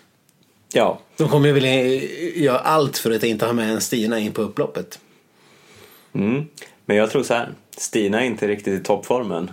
ja, 0.72 1.00
De 1.16 1.28
kommer 1.28 1.46
ju 1.48 1.52
vilja 1.54 1.84
göra 2.44 2.58
allt 2.58 2.98
för 2.98 3.10
att 3.10 3.24
inte 3.24 3.46
ha 3.46 3.52
med 3.52 3.70
en 3.70 3.80
Stina 3.80 4.18
in 4.18 4.32
på 4.32 4.42
upploppet. 4.42 4.98
Mm. 6.14 6.44
Men 6.86 6.96
jag 6.96 7.10
tror 7.10 7.22
så 7.22 7.34
här, 7.34 7.52
Stina 7.76 8.20
är 8.20 8.24
inte 8.26 8.48
riktigt 8.48 8.80
i 8.80 8.84
toppformen. 8.84 9.50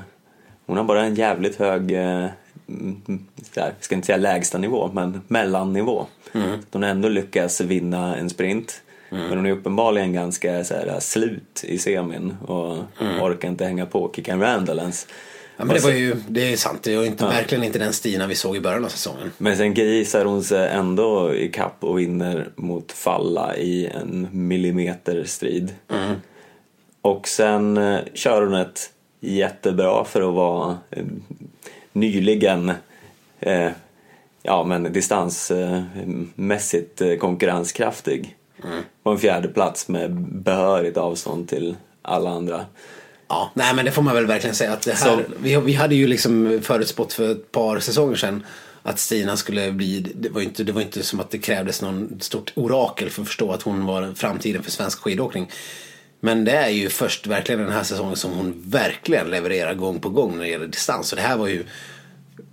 Hon 0.66 0.78
har 0.78 0.84
bara 0.84 1.04
en 1.04 1.16
jävligt 1.16 1.56
hög, 1.56 1.92
eh, 1.92 2.28
mm, 2.68 3.26
jag 3.54 3.72
ska 3.80 3.96
inte 3.96 4.06
säga 4.06 4.18
lägsta 4.18 4.58
nivå, 4.58 4.90
men 4.94 5.22
mellannivå. 5.28 6.06
Mm. 6.34 6.60
Hon 6.72 6.84
har 6.84 6.90
ändå 6.90 7.10
lyckats 7.10 7.62
vinna 7.62 8.18
en 8.18 8.30
sprint. 8.30 8.82
Men 9.10 9.38
hon 9.38 9.46
är 9.46 9.52
uppenbarligen 9.52 10.14
ganska 10.14 10.64
så 10.64 10.74
här, 10.74 11.00
slut 11.00 11.64
i 11.64 11.78
semin 11.78 12.38
och 12.46 12.78
orkar 13.22 13.48
inte 13.48 13.66
hänga 13.66 13.86
på 13.86 14.12
Kickan 14.16 14.42
Randall 14.42 14.80
ens. 14.80 15.06
Mm. 15.06 15.16
Ja, 15.58 15.66
men 15.66 15.76
det 15.76 15.84
var 15.84 15.92
ju, 15.92 16.16
det 16.28 16.54
är 16.54 16.58
sant. 16.58 16.84
Det 16.84 16.98
var 16.98 17.04
inte, 17.04 17.26
verkligen 17.26 17.64
inte 17.64 17.80
den 17.80 17.94
Stina 17.94 18.28
vi 18.28 18.36
såg 18.36 18.56
i 18.56 18.62
början 18.62 18.86
av 18.86 18.90
säsongen. 18.90 19.32
Men 19.38 19.58
sen 19.58 19.74
grisar 19.74 20.26
hon 20.26 20.44
sig 20.44 20.70
ändå 20.70 21.36
i 21.36 21.48
kapp 21.48 21.84
och 21.84 22.00
vinner 22.00 22.50
mot 22.56 22.92
Falla 22.92 23.56
i 23.58 23.88
en 23.88 24.28
millimeterstrid. 24.32 25.74
Och 27.02 27.28
sen 27.28 27.78
eh, 27.78 28.00
kör 28.14 28.42
hon 28.42 28.54
ett 28.54 28.90
jättebra 29.26 30.06
för 30.06 30.28
att 30.30 30.34
vara 30.34 30.78
eh, 30.92 31.04
nyligen 31.94 32.72
eh, 33.40 33.70
ja, 34.44 34.64
men 34.64 34.94
distansmässigt 34.94 37.02
eh, 37.02 37.16
konkurrenskraftig. 37.16 38.36
På 39.04 39.10
en 39.12 39.18
fjärde 39.18 39.48
plats 39.48 39.88
med 39.88 40.14
behörigt 40.22 40.98
avstånd 40.98 41.50
till 41.50 41.76
alla 42.02 42.30
andra. 42.30 42.66
Ja, 43.28 43.52
nej 43.54 43.76
men 43.76 43.86
det 43.86 43.92
får 43.92 44.02
man 44.02 44.16
väl 44.16 44.26
verkligen 44.26 44.56
säga 44.56 44.74
att 44.74 44.82
det 44.82 44.92
här, 44.92 44.98
Så- 45.18 45.22
vi, 45.40 45.56
vi 45.58 45.74
hade 45.74 45.96
ju 45.96 46.08
liksom 46.08 46.60
förutspått 46.64 47.14
för 47.14 47.32
ett 47.32 47.52
par 47.52 47.80
säsonger 47.80 48.16
sedan 48.16 48.46
att 48.84 49.00
Stina 49.00 49.38
skulle 49.38 49.72
bli, 49.72 50.00
det 50.16 50.30
var 50.30 50.42
ju 50.42 50.48
inte, 50.48 50.64
det 50.64 50.72
var 50.72 50.82
inte 50.82 51.04
som 51.04 51.20
att 51.20 51.30
det 51.32 51.38
krävdes 51.38 51.82
någon 51.82 52.18
stort 52.22 52.52
orakel 52.56 53.10
för 53.10 53.22
att 53.22 53.28
förstå 53.28 53.52
att 53.52 53.62
hon 53.62 53.86
var 53.86 54.14
framtiden 54.16 54.64
för 54.64 54.72
svensk 54.72 55.00
skidåkning. 55.00 55.50
Men 56.20 56.46
det 56.46 56.52
är 56.52 56.70
ju 56.70 56.90
först 56.90 57.28
verkligen 57.28 57.62
den 57.62 57.72
här 57.72 57.84
säsongen 57.84 58.16
som 58.16 58.32
hon 58.32 58.64
verkligen 58.66 59.28
levererar 59.28 59.74
gång 59.74 60.00
på 60.00 60.10
gång 60.10 60.32
när 60.38 60.44
det 60.44 60.50
gäller 60.50 60.68
distans. 60.68 61.12
Och 61.12 61.16
det 61.16 61.22
här 61.22 61.38
var 61.38 61.48
ju 61.48 61.64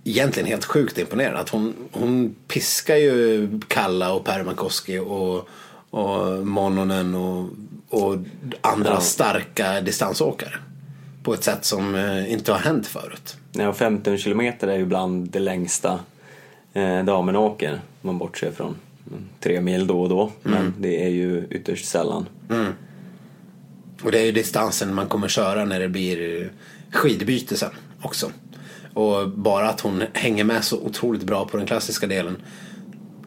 egentligen 0.03 0.47
helt 0.49 0.65
sjukt 0.65 0.97
imponerande. 0.97 1.39
Att 1.39 1.49
hon, 1.49 1.73
hon 1.91 2.35
piskar 2.47 2.95
ju 2.95 3.49
Kalla 3.67 4.13
och 4.13 4.23
Permakoski 4.25 4.99
och, 4.99 5.49
och 5.89 6.47
Mononen 6.47 7.15
och, 7.15 7.49
och 7.89 8.17
andra 8.61 8.89
Ja. 8.89 8.99
starka 8.99 9.81
distansåkare. 9.81 10.55
På 11.23 11.33
ett 11.33 11.43
sätt 11.43 11.65
som 11.65 11.95
eh, 11.95 12.31
inte 12.33 12.51
har 12.51 12.59
hänt 12.59 12.87
förut. 12.87 13.35
Ja, 13.51 13.67
och 13.67 13.77
15 13.77 14.17
kilometer 14.17 14.67
är 14.67 14.77
ju 14.77 14.85
bland 14.85 15.29
det 15.29 15.39
längsta 15.39 15.99
eh, 16.73 17.03
damen 17.03 17.35
åker. 17.35 17.71
Om 17.73 17.79
man 18.01 18.17
bortser 18.17 18.51
från 18.51 18.75
mm, 19.07 19.23
tre 19.39 19.61
mil 19.61 19.87
då 19.87 20.01
och 20.01 20.09
då. 20.09 20.31
Men 20.41 20.73
det 20.79 21.05
är 21.05 21.09
ju 21.09 21.47
ytterst 21.49 21.85
sällan. 21.85 22.25
Och 24.03 24.11
det 24.11 24.19
är 24.19 24.25
ju 24.25 24.31
distansen 24.31 24.93
man 24.93 25.07
kommer 25.07 25.27
köra 25.27 25.65
när 25.65 25.79
det 25.79 25.89
blir 25.89 26.51
skidbyte 26.91 27.57
sen 27.57 27.71
också. 28.01 28.31
Och 28.93 29.29
bara 29.29 29.69
att 29.69 29.81
hon 29.81 30.03
hänger 30.13 30.43
med 30.43 30.63
så 30.63 30.79
otroligt 30.79 31.23
bra 31.23 31.45
på 31.45 31.57
den 31.57 31.65
klassiska 31.65 32.07
delen 32.07 32.41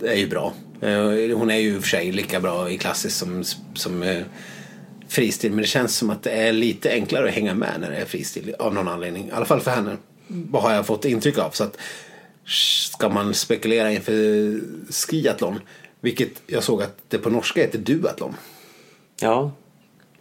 är 0.00 0.14
ju 0.14 0.28
bra. 0.28 0.52
Eh, 0.80 1.38
hon 1.38 1.50
är 1.50 1.56
ju 1.56 1.74
i 1.74 1.78
och 1.78 1.82
för 1.82 1.88
sig 1.88 2.12
lika 2.12 2.40
bra 2.40 2.70
i 2.70 2.78
klassiskt 2.78 3.16
som, 3.16 3.44
som 3.74 4.02
eh, 4.02 4.22
fristil. 5.08 5.50
Men 5.50 5.60
det 5.60 5.66
känns 5.66 5.96
som 5.96 6.10
att 6.10 6.22
det 6.22 6.30
är 6.30 6.52
lite 6.52 6.90
enklare 6.90 7.28
att 7.28 7.34
hänga 7.34 7.54
med 7.54 7.80
när 7.80 7.90
det 7.90 7.96
är 7.96 8.04
fristil 8.04 8.54
av 8.58 8.74
någon 8.74 8.88
anledning. 8.88 9.28
I 9.28 9.30
alla 9.30 9.46
fall 9.46 9.60
för 9.60 9.70
henne. 9.70 9.96
Vad 10.26 10.62
har 10.62 10.72
jag 10.72 10.86
fått 10.86 11.04
intryck 11.04 11.38
av. 11.38 11.50
Så 11.50 11.64
att 11.64 11.78
ska 12.46 13.08
man 13.08 13.34
spekulera 13.34 13.92
inför 13.92 14.60
skiathlon. 14.90 15.60
Vilket 16.00 16.42
jag 16.46 16.62
såg 16.62 16.82
att 16.82 16.96
det 17.08 17.18
på 17.18 17.30
norska 17.30 17.60
heter 17.60 17.78
duathlon. 17.78 18.34
Ja, 19.20 19.52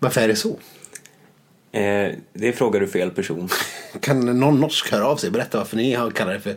varför 0.05 0.21
är 0.21 0.27
det 0.27 0.35
så? 0.35 0.49
eh, 1.71 2.11
det 2.33 2.53
frågar 2.53 2.79
du 2.79 2.87
fel 2.87 3.11
person. 3.11 3.49
Kan 3.99 4.39
någon 4.39 4.59
norsk 4.59 4.91
höra 4.91 5.07
av 5.07 5.17
sig? 5.17 5.31
Berätta 5.31 5.57
varför 5.57 5.77
ni 5.77 5.93
har 5.93 6.11
kallat 6.11 6.33
det 6.33 6.39
för 6.39 6.55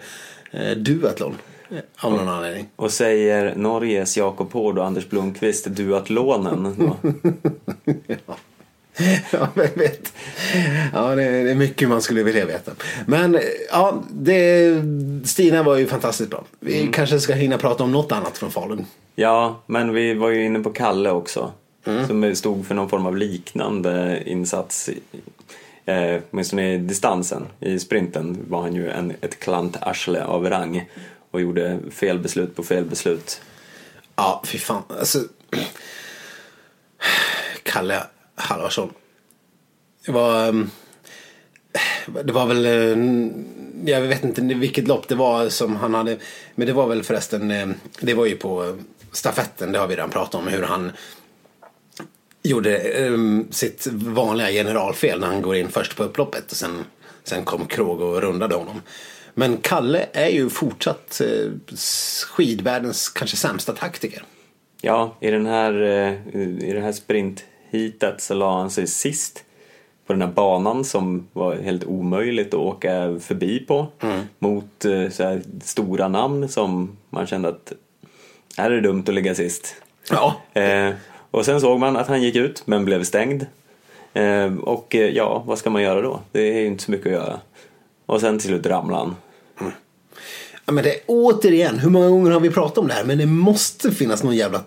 eh, 0.70 0.76
duathlon. 0.76 1.36
eh, 1.70 1.76
Av 2.00 2.12
någon 2.12 2.28
anledning. 2.28 2.68
Och 2.76 2.92
säger 2.92 3.54
Norges 3.56 4.16
Jakob 4.16 4.52
Hård 4.52 4.78
och 4.78 4.86
Anders 4.86 5.08
Blomqvist 5.08 5.64
duatlonen. 5.66 6.74
då? 6.78 6.96
ja, 9.32 9.48
vem 9.54 9.68
vet. 9.74 10.12
Ja, 10.94 11.14
det 11.14 11.22
är, 11.24 11.54
mycket 11.54 11.88
man 11.88 12.02
skulle 12.02 12.22
vilja 12.22 12.46
veta. 12.46 12.72
Men 13.06 13.34
eh, 13.34 13.40
ja, 13.70 14.02
det, 14.10 14.72
Stina 15.24 15.62
var 15.62 15.76
ju 15.76 15.86
fantastiskt 15.86 16.30
bra. 16.30 16.44
Vi 16.60 16.88
kanske 16.92 17.20
ska 17.20 17.34
hinna 17.34 17.58
prata 17.58 17.84
om 17.84 17.92
något 17.92 18.12
annat 18.12 18.38
från 18.38 18.50
Falun. 18.50 18.86
Ja, 19.14 19.62
men 19.66 19.92
vi 19.94 20.14
var 20.14 20.28
ju 20.30 20.44
inne 20.44 20.60
på 20.60 20.70
Kalle 20.70 21.10
också. 21.10 21.52
Som 22.06 22.36
stod 22.36 22.66
för 22.66 22.74
någon 22.74 22.88
form 22.88 23.06
av 23.06 23.16
liknande 23.16 24.22
insats. 24.26 24.90
Eh, 25.84 26.20
åtminstone 26.30 26.72
i 26.72 26.78
distansen. 26.78 27.46
I 27.60 27.78
sprinten 27.78 28.38
var 28.48 28.62
han 28.62 28.74
ju 28.74 28.90
en, 28.90 29.12
ett 29.20 29.40
klantarsle 29.40 30.24
av 30.24 30.50
rang. 30.50 30.88
Och 31.30 31.40
gjorde 31.40 31.78
fel 31.90 32.18
beslut 32.18 32.56
på 32.56 32.62
fel 32.62 32.84
beslut. 32.84 33.40
Ja, 34.16 34.42
fy 34.46 34.58
fan. 34.58 34.82
Alltså, 34.88 35.18
Kalle 37.62 38.02
Halvarsson. 38.34 38.92
Det 40.06 40.12
var, 40.12 40.48
ehm, 40.48 40.70
det 42.24 42.32
var 42.32 42.46
väl, 42.46 42.66
eh, 42.66 43.92
jag 43.92 44.00
vet 44.00 44.24
inte 44.24 44.40
vilket 44.40 44.88
lopp 44.88 45.08
det 45.08 45.14
var 45.14 45.48
som 45.48 45.76
han 45.76 45.94
hade. 45.94 46.16
Men 46.54 46.66
det 46.66 46.72
var 46.72 46.86
väl 46.86 47.02
förresten, 47.02 47.50
eh, 47.50 47.68
det 48.00 48.14
var 48.14 48.26
ju 48.26 48.36
på 48.36 48.76
stafetten, 49.12 49.72
det 49.72 49.78
har 49.78 49.86
vi 49.86 49.94
redan 49.94 50.10
pratat 50.10 50.34
om. 50.34 50.48
Hur 50.48 50.62
han 50.62 50.92
gjorde 52.48 52.78
eh, 52.78 53.12
sitt 53.50 53.86
vanliga 53.86 54.50
generalfel 54.50 55.20
när 55.20 55.26
han 55.26 55.42
går 55.42 55.56
in 55.56 55.68
först 55.68 55.96
på 55.96 56.04
upploppet. 56.04 56.50
Och 56.50 56.56
sen, 56.56 56.84
sen 57.24 57.44
kom 57.44 57.66
Krog 57.66 58.00
och 58.00 58.22
rundade 58.22 58.54
honom. 58.54 58.82
Men 59.34 59.56
Kalle 59.56 60.06
är 60.12 60.28
ju 60.28 60.50
fortsatt 60.50 61.20
eh, 61.20 61.76
skidvärldens 62.28 63.08
kanske 63.08 63.36
sämsta 63.36 63.72
taktiker. 63.72 64.22
Ja, 64.80 65.16
i 65.20 65.30
den 65.30 65.46
här, 65.46 65.82
eh, 65.82 66.40
i 66.68 66.72
det 66.74 66.80
här 66.80 66.92
sprintheatet 66.92 68.20
så 68.20 68.34
la 68.34 68.58
han 68.58 68.70
sig 68.70 68.86
sist 68.86 69.44
på 70.06 70.12
den 70.12 70.22
här 70.22 70.28
banan 70.28 70.84
som 70.84 71.28
var 71.32 71.56
helt 71.56 71.84
omöjligt 71.84 72.48
att 72.48 72.60
åka 72.60 73.18
förbi 73.20 73.58
på 73.58 73.86
mot 74.38 74.84
eh, 74.84 75.08
så 75.10 75.40
stora 75.62 76.08
namn 76.08 76.48
som 76.48 76.96
man 77.10 77.26
kände 77.26 77.48
att 77.48 77.72
här 78.56 78.70
är 78.70 78.74
det 78.74 78.80
dumt 78.80 79.04
att 79.08 79.14
ligga 79.14 79.34
sist. 79.34 79.74
Ja, 80.10 80.36
Eh, 80.54 80.94
och 81.30 81.44
sen 81.44 81.60
såg 81.60 81.78
man 81.78 81.96
att 81.96 82.08
han 82.08 82.22
gick 82.22 82.36
ut 82.36 82.62
men 82.64 82.84
blev 82.84 83.04
stängd. 83.04 83.46
Eh, 84.14 84.56
och 84.56 84.94
eh, 84.94 85.10
ja, 85.16 85.42
vad 85.46 85.58
ska 85.58 85.70
man 85.70 85.82
göra 85.82 86.02
då? 86.02 86.20
Det 86.32 86.40
är 86.40 86.60
ju 86.60 86.66
inte 86.66 86.84
så 86.84 86.90
mycket 86.90 87.06
att 87.06 87.12
göra. 87.12 87.40
Och 88.06 88.20
sen 88.20 88.38
till 88.38 88.48
slut 88.48 88.66
ramlade 88.66 89.02
han. 89.02 89.14
Ja, 90.66 90.72
men 90.72 90.84
det 90.84 91.00
återigen, 91.06 91.78
hur 91.78 91.90
många 91.90 92.08
gånger 92.08 92.30
har 92.30 92.40
vi 92.40 92.50
pratat 92.50 92.78
om 92.78 92.88
det 92.88 92.94
här? 92.94 93.04
Men 93.04 93.18
det 93.18 93.26
måste 93.26 93.90
finnas 93.90 94.22
någon 94.22 94.36
jävla... 94.36 94.62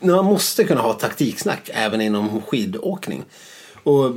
Man 0.00 0.24
måste 0.24 0.64
kunna 0.64 0.80
ha 0.80 0.92
taktiksnack 0.92 1.70
även 1.74 2.00
inom 2.00 2.42
skidåkning. 2.42 3.24
Och 3.82 4.12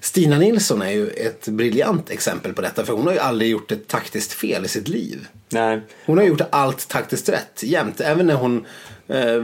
Stina 0.00 0.38
Nilsson 0.38 0.82
är 0.82 0.90
ju 0.90 1.08
ett 1.08 1.48
briljant 1.48 2.10
exempel 2.10 2.52
på 2.52 2.62
detta. 2.62 2.84
För 2.84 2.92
hon 2.92 3.06
har 3.06 3.12
ju 3.12 3.18
aldrig 3.18 3.50
gjort 3.50 3.72
ett 3.72 3.88
taktiskt 3.88 4.32
fel 4.32 4.64
i 4.64 4.68
sitt 4.68 4.88
liv. 4.88 5.26
Nej, 5.48 5.80
Hon 6.06 6.18
har 6.18 6.24
gjort 6.24 6.40
allt 6.50 6.88
taktiskt 6.88 7.28
rätt 7.28 7.62
jämt. 7.62 8.00
Även 8.00 8.26
när 8.26 8.34
hon 8.34 8.66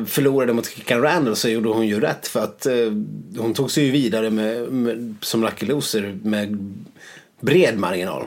förlorade 0.06 0.52
mot 0.52 0.70
Kickan 0.70 1.02
Randall 1.02 1.36
så 1.36 1.48
gjorde 1.48 1.68
hon 1.68 1.86
ju 1.86 2.00
rätt. 2.00 2.28
För 2.28 2.40
att 2.40 2.66
eh, 2.66 2.74
hon 3.38 3.54
tog 3.54 3.70
sig 3.70 3.84
ju 3.84 3.90
vidare 3.90 4.30
med, 4.30 4.72
med, 4.72 5.14
som 5.20 5.42
lucky 5.42 5.66
loser 5.66 6.18
med 6.22 6.74
bred 7.40 7.78
marginal. 7.78 8.24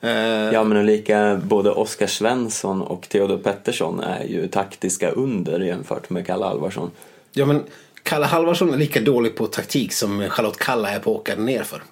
Eh, 0.00 0.10
Ja 0.52 0.64
men 0.64 0.76
och 0.78 0.84
lika 0.84 1.40
både 1.44 1.70
Oskar 1.70 2.06
Svensson 2.06 2.82
och 2.82 3.08
Theodor 3.08 3.38
Pettersson 3.38 4.00
är 4.00 4.24
ju 4.24 4.48
taktiska 4.48 5.10
under 5.10 5.60
jämfört 5.60 6.10
med 6.10 6.26
Kalle 6.26 6.44
Alvarsson. 6.44 6.90
Ja 7.32 7.46
men 7.46 7.62
Kalle 8.02 8.26
Halvarsson 8.26 8.74
är 8.74 8.78
lika 8.78 9.00
dålig 9.00 9.36
på 9.36 9.46
taktik 9.46 9.92
som 9.92 10.28
Charlotte 10.28 10.58
Kalla 10.58 10.90
är 10.90 10.98
på 10.98 11.10
att 11.10 11.20
åka 11.20 11.36
nerför. 11.36 11.82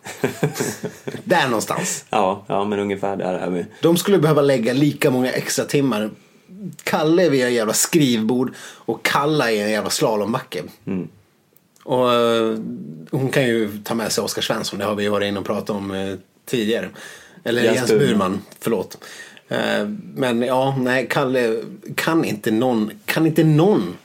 Där 1.24 1.44
någonstans. 1.44 2.04
Ja, 2.10 2.44
ja 2.46 2.64
men 2.64 2.78
ungefär 2.78 3.16
där 3.16 3.34
är 3.34 3.50
vi. 3.50 3.64
De 3.82 3.96
skulle 3.96 4.18
behöva 4.18 4.42
lägga 4.42 4.72
lika 4.72 5.10
många 5.10 5.32
extra 5.32 5.64
timmar. 5.64 6.10
Kalle 6.84 7.24
är 7.26 7.30
vid 7.30 7.44
en 7.44 7.54
jävla 7.54 7.72
skrivbord 7.72 8.54
och 8.60 9.04
Kalla 9.04 9.50
är 9.52 9.64
en 9.64 9.70
jävla 9.70 9.90
slalombacke. 9.90 10.62
Och 11.84 12.12
eh, 12.12 12.58
hon 13.10 13.28
kan 13.28 13.46
ju 13.46 13.78
ta 13.84 13.94
med 13.94 14.12
sig 14.12 14.24
Oskar 14.24 14.42
Svensson, 14.42 14.78
det 14.78 14.84
har 14.84 14.94
vi 14.94 15.08
varit 15.08 15.28
inne 15.28 15.38
och 15.38 15.46
pratat 15.46 15.70
om 15.70 15.90
eh, 15.90 16.14
tidigare. 16.46 16.88
Eller 17.44 17.62
Jens 17.62 17.76
Jens, 17.76 17.90
Burman. 17.90 18.42
Förlåt. 18.60 19.04
Eh, 19.48 19.88
men 20.14 20.42
ja, 20.42 20.76
nej, 20.80 21.06
Kalle, 21.10 21.62
kan 21.94 22.24
inte 22.24 22.50
någon, 22.50 22.90
kan 23.04 23.26
inte 23.26 23.44
någon 23.44 23.96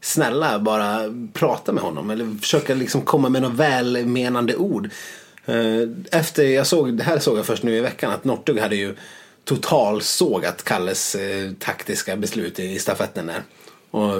snälla 0.00 0.58
bara 0.58 1.00
prata 1.32 1.72
med 1.72 1.82
honom 1.82 2.10
eller 2.10 2.38
försöka 2.40 2.74
liksom 2.74 3.00
komma 3.00 3.28
med 3.28 3.42
något 3.42 3.54
välmenande 3.54 4.56
ord. 4.56 4.90
Efter 6.10 6.44
jag 6.44 6.66
såg, 6.66 6.96
det 6.96 7.04
här 7.04 7.18
såg 7.18 7.38
jag 7.38 7.46
först 7.46 7.62
nu 7.62 7.76
i 7.76 7.80
veckan 7.80 8.12
att 8.12 8.24
Northug 8.24 8.58
hade 8.58 8.76
ju 8.76 8.94
totalsågat 9.46 10.64
Kalles 10.64 11.14
eh, 11.14 11.52
taktiska 11.58 12.16
beslut 12.16 12.58
i 12.58 12.78
stafetten 12.78 13.26
där. 13.26 13.42
Och, 13.90 14.12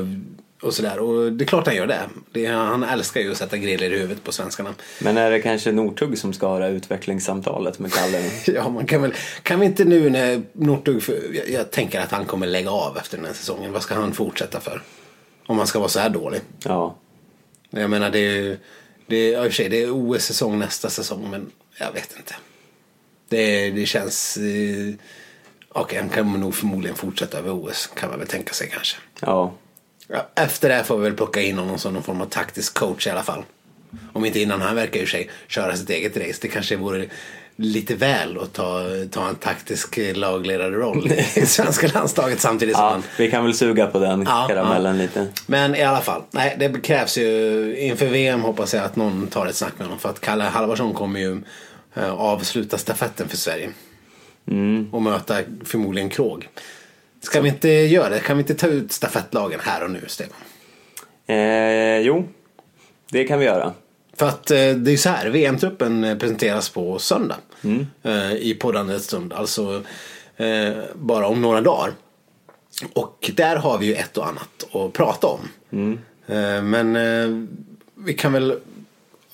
och 0.62 0.74
sådär. 0.74 0.98
Och 0.98 1.32
det 1.32 1.44
är 1.44 1.46
klart 1.46 1.66
han 1.66 1.76
gör 1.76 1.86
det. 1.86 2.08
det. 2.32 2.46
Han 2.46 2.82
älskar 2.82 3.20
ju 3.20 3.30
att 3.30 3.36
sätta 3.36 3.56
griller 3.56 3.92
i 3.92 3.98
huvudet 3.98 4.24
på 4.24 4.32
svenskarna. 4.32 4.74
Men 5.00 5.16
är 5.16 5.30
det 5.30 5.40
kanske 5.40 5.72
Northug 5.72 6.18
som 6.18 6.32
ska 6.32 6.46
ha 6.46 6.58
det 6.58 6.64
här 6.64 6.72
utvecklingssamtalet 6.72 7.78
med 7.78 7.92
Kalle? 7.92 8.30
Ja, 8.46 8.68
man 8.68 8.86
kan 8.86 9.02
väl, 9.02 9.14
kan 9.42 9.60
vi 9.60 9.66
inte 9.66 9.84
nu 9.84 10.10
när 10.10 10.42
Northug, 10.52 11.02
för, 11.02 11.34
jag, 11.34 11.50
jag 11.50 11.70
tänker 11.70 12.00
att 12.00 12.10
han 12.10 12.24
kommer 12.24 12.46
lägga 12.46 12.70
av 12.70 12.96
efter 12.96 13.16
den 13.16 13.26
här 13.26 13.32
säsongen. 13.32 13.72
Vad 13.72 13.82
ska 13.82 13.94
han 13.94 14.12
fortsätta 14.12 14.60
för? 14.60 14.82
Om 15.46 15.58
han 15.58 15.66
ska 15.66 15.78
vara 15.78 15.88
så 15.88 16.00
här 16.00 16.10
dålig. 16.10 16.40
Ja, 16.64 16.96
Jag 17.70 17.90
menar 17.90 18.10
det 18.10 18.18
är 18.18 18.34
ju, 18.42 18.58
det 19.06 19.16
är, 19.16 19.44
i 19.44 19.48
och 19.48 19.52
för 19.52 19.56
sig, 19.56 19.68
det 19.68 19.82
är 19.82 19.90
OS-säsong 19.90 20.58
nästa 20.58 20.90
säsong 20.90 21.30
men 21.30 21.50
jag 21.78 21.92
vet 21.92 22.16
inte. 22.16 22.34
Det, 23.28 23.70
det 23.70 23.86
känns, 23.86 24.36
eh, 24.36 24.94
okej 25.68 25.98
han 25.98 26.08
kommer 26.08 26.38
nog 26.38 26.54
förmodligen 26.54 26.96
fortsätta 26.96 27.38
över 27.38 27.50
OS 27.52 27.90
kan 27.96 28.10
man 28.10 28.18
väl 28.18 28.28
tänka 28.28 28.52
sig 28.52 28.70
kanske. 28.72 28.96
ja, 29.20 29.52
Ja, 30.08 30.28
efter 30.34 30.68
det 30.68 30.84
får 30.84 30.96
vi 30.96 31.02
väl 31.02 31.14
plocka 31.16 31.42
in 31.42 31.58
honom 31.58 31.78
som 31.78 31.94
någon 31.94 32.02
form 32.02 32.20
av 32.20 32.26
taktisk 32.26 32.74
coach 32.74 33.06
i 33.06 33.10
alla 33.10 33.22
fall. 33.22 33.42
Om 34.12 34.24
inte 34.24 34.40
innan 34.40 34.60
han 34.60 34.76
verkar 34.76 35.00
ju 35.00 35.06
sig 35.06 35.30
köra 35.48 35.76
sitt 35.76 35.90
eget 35.90 36.16
race. 36.16 36.38
Det 36.40 36.48
kanske 36.48 36.76
vore 36.76 37.06
lite 37.56 37.94
väl 37.94 38.38
att 38.40 38.52
ta, 38.52 38.82
ta 39.10 39.28
en 39.28 39.34
taktisk 39.34 39.98
lagledarroll 40.14 41.12
i 41.34 41.46
svenska 41.46 41.86
landslaget 41.94 42.40
samtidigt 42.40 42.76
som 42.76 42.84
ja 42.84 42.90
man 42.90 43.02
vi 43.18 43.30
kan 43.30 43.44
väl 43.44 43.54
suga 43.54 43.86
på 43.86 43.98
den 43.98 44.22
Ja, 44.28 44.46
karamellen 44.48 44.96
ja. 44.96 45.02
lite. 45.02 45.26
Men 45.46 45.74
i 45.74 45.82
alla 45.82 46.00
fall, 46.00 46.22
nej, 46.30 46.56
det 46.58 46.80
krävs 46.82 47.18
ju 47.18 47.76
inför 47.78 48.06
VM 48.06 48.40
hoppas 48.40 48.74
jag 48.74 48.84
att 48.84 48.96
någon 48.96 49.26
tar 49.26 49.46
ett 49.46 49.56
snack 49.56 49.72
med 49.78 49.86
honom. 49.86 49.98
För 50.00 50.08
att 50.08 50.20
Kalle 50.20 50.44
Halvarsson 50.44 50.94
kommer 50.94 51.20
ju 51.20 51.32
eh, 51.32 51.38
avsluta 52.02 52.78
stafetten 52.78 53.28
för 53.28 53.36
Sverige. 53.36 53.70
Och 54.92 55.02
möta 55.02 55.38
förmodligen 55.64 56.10
Krog. 56.10 56.48
Ska 57.20 57.40
vi 57.40 57.48
inte 57.48 57.68
göra 57.68 58.08
det? 58.08 58.20
Kan 58.20 58.36
vi 58.36 58.40
inte 58.40 58.54
ta 58.54 58.66
ut 58.66 58.92
stafettlagen 58.92 59.60
här 59.62 59.84
och 59.84 59.90
nu, 59.90 60.00
Stefan? 60.06 60.36
Eh, 61.26 61.98
jo, 61.98 62.28
det 63.10 63.24
kan 63.24 63.38
vi 63.38 63.44
göra. 63.44 63.72
För 64.16 64.28
att 64.28 64.50
eh, 64.50 64.56
det 64.56 64.90
är 64.90 64.92
ju 64.92 64.96
så 64.96 65.08
här, 65.08 65.30
VM-truppen 65.30 66.04
eh, 66.04 66.18
presenteras 66.18 66.68
på 66.68 66.98
söndag. 66.98 67.36
Eh, 68.02 68.32
I 68.32 68.54
poddande 68.60 69.00
stund, 69.00 69.32
alltså 69.32 69.82
eh, 70.36 70.74
bara 70.94 71.26
om 71.26 71.42
några 71.42 71.60
dagar. 71.60 71.92
Och 72.92 73.30
där 73.34 73.56
har 73.56 73.78
vi 73.78 73.86
ju 73.86 73.94
ett 73.94 74.16
och 74.16 74.26
annat 74.26 74.74
att 74.74 74.92
prata 74.92 75.26
om. 75.26 75.48
Eh, 76.26 76.62
men 76.62 76.96
eh, 76.96 77.46
vi 77.94 78.14
kan 78.14 78.32
väl, 78.32 78.58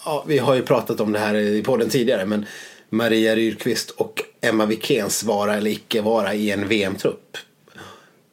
ja, 0.05 0.24
vi 0.26 0.38
har 0.38 0.55
ju 0.55 0.62
pratat 0.62 1.00
om 1.00 1.12
det 1.12 1.18
här 1.18 1.34
i 1.34 1.62
podden 1.62 1.88
tidigare. 1.88 2.26
Men 2.26 2.46
Maria 2.90 3.36
Rydqvist 3.36 3.90
och 3.90 4.22
Emma 4.40 4.66
Wikéns 4.66 5.24
vara 5.24 5.57
eller 5.57 5.70
icke 5.70 6.00
vara 6.00 6.34
i 6.34 6.50
en 6.50 6.68
VM-trupp. 6.68 7.36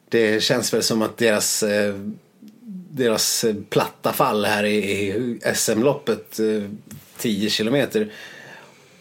Det 0.08 0.42
känns 0.42 0.74
väl 0.74 0.82
som 0.82 1.02
att 1.02 1.16
deras 1.16 1.62
eh, 1.62 1.94
deras 2.90 3.44
platta 3.70 4.12
fall 4.12 4.44
här 4.44 4.64
i, 4.64 5.38
SM-loppet, 5.54 6.40
10 7.18 7.46
eh, 7.46 7.50
kilometer, 7.50 8.12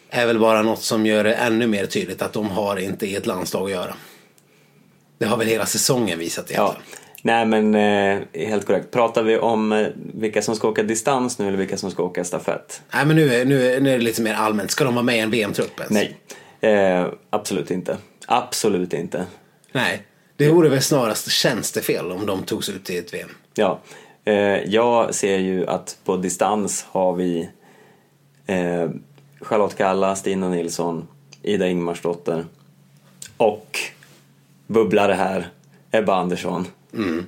är 0.10 0.26
väl 0.26 0.40
bara 0.40 0.62
något 0.62 0.84
som 0.84 1.06
gör 1.06 1.24
det 1.24 1.34
ännu 1.34 1.68
mer 1.68 1.86
tydligt 1.86 2.22
att 2.22 2.34
de 2.34 2.50
har 2.50 2.78
inte 2.78 3.08
i 3.08 3.16
ett 3.16 3.26
landslag 3.26 3.66
att 3.66 3.72
göra. 3.72 3.96
Det 5.18 5.26
har 5.26 5.38
väl 5.38 5.48
hela 5.48 5.66
säsongen 5.66 6.20
visat 6.20 6.52
Ja. 6.52 6.78
Nej 7.22 7.46
men 7.46 7.76
eh, 7.76 8.20
helt 8.34 8.66
korrekt. 8.66 8.92
Pratar 8.92 9.24
vi 9.24 9.38
om 9.38 9.72
eh, 9.72 9.88
vilka 9.96 10.42
som 10.42 10.56
ska 10.56 10.68
åka 10.68 10.84
distans 10.84 11.40
nu 11.40 11.48
eller 11.48 11.58
vilka 11.58 11.78
som 11.78 11.92
ska 11.92 12.04
åka 12.04 12.24
stafett? 12.24 12.82
Nej 12.94 13.06
men 13.06 13.16
nu 13.16 13.34
är, 13.34 13.46
nu, 13.46 13.74
är, 13.74 13.82
nu 13.82 13.90
är 13.90 13.98
det 13.98 14.04
lite 14.04 14.22
mer 14.22 14.34
allmänt. 14.34 14.72
Ska 14.72 14.84
de 14.84 14.96
vara 14.96 15.06
med 15.06 15.16
i 15.16 15.20
en 15.20 15.32
VM-trupp 15.32 15.80
ens? 15.80 15.92
Nej, 15.92 16.18
eh, 16.62 17.08
absolut 17.30 17.72
inte. 17.72 17.98
Absolut 18.28 18.94
inte. 18.94 19.26
Nej. 19.72 20.02
Det 20.36 20.50
vore 20.50 20.70
väl 20.70 20.82
snarast 20.82 21.32
tjänstefel 21.32 22.12
om 22.12 22.26
de 22.26 22.44
togs 22.44 22.70
ut 22.70 22.90
i 22.90 22.98
ett 22.98 23.14
VM. 23.14 23.30
Ja, 23.54 23.80
eh, 24.26 24.34
jag 24.66 25.16
ser 25.16 25.38
ju 25.38 25.68
att 25.68 25.98
på 26.06 26.18
distans 26.18 26.86
har 26.90 27.14
vi 27.14 27.50
eh, 28.46 28.90
Charlotte 29.42 29.78
Kalla, 29.78 30.16
Stina 30.16 30.50
Nilsson, 30.50 31.08
Ida 31.42 31.68
Ingmarsdotter 31.68 32.46
och 33.38 33.80
bubblare 34.68 35.14
här, 35.14 35.50
Ebba 35.92 36.16
Andersson. 36.16 36.68
Mm. 36.94 37.26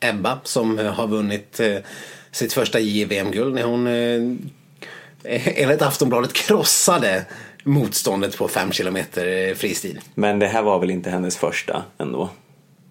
Ebba 0.00 0.40
som 0.44 0.78
eh, 0.78 0.92
har 0.92 1.06
vunnit 1.06 1.60
eh, 1.60 1.76
sitt 2.30 2.52
första 2.52 2.80
JVM-guld 2.80 3.54
när 3.54 3.62
hon 3.62 3.86
eh, 3.86 4.36
enligt 5.62 5.82
Aftonbladet 5.82 6.32
krossade 6.32 7.24
motståndet 7.64 8.38
på 8.38 8.48
5 8.48 8.72
kilometer 8.72 9.54
fristil. 9.54 10.00
Men 10.14 10.38
det 10.38 10.46
här 10.46 10.62
var 10.62 10.78
väl 10.78 10.90
inte 10.90 11.10
hennes 11.10 11.36
första 11.36 11.84
ändå? 11.98 12.30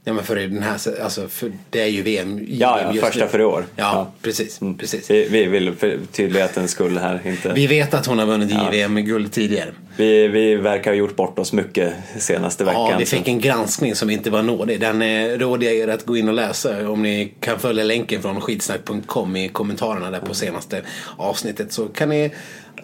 Ja 0.08 0.14
men 0.14 0.24
för 0.24 0.36
den 0.36 0.64
här, 0.64 1.02
alltså 1.04 1.28
för 1.28 1.52
det 1.70 1.82
är 1.82 1.88
ju 1.88 2.02
VM. 2.02 2.46
Ja, 2.50 2.94
ja 2.94 3.02
första 3.02 3.24
nu. 3.24 3.32
för 3.32 3.40
i 3.40 3.44
år. 3.44 3.66
Ja, 3.76 4.12
precis. 4.22 4.60
precis. 4.78 5.12
Vi, 5.12 5.28
vi 5.30 5.46
vill 5.46 5.76
för 5.76 6.00
tydlighetens 6.12 6.72
skull 6.72 6.98
här 6.98 7.22
inte... 7.26 7.54
Vi 7.54 7.68
vet 7.68 7.94
att 7.94 8.06
hon 8.06 8.20
har 8.20 8.26
vunnit 8.26 8.52
JVM-guld 8.52 9.32
tidigare. 9.32 9.70
Vi, 9.98 10.28
vi 10.28 10.56
verkar 10.56 10.92
ha 10.92 10.96
gjort 10.96 11.16
bort 11.16 11.40
oss 11.40 11.54
mycket 11.54 11.94
senaste 12.20 12.64
veckan. 12.64 12.90
Ja, 12.90 12.98
vi 12.98 13.06
fick 13.06 13.28
en 13.28 13.40
granskning 13.40 13.96
som 13.96 14.10
inte 14.10 14.30
var 14.30 14.44
nådig. 14.44 14.80
Den 14.80 15.02
eh, 15.02 15.38
råder 15.38 15.68
jag 15.68 15.76
er 15.76 15.88
att 15.88 16.06
gå 16.06 16.18
in 16.18 16.28
och 16.28 16.36
läsa. 16.36 16.90
Om 16.90 17.04
ni 17.04 17.34
kan 17.40 17.60
följa 17.60 17.84
länken 17.84 18.22
från 18.22 18.42
skidsnack.com 18.42 19.36
i 19.36 19.50
kommentarerna 19.50 20.12
där 20.12 20.20
på 20.20 20.34
senaste 20.34 20.82
avsnittet 21.18 21.72
så 21.72 21.86
kan 21.86 22.10
ni... 22.10 22.32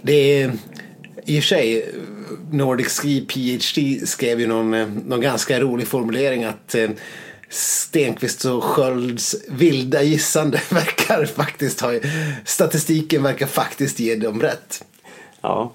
Det 0.01 0.41
är 0.41 0.51
i 1.25 1.39
och 1.39 1.43
för 1.43 1.47
sig 1.47 1.89
Nordic 2.51 2.87
Ski 2.87 3.25
PhD 3.25 4.07
skrev 4.07 4.39
ju 4.39 4.47
någon, 4.47 4.73
eh, 4.73 4.87
någon 4.87 5.21
ganska 5.21 5.59
rolig 5.59 5.87
formulering 5.87 6.43
att 6.43 6.75
eh, 6.75 6.89
Stenqvist 7.49 8.45
och 8.45 8.63
Skölds 8.63 9.35
vilda 9.49 10.03
gissande 10.03 10.61
verkar 10.69 11.25
faktiskt 11.25 11.81
ha... 11.81 11.91
Statistiken 12.45 13.23
verkar 13.23 13.47
faktiskt 13.47 13.99
ge 13.99 14.15
dem 14.15 14.41
rätt. 14.41 14.83
Ja, 15.41 15.73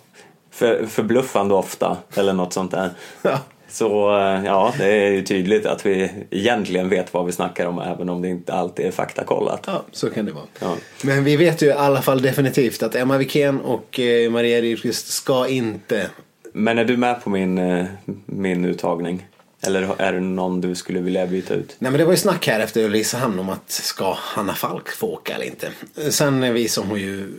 för, 0.51 0.86
förbluffande 0.86 1.55
ofta 1.55 1.96
eller 2.14 2.32
något 2.32 2.53
sånt 2.53 2.70
där. 2.70 2.90
Ja. 3.22 3.38
Så 3.70 4.18
eh, 4.18 4.44
ja, 4.44 4.74
det 4.78 4.84
är 4.84 5.11
ju 5.11 5.22
tydligt 5.22 5.66
att 5.66 5.86
vi 5.86 6.11
egentligen 6.30 6.88
vet 6.88 7.14
vad 7.14 7.26
vi 7.26 7.32
snackar 7.32 7.66
om 7.66 7.78
även 7.78 8.09
om 8.09 8.22
det 8.22 8.28
inte 8.28 8.55
alltid 8.55 8.86
är 8.86 8.90
faktakollat. 8.90 9.64
Ja, 9.66 9.82
så 9.92 10.11
kan 10.11 10.24
det 10.24 10.32
vara. 10.32 10.44
Ja. 10.61 10.76
Men 11.03 11.24
vi 11.24 11.36
vet 11.36 11.62
ju 11.62 11.66
i 11.66 11.72
alla 11.72 12.03
fall 12.03 12.22
definitivt 12.22 12.82
att 12.82 12.94
Emma 12.94 13.18
Wikén 13.18 13.61
och 13.61 14.01
Maria 14.30 14.61
Rydqvist 14.61 15.07
ska 15.07 15.49
inte... 15.49 16.11
Men 16.59 16.78
är 16.78 16.84
du 16.84 16.96
med 16.96 17.22
på 17.24 17.30
min, 17.30 17.59
eh, 17.59 17.86
min 18.26 18.64
uttagning? 18.64 19.26
Eller 19.61 20.00
är 20.00 20.12
det 20.12 20.20
någon 20.20 20.61
du 20.61 20.74
skulle 20.74 21.00
vilja 21.00 21.26
byta 21.26 21.54
ut? 21.54 21.76
Nej 21.78 21.90
men 21.90 21.98
det 21.98 22.04
var 22.04 22.12
ju 22.12 22.18
snack 22.18 22.46
här 22.46 22.61
efter 22.61 22.84
Ulricehamn 22.84 23.38
om 23.38 23.48
att 23.48 23.70
ska 23.70 24.12
Hanna 24.18 24.54
Falk 24.54 24.88
få 24.88 25.06
åka 25.06 25.34
eller 25.34 25.44
inte. 25.44 25.70
Sen 26.11 26.54
visade 26.54 26.86
hon 26.86 27.00
ju 27.00 27.32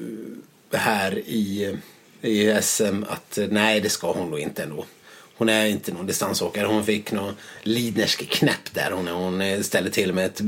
här 0.72 1.18
i, 1.18 1.78
i 2.22 2.54
SM 2.62 3.04
att 3.10 3.38
eh, 3.38 3.48
nej 3.50 3.82
det 3.82 3.90
ska 3.90 4.12
hon 4.12 4.30
nog 4.30 4.40
inte 4.40 4.64
ändå. 4.64 4.86
hon 5.38 5.50
är 5.50 5.66
inte 5.66 5.94
någon 5.94 6.08
distansåkare. 6.08 6.68
Hon 6.68 6.86
fick 6.86 7.12
någon 7.12 7.34
Lidnersk 7.64 8.30
knäpp 8.30 8.74
där. 8.74 8.92
Hon, 8.92 9.08
hon 9.08 9.42
eh, 9.42 9.62
ställde 9.62 9.90
till 9.90 10.14
med 10.14 10.26
ett 10.26 10.42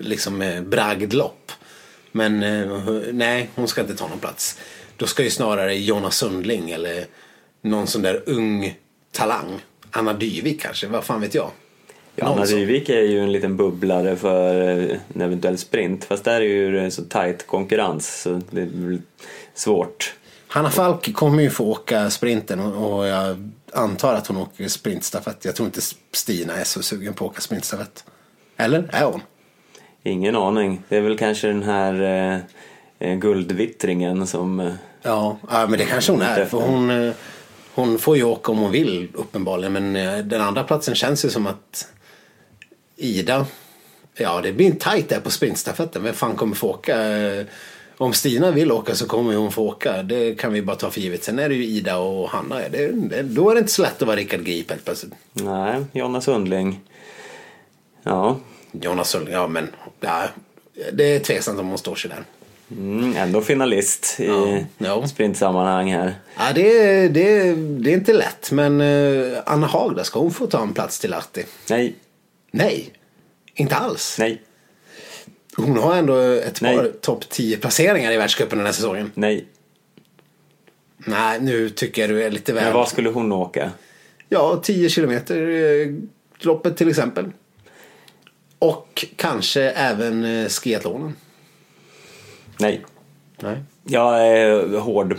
liksom 0.00 0.62
bragdlopp. 0.66 1.52
Men 2.12 2.40
nej, 3.12 3.50
hon 3.54 3.68
ska 3.68 3.80
inte 3.80 3.94
ta 3.94 4.08
någon 4.08 4.18
plats. 4.18 4.58
Då 4.96 5.06
ska 5.06 5.22
ju 5.22 5.30
snarare 5.30 5.74
Jonna 5.74 6.10
Sundling 6.10 6.70
eller 6.70 7.06
någon 7.62 7.86
sån 7.86 8.02
där 8.02 8.22
ung 8.26 8.74
talang. 9.12 9.60
Anna 9.90 10.12
Dyvik 10.12 10.60
kanske, 10.62 10.86
vad 10.86 11.04
fan 11.04 11.20
vet 11.20 11.34
jag. 11.34 11.50
Ja, 12.16 12.26
Anna 12.26 12.44
Dyvik 12.44 12.88
är 12.88 13.02
ju 13.02 13.20
en 13.20 13.32
liten 13.32 13.56
bubblare 13.56 14.16
för 14.16 14.54
en 15.14 15.20
eventuell 15.20 15.58
sprint. 15.58 16.04
Fast 16.04 16.24
där 16.24 16.40
är 16.40 16.44
ju 16.44 16.90
så 16.90 17.04
tight 17.04 17.46
konkurrens 17.46 18.22
så 18.22 18.40
det 18.50 18.60
är 18.60 18.98
svårt. 19.54 20.14
Hanna 20.48 20.70
Falk 20.70 21.14
kommer 21.14 21.42
ju 21.42 21.50
få 21.50 21.64
åka 21.64 22.10
sprinten 22.10 22.60
och 22.60 23.06
jag 23.06 23.50
antar 23.72 24.14
att 24.14 24.26
hon 24.26 24.36
åker 24.36 24.68
sprintstafett. 24.68 25.44
Jag 25.44 25.56
tror 25.56 25.66
inte 25.66 25.80
Stina 26.12 26.56
är 26.56 26.64
så 26.64 26.82
sugen 26.82 27.14
på 27.14 27.24
att 27.24 27.30
åka 27.30 27.40
sprintstafett. 27.40 28.04
Eller 28.56 28.88
är 28.92 29.04
hon? 29.04 29.20
Ingen 30.02 30.36
aning. 30.36 30.82
Det 30.88 30.96
är 30.96 31.00
väl 31.00 31.18
kanske 31.18 31.48
den 31.48 31.62
här 31.62 32.02
eh, 32.02 32.40
eh 32.98 33.16
guldvittringen 33.16 34.26
som... 34.26 34.60
Eh, 34.60 34.72
ja, 35.02 35.38
ja, 35.50 35.66
men 35.66 35.78
det 35.78 35.84
kanske 35.84 36.12
hon 36.12 36.22
är. 36.22 36.44
För 36.44 36.60
hon, 36.60 36.90
eh, 36.90 37.12
hon 37.78 37.98
får 37.98 38.16
ju 38.16 38.24
åka 38.24 38.52
om 38.52 38.58
hon 38.58 38.72
vill 38.72 39.08
uppenbarligen. 39.14 39.72
Men 39.72 39.96
eh, 39.96 40.18
den 40.18 40.40
andra 40.40 40.64
platsen 40.64 40.94
känns 40.94 41.24
ju 41.24 41.30
som 41.30 41.46
att 41.46 41.88
Ida... 42.96 43.46
Ja, 44.16 44.40
det 44.40 44.52
blir 44.52 44.66
en 44.66 44.76
tajt 44.76 45.08
där 45.08 45.20
på 45.20 45.30
sprintstafetten. 45.30 46.02
Vem 46.02 46.14
fan 46.14 46.36
kommer 46.36 46.56
få 46.56 46.68
åka? 46.68 46.96
Om 47.96 48.12
Stina 48.12 48.50
vill 48.50 48.72
åka 48.72 48.94
så 48.94 49.06
kommer 49.06 49.36
hon 49.36 49.52
få 49.52 49.62
åka. 49.62 50.02
Det 50.02 50.34
kan 50.34 50.52
vi 50.52 50.62
bara 50.62 50.76
ta 50.76 50.90
för 50.90 51.00
givet. 51.00 51.24
Sen 51.24 51.38
är 51.38 51.48
det 51.48 51.54
ju 51.54 51.64
Ida 51.64 51.96
och 51.96 52.30
Hanna. 52.30 52.56
Det, 52.68 52.92
det, 52.92 53.22
då 53.22 53.50
är 53.50 53.54
det 53.54 53.58
inte 53.58 53.72
så 53.72 53.82
lätt 53.82 54.02
att 54.02 54.08
vara 54.08 54.16
Rickard 54.16 54.44
Grip 54.44 54.70
helt 54.70 54.84
plötsligt. 54.84 55.12
Nej, 55.32 55.84
Jonna 55.92 56.20
Sundling. 56.20 56.80
Ja. 58.02 58.36
Jonna 58.72 59.04
Sundling, 59.04 59.34
ja 59.34 59.48
men. 59.48 59.68
Ja, 60.00 60.22
det 60.92 61.14
är 61.14 61.20
tveksamt 61.20 61.60
om 61.60 61.68
hon 61.68 61.78
står 61.78 61.94
sig 61.94 62.10
där. 62.10 62.24
Mm, 62.70 63.16
ändå 63.16 63.40
finalist 63.40 64.20
i 64.20 64.26
ja, 64.26 64.58
ja. 64.78 65.08
sprintsammanhang 65.08 65.92
här. 65.92 66.14
Ja, 66.36 66.52
det, 66.54 67.08
det, 67.08 67.54
det 67.54 67.90
är 67.90 67.94
inte 67.94 68.12
lätt. 68.12 68.52
Men 68.52 68.80
uh, 68.80 69.38
Anna 69.46 69.66
Hagda, 69.66 70.04
ska 70.04 70.20
hon 70.20 70.30
få 70.30 70.46
ta 70.46 70.62
en 70.62 70.74
plats 70.74 70.98
till 70.98 71.10
Lahti? 71.10 71.44
Nej. 71.70 71.94
Nej? 72.50 72.92
Inte 73.54 73.76
alls? 73.76 74.16
Nej. 74.18 74.42
Hon 75.56 75.78
har 75.78 75.96
ändå 75.96 76.18
ett 76.20 76.60
Nej. 76.60 76.76
par 76.76 76.86
topp 77.00 77.28
10 77.28 77.56
placeringar 77.56 78.12
i 78.12 78.16
världscupen 78.16 78.58
den 78.58 78.66
här 78.66 78.72
säsongen. 78.72 79.12
Nej. 79.14 79.46
Nej, 80.96 81.40
nu 81.40 81.70
tycker 81.70 82.02
jag 82.02 82.10
du 82.10 82.22
är 82.22 82.30
lite 82.30 82.52
väl... 82.52 82.64
Men 82.64 82.72
vad 82.72 82.88
skulle 82.88 83.08
hon 83.08 83.32
åka? 83.32 83.70
Ja, 84.28 84.60
10 84.62 84.88
kilometer 84.88 85.48
eh, 85.48 85.94
loppet 86.38 86.76
till 86.76 86.88
exempel. 86.88 87.24
Och 88.58 89.06
kanske 89.16 89.62
även 89.62 90.24
eh, 90.24 90.48
skiathlonen. 90.48 91.14
Nej. 92.58 92.84
Nej. 93.40 93.58
Jag 93.84 94.28
är 94.28 94.78
hård. 94.78 95.16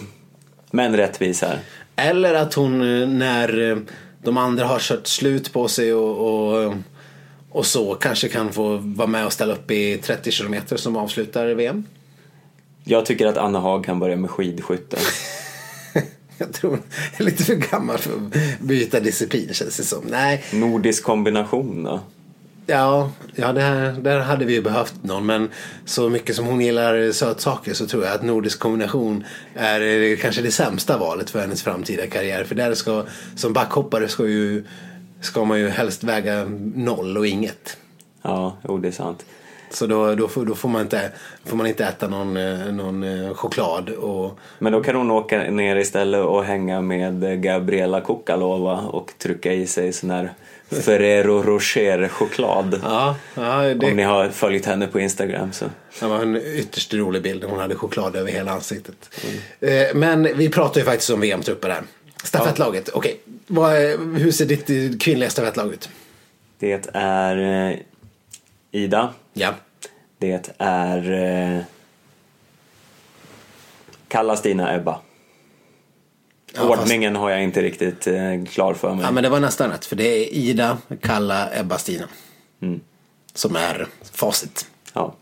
Men 0.72 0.98
rättvis 0.98 1.42
här. 1.42 1.60
Eller 1.96 2.34
att 2.34 2.54
hon 2.54 3.02
eh, 3.02 3.08
när 3.08 3.78
de 4.24 4.38
andra 4.38 4.66
har 4.66 4.80
kört 4.80 5.08
slut 5.08 5.54
på 5.54 5.68
sig 5.68 5.94
och, 5.94 6.66
och 6.66 6.74
och 7.52 7.66
så 7.66 7.96
kanske 7.96 8.28
kan 8.28 8.54
få 8.54 8.78
vara 8.78 9.08
med 9.08 9.26
och 9.26 9.34
ställa 9.34 9.54
upp 9.54 9.72
i 9.72 9.98
30 9.98 10.32
kilometer 10.32 10.78
som 10.78 10.98
avslutar 10.98 11.48
VM. 11.48 11.86
Jag 12.84 13.06
tycker 13.06 13.28
att 13.28 13.38
Anna 13.38 13.60
Haag 13.60 13.86
kan 13.86 14.00
börja 14.00 14.16
med 14.16 14.30
skidskytte. 14.30 14.98
jag 16.38 16.54
tror 16.54 16.70
hon 16.70 16.82
är 17.18 17.24
lite 17.24 17.44
för 17.44 17.56
gammal 17.56 17.98
för 17.98 18.12
att 18.12 18.60
byta 18.60 19.00
disciplin 19.00 19.54
känns 19.54 19.78
det 19.78 19.84
som. 19.84 20.04
Nej. 20.10 20.44
Nordisk 20.54 21.04
kombination 21.04 21.84
då? 21.84 22.00
Ja, 22.70 23.12
ja 23.36 23.54
där, 23.54 23.92
där 23.92 24.20
hade 24.20 24.46
vi 24.46 24.54
ju 24.54 24.62
behövt 24.62 24.94
någon. 25.02 25.26
Men 25.26 25.50
så 25.86 26.10
mycket 26.10 26.36
som 26.36 26.46
hon 26.46 26.62
gillar 26.62 27.12
sötsaker 27.12 27.74
så 27.74 27.88
tror 27.88 28.04
jag 28.06 28.14
att 28.14 28.24
nordisk 28.24 28.60
kombination 28.60 29.24
är 29.56 30.16
kanske 30.16 30.42
det 30.42 30.52
sämsta 30.52 30.98
valet 30.98 31.30
för 31.30 31.40
hennes 31.40 31.64
framtida 31.64 32.08
karriär. 32.08 32.44
För 32.44 32.56
där 32.56 32.74
ska, 32.74 33.04
som 33.36 33.54
backhoppare 33.54 34.08
ska 34.08 34.28
ju 34.28 34.64
ska 35.22 35.46
man 35.46 35.60
ju 35.60 35.70
helst 35.70 36.04
väga 36.04 36.46
noll 36.76 37.18
och 37.18 37.28
inget. 37.28 37.78
Ja, 38.22 38.58
jo 38.68 38.78
det 38.78 38.88
är 38.88 38.92
sant. 38.92 39.26
Så 39.72 39.88
då, 39.88 40.16
då, 40.16 40.28
får, 40.28 40.46
då 40.46 40.56
får, 40.56 40.70
man 40.70 40.82
inte, 40.82 41.12
får 41.46 41.58
man 41.58 41.68
inte 41.68 41.86
äta 41.86 42.08
någon, 42.08 42.38
eh, 42.38 42.72
någon 42.72 43.04
eh, 43.04 43.34
choklad. 43.34 43.90
Och... 43.90 44.40
Men 44.60 44.74
då 44.74 44.84
kan 44.84 44.96
hon 44.96 45.12
åka 45.12 45.52
ner 45.52 45.76
istället 45.76 46.26
och 46.26 46.44
hänga 46.44 46.82
med 46.82 47.44
Gabriela 47.44 48.02
Kukalova 48.02 48.78
och 48.78 49.14
trycka 49.18 49.54
i 49.54 49.68
sig 49.68 49.94
sån 49.94 50.10
här 50.10 50.34
Ferrero 50.70 51.44
Rocher-choklad. 51.44 52.80
Ja, 52.84 53.16
ja, 53.36 53.62
det... 53.62 53.88
Om 53.88 53.96
ni 53.96 54.04
har 54.04 54.30
följt 54.30 54.66
henne 54.66 54.88
på 54.88 55.00
Instagram 55.00 55.54
så. 55.54 55.66
Det 56.00 56.06
var 56.06 56.20
en 56.20 56.36
ytterst 56.36 56.94
rolig 56.94 57.22
bild. 57.22 57.44
Hon 57.44 57.60
hade 57.60 57.76
choklad 57.76 58.16
över 58.16 58.32
hela 58.32 58.52
ansiktet. 58.52 59.10
Mm. 59.62 59.88
Eh, 59.88 59.96
men 59.96 60.38
vi 60.38 60.50
pratar 60.50 60.80
ju 60.80 60.86
faktiskt 60.86 61.10
om 61.10 61.22
VM-trupper 61.22 61.70
här. 61.70 61.84
Stafettlaget, 62.24 62.90
ja. 62.94 62.98
okej. 62.98 63.20
Okay. 63.48 63.98
Hur 63.98 64.32
ser 64.32 64.46
ditt 64.46 65.02
kvinnliga 65.02 65.30
stafettlag 65.30 65.74
ut? 65.74 65.90
Det 66.60 66.90
är 66.94 67.70
eh, 67.72 67.78
Ida. 68.72 69.14
Ja. 69.34 69.54
Det 70.18 70.54
är 70.58 71.12
eh, 71.12 71.64
Kalla, 74.08 74.36
Stina, 74.36 74.76
Ebba. 74.76 75.00
Ja, 76.54 76.64
Ordningen 76.64 77.14
fast... 77.14 77.22
har 77.22 77.30
jag 77.30 77.44
inte 77.44 77.62
riktigt 77.62 78.08
eh, 78.08 78.46
klar 78.52 78.74
för 78.74 78.96
mig. 78.96 79.06
Ja, 79.06 79.12
men 79.12 79.24
det 79.24 79.30
var 79.30 79.40
nästan 79.40 79.72
rätt. 79.72 79.86
För 79.86 79.96
det 79.96 80.04
är 80.04 80.34
Ida, 80.34 80.78
Kalla, 81.02 81.50
Ebba, 81.60 81.78
Stina. 81.78 82.06
Mm. 82.62 82.80
Som 83.34 83.56
är 83.56 83.88
facit. 84.14 84.66
Ja. 84.94 85.16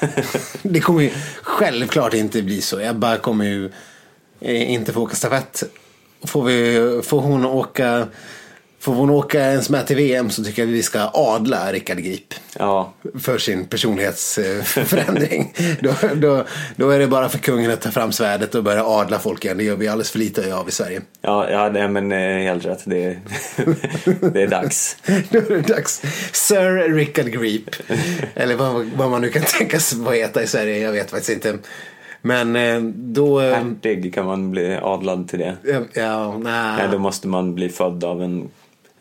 det 0.62 0.80
kommer 0.80 1.02
ju 1.02 1.10
självklart 1.42 2.14
inte 2.14 2.42
bli 2.42 2.60
så. 2.60 2.80
Ebba 2.80 3.16
kommer 3.16 3.44
ju 3.44 3.70
eh, 4.40 4.72
inte 4.72 4.92
få 4.92 5.02
åka 5.02 5.16
stafett 5.16 5.62
Får, 6.24 6.44
vi, 6.44 7.00
får 7.04 7.20
hon 7.20 7.44
åka 7.44 8.06
Får 8.82 8.94
hon 8.94 9.10
åka 9.10 9.40
ens 9.40 9.70
med 9.70 9.86
till 9.86 9.96
VM 9.96 10.30
så 10.30 10.44
tycker 10.44 10.62
jag 10.62 10.68
att 10.68 10.74
vi 10.74 10.82
ska 10.82 11.10
adla 11.14 11.72
Rickard 11.72 11.98
Grip. 11.98 12.34
Ja. 12.58 12.92
För 13.20 13.38
sin 13.38 13.66
personlighetsförändring. 13.66 15.54
då, 15.80 15.94
då, 16.14 16.44
då 16.76 16.90
är 16.90 16.98
det 16.98 17.06
bara 17.06 17.28
för 17.28 17.38
kungen 17.38 17.70
att 17.70 17.80
ta 17.80 17.90
fram 17.90 18.12
svärdet 18.12 18.54
och 18.54 18.64
börja 18.64 18.84
adla 18.84 19.18
folk 19.18 19.44
igen. 19.44 19.56
Det 19.56 19.64
gör 19.64 19.76
vi 19.76 19.88
alldeles 19.88 20.10
för 20.10 20.18
lite 20.18 20.54
av 20.54 20.68
i 20.68 20.70
Sverige. 20.70 21.00
Ja, 21.20 21.50
ja 21.50 21.68
nej, 21.68 21.88
men 21.88 22.12
eh, 22.12 22.18
helt 22.18 22.66
rätt. 22.66 22.82
Det, 22.84 23.16
det 24.32 24.42
är 24.42 24.48
dags. 24.48 24.96
då 25.30 25.38
är 25.38 25.62
det 25.62 25.74
dags. 25.74 26.02
Sir 26.32 26.94
Rickard 26.94 27.26
Grip. 27.26 27.70
Eller 28.34 28.56
vad, 28.56 28.84
vad 28.96 29.10
man 29.10 29.20
nu 29.20 29.28
kan 29.28 29.42
tänkas 29.42 29.94
få 30.04 30.10
heta 30.10 30.42
i 30.42 30.46
Sverige. 30.46 30.78
Jag 30.78 30.92
vet 30.92 31.10
faktiskt 31.10 31.30
inte. 31.30 31.58
Men 32.22 32.56
eh, 32.56 32.80
då... 32.94 33.40
Eh, 33.40 33.54
Hertig 33.54 34.14
kan 34.14 34.26
man 34.26 34.50
bli 34.50 34.78
adlad 34.82 35.28
till 35.28 35.38
det. 35.38 35.56
Ja, 35.62 35.80
ja 35.94 36.38
nej. 36.38 36.76
nej. 36.76 36.88
Då 36.92 36.98
måste 36.98 37.28
man 37.28 37.54
bli 37.54 37.68
född 37.68 38.04
av 38.04 38.22
en, 38.22 38.50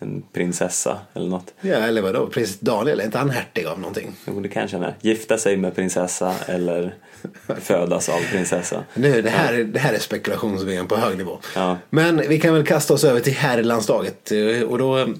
en 0.01 0.23
prinsessa 0.33 0.99
eller 1.13 1.27
något. 1.27 1.53
Ja, 1.61 1.75
eller 1.75 2.01
vadå? 2.01 2.27
Prins 2.27 2.59
Daniel, 2.59 2.99
är 2.99 3.05
inte 3.05 3.17
han 3.17 3.29
hertig 3.29 3.65
av 3.65 3.79
någonting? 3.79 4.15
Jo, 4.25 4.39
det 4.39 4.49
kanske 4.49 4.77
han 4.77 4.85
är. 4.85 4.95
Gifta 5.01 5.37
sig 5.37 5.57
med 5.57 5.75
prinsessa 5.75 6.35
eller 6.45 6.95
födas 7.61 8.09
av 8.09 8.19
prinsessa. 8.31 8.83
Nu, 8.93 9.21
det, 9.21 9.29
här, 9.29 9.53
det 9.53 9.79
här 9.79 9.93
är 9.93 9.99
spekulationsven 9.99 10.87
på 10.87 10.95
hög 10.95 11.17
nivå. 11.17 11.39
Ja. 11.55 11.77
Men 11.89 12.17
vi 12.29 12.39
kan 12.39 12.53
väl 12.53 12.65
kasta 12.65 12.93
oss 12.93 13.03
över 13.03 13.19
till 13.19 13.33
herrlandslaget. 13.33 14.31
Och 14.67 14.77
då 14.77 15.13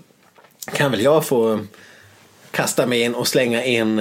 kan 0.73 0.91
väl 0.91 1.01
jag 1.01 1.25
få 1.25 1.59
kasta 2.51 2.87
mig 2.87 3.01
in 3.01 3.15
och 3.15 3.27
slänga 3.27 3.63
in 3.63 3.99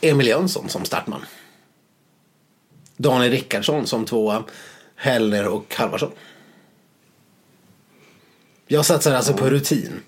Emil 0.00 0.26
Jönsson 0.26 0.68
som 0.68 0.84
startman. 0.84 1.20
Daniel 2.96 3.30
Rickardsson 3.30 3.86
som 3.86 4.04
tvåa. 4.04 4.44
Heller 4.96 5.48
och 5.48 5.74
Halvarsson. 5.74 6.10
Jag 8.66 8.84
satsar 8.84 9.14
alltså 9.14 9.34
på 9.34 9.50
rutin. 9.50 10.02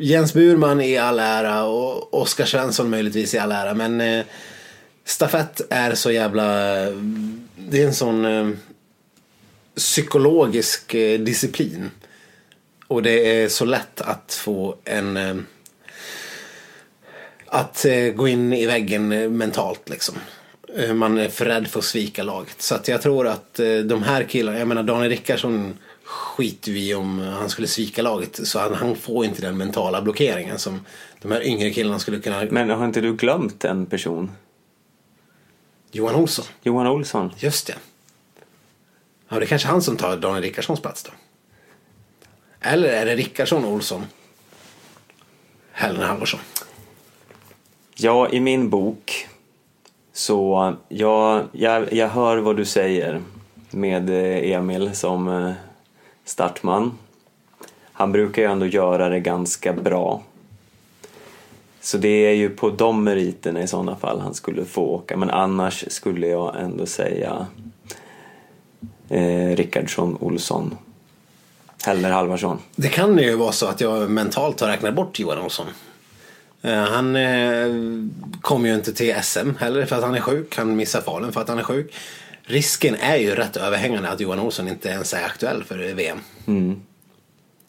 Jens 0.00 0.34
Burman 0.34 0.80
i 0.80 0.98
all 0.98 1.18
ära 1.18 1.64
och 1.64 2.14
Oskar 2.14 2.44
Svensson 2.44 2.90
möjligtvis 2.90 3.34
i 3.34 3.38
all 3.38 3.52
ära. 3.52 3.74
Men 3.74 4.00
eh, 4.00 4.24
stafett 5.04 5.60
är 5.70 5.94
så 5.94 6.10
jävla... 6.10 6.78
Eh, 6.82 6.92
det 7.56 7.82
är 7.82 7.86
en 7.86 7.94
sån 7.94 8.24
eh, 8.24 8.48
psykologisk 9.76 10.94
eh, 10.94 11.20
disciplin. 11.20 11.90
Och 12.86 13.02
det 13.02 13.42
är 13.42 13.48
så 13.48 13.64
lätt 13.64 14.00
att 14.00 14.34
få 14.44 14.76
en... 14.84 15.16
Eh, 15.16 15.36
att 17.46 17.84
eh, 17.84 18.04
gå 18.04 18.28
in 18.28 18.52
i 18.52 18.66
väggen 18.66 19.12
eh, 19.12 19.30
mentalt 19.30 19.88
liksom. 19.88 20.14
Eh, 20.76 20.94
man 20.94 21.18
är 21.18 21.28
för 21.28 21.44
rädd 21.44 21.68
för 21.68 21.78
att 21.78 21.84
svika 21.84 22.22
laget. 22.22 22.62
Så 22.62 22.74
att 22.74 22.88
jag 22.88 23.02
tror 23.02 23.26
att 23.26 23.60
eh, 23.60 23.76
de 23.76 24.02
här 24.02 24.24
killarna, 24.24 24.58
jag 24.58 24.68
menar 24.68 24.82
Daniel 24.82 25.10
Rickardsson 25.10 25.78
skiter 26.08 26.72
vi 26.72 26.94
om 26.94 27.18
han 27.18 27.50
skulle 27.50 27.68
svika 27.68 28.02
laget. 28.02 28.48
Så 28.48 28.58
han, 28.58 28.74
han 28.74 28.96
får 28.96 29.24
inte 29.24 29.42
den 29.42 29.56
mentala 29.56 30.02
blockeringen 30.02 30.58
som 30.58 30.80
de 31.22 31.32
här 31.32 31.46
yngre 31.46 31.70
killarna 31.70 31.98
skulle 31.98 32.20
kunna. 32.20 32.44
Men 32.50 32.70
har 32.70 32.84
inte 32.84 33.00
du 33.00 33.16
glömt 33.16 33.64
en 33.64 33.86
person? 33.86 34.30
Johan 35.92 36.14
Olsson. 36.14 36.44
Johan 36.62 36.86
Olsson. 36.86 37.32
Just 37.38 37.66
det. 37.66 37.74
Ja, 39.28 39.38
det 39.38 39.44
är 39.44 39.46
kanske 39.46 39.68
han 39.68 39.82
som 39.82 39.96
tar 39.96 40.16
Daniel 40.16 40.42
Rickardssons 40.42 40.80
plats 40.80 41.02
då. 41.02 41.10
Eller 42.60 42.88
är 42.88 43.06
det 43.06 43.16
Rickardsson 43.16 43.64
Olsson? 43.64 44.06
Hellner 45.72 46.06
Halvarsson. 46.06 46.40
Ja, 47.94 48.28
i 48.28 48.40
min 48.40 48.70
bok 48.70 49.28
så 50.12 50.74
ja, 50.88 51.44
jag, 51.52 51.92
jag 51.92 52.08
hör 52.08 52.36
vad 52.36 52.56
du 52.56 52.64
säger 52.64 53.22
med 53.70 54.10
eh, 54.10 54.52
Emil 54.52 54.94
som 54.94 55.28
eh, 55.28 55.52
startman. 56.28 56.98
Han 57.92 58.12
brukar 58.12 58.42
ju 58.42 58.48
ändå 58.48 58.66
göra 58.66 59.08
det 59.08 59.20
ganska 59.20 59.72
bra. 59.72 60.22
Så 61.80 61.98
det 61.98 62.08
är 62.08 62.32
ju 62.32 62.50
på 62.50 62.70
de 62.70 63.04
meriterna 63.04 63.62
i 63.62 63.66
sådana 63.68 63.96
fall 63.96 64.20
han 64.20 64.34
skulle 64.34 64.64
få 64.64 64.82
åka. 64.82 65.16
Men 65.16 65.30
annars 65.30 65.84
skulle 65.88 66.26
jag 66.26 66.60
ändå 66.60 66.86
säga 66.86 67.46
eh, 69.08 69.56
Rickardsson, 69.56 70.16
Olsson, 70.20 70.78
eller 71.86 72.10
Halvarsson. 72.10 72.58
Det 72.76 72.88
kan 72.88 73.18
ju 73.18 73.36
vara 73.36 73.52
så 73.52 73.66
att 73.66 73.80
jag 73.80 74.10
mentalt 74.10 74.60
har 74.60 74.68
räknat 74.68 74.94
bort 74.94 75.18
Johan 75.18 75.38
Olsson. 75.38 75.66
Eh, 76.62 76.74
Han 76.74 77.16
eh, 77.16 77.68
kom 78.40 78.66
ju 78.66 78.74
inte 78.74 78.92
till 78.92 79.14
SM 79.22 79.50
heller 79.58 79.86
för 79.86 79.96
att 79.96 80.02
han 80.02 80.14
är 80.14 80.20
sjuk. 80.20 80.56
Han 80.56 80.76
missar 80.76 81.00
Falun 81.00 81.32
för 81.32 81.40
att 81.40 81.48
han 81.48 81.58
är 81.58 81.62
sjuk. 81.62 81.94
Risken 82.48 82.94
är 82.94 83.16
ju 83.16 83.34
rätt 83.34 83.56
överhängande 83.56 84.08
att 84.08 84.20
Johan 84.20 84.40
Olsson 84.40 84.68
inte 84.68 84.88
ens 84.88 85.14
är 85.14 85.24
aktuell 85.24 85.64
för 85.64 85.78
VM. 85.78 86.18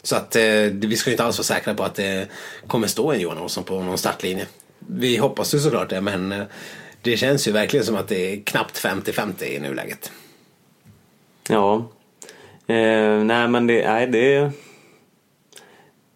Så 0.04 0.16
att 0.16 0.36
eh, 0.36 0.44
vi 0.72 0.96
ska 0.96 1.10
ju 1.10 1.14
inte 1.14 1.24
alls 1.24 1.38
vara 1.38 1.44
säkra 1.44 1.74
på 1.74 1.84
att 1.84 1.96
det 1.96 2.28
kommer 2.68 2.88
stå 2.88 3.12
en 3.12 3.20
Johan 3.20 3.38
Olsson 3.38 3.64
på 3.64 3.82
någon 3.84 3.98
startlinje. 3.98 4.46
Vi 4.80 5.18
hoppas 5.18 5.54
ju 5.54 5.60
såklart 5.60 5.90
det 5.90 6.02
men 6.02 6.32
eh, 6.32 6.44
det 7.02 7.18
känns 7.18 7.48
ju 7.48 7.52
verkligen 7.52 7.86
som 7.86 7.96
att 7.96 8.08
det 8.08 8.34
är 8.34 8.42
knappt 8.44 8.80
50-50 8.86 9.44
i 9.44 9.60
nuläget. 9.60 10.12
Ja. 11.50 11.76
Eh, 12.68 13.24
nej 13.24 13.48
men 13.48 13.68
det, 13.68 13.88
nej, 13.92 14.08
det, 14.08 14.34
är- 14.36 14.52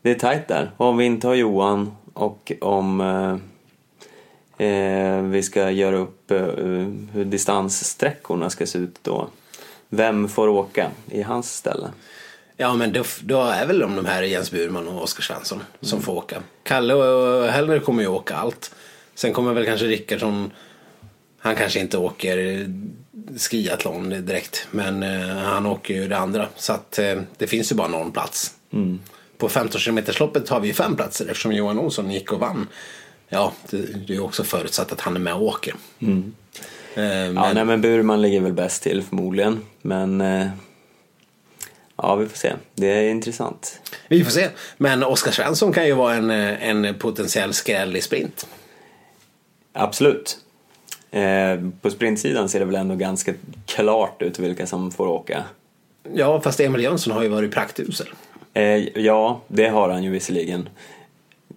det 0.01 0.11
är 0.11 0.16
tajt 0.16 0.47
där. 0.47 0.72
Om 0.78 0.97
vi 0.97 1.05
inte 1.05 1.28
har 1.28 1.36
Johan 1.36 1.91
och 2.14 2.51
om 2.61 3.01
eh, 3.01 3.38
vi 5.22 5.43
ska 5.43 5.72
göra 5.72 5.97
upp 5.97 6.32
eh, 6.32 6.38
hur 7.14 7.26
distanssträckorna 7.26 8.49
ska 8.49 8.66
se 8.66 8.80
ut 8.80 8.95
då. 9.01 9.30
Vem 9.89 10.30
får 10.30 10.47
åka 10.47 10.91
i 11.09 11.22
hans 11.22 11.55
ställe? 11.55 11.91
Ja 12.57 12.76
men 12.76 12.93
då, 12.93 13.03
då 13.24 13.41
är 13.41 13.66
väl 13.66 13.80
de, 13.80 13.95
de 13.95 14.05
här 14.05 14.24
Jens 14.24 14.51
Burman 14.51 14.88
och 14.88 15.03
Oskar 15.03 15.22
Svensson 15.22 15.64
som 15.82 16.01
får 16.01 16.14
åka. 16.14 16.43
Kalle 16.64 16.93
och 16.93 17.47
Hellner 17.47 17.80
kommer 17.80 18.01
ju 18.03 18.09
åka 18.09 18.36
allt. 18.36 18.76
Sen 19.16 19.34
kommer 19.34 19.53
väl 19.53 19.66
kanske 19.66 19.86
Rickardsson, 19.86 20.51
han 21.39 21.55
kanske 21.55 21.80
inte 21.80 21.97
åker 21.97 22.68
skiathlon 23.38 24.09
direkt. 24.09 24.68
Men 24.72 25.03
eh, 25.03 25.38
han 25.38 25.66
åker 25.66 25.93
ju 25.93 26.07
det 26.07 26.18
andra. 26.18 26.47
Så 26.55 26.74
att 26.74 26.99
eh, 26.99 27.22
det 27.38 27.47
finns 27.47 27.72
ju 27.72 27.76
bara 27.76 27.88
någon 27.88 28.11
plats. 28.11 28.53
På 29.38 29.49
15 29.49 29.82
km 29.82 29.99
loppet 30.20 30.49
har 30.49 30.59
vi 30.59 30.74
fem 30.74 30.95
platser 30.95 31.26
eftersom 31.26 31.51
Johan 31.51 31.80
Olsson 31.80 32.11
gick 32.11 32.32
och 32.32 32.39
vann. 32.39 32.68
Ja, 33.34 33.54
det, 33.70 34.08
det 34.08 34.16
är 34.16 34.24
också 34.24 34.44
förutsatt 34.44 34.92
att 34.92 35.02
han 35.02 35.16
är 35.16 35.20
med 35.20 35.34
och 35.34 35.42
åker. 35.44 35.76
Eh, 36.00 36.14
Ja, 36.96 37.32
men, 37.34 37.56
nej 37.56 37.66
men 37.66 37.82
Burman 37.82 38.22
ligger 38.22 38.42
väl 38.42 38.54
bäst 38.54 38.84
till 38.84 39.04
förmodligen. 39.04 39.60
Men 39.82 40.22
eh, 40.22 40.48
ja, 41.98 42.16
vi 42.16 42.28
får 42.28 42.38
se. 42.38 42.54
Det 42.76 42.88
är 42.88 43.10
intressant. 43.10 43.80
Vi 44.08 44.24
får 44.24 44.32
se. 44.32 44.50
Men 44.78 45.04
Oskar 45.04 45.32
Svensson 45.32 45.74
kan 45.74 45.86
ju 45.86 45.94
vara 45.94 46.14
en, 46.16 46.30
eh, 46.32 46.68
en 46.70 46.96
potentiell 47.00 47.54
skräll 47.54 47.96
i 47.96 48.02
sprint. 48.02 48.48
Absolut. 49.74 50.38
Eh, 51.12 51.60
på 51.82 51.90
sprintsidan 51.90 52.50
ser 52.50 52.60
det 52.60 52.66
väl 52.66 52.76
ändå 52.76 52.96
ganska 52.96 53.34
klart 53.66 54.22
ut 54.22 54.40
vilka 54.40 54.68
som 54.68 54.92
får 54.92 55.08
åka. 55.08 55.44
Ja, 56.14 56.42
fast 56.42 56.60
Emil 56.60 56.82
Jönsson 56.84 57.14
har 57.14 57.24
ju 57.24 57.30
varit 57.30 57.52
praktusel. 57.52 58.08
Eh, 58.54 59.00
ja, 59.00 59.42
det 59.48 59.68
har 59.68 59.90
han 59.90 60.04
ju 60.04 60.10
visserligen. 60.12 60.70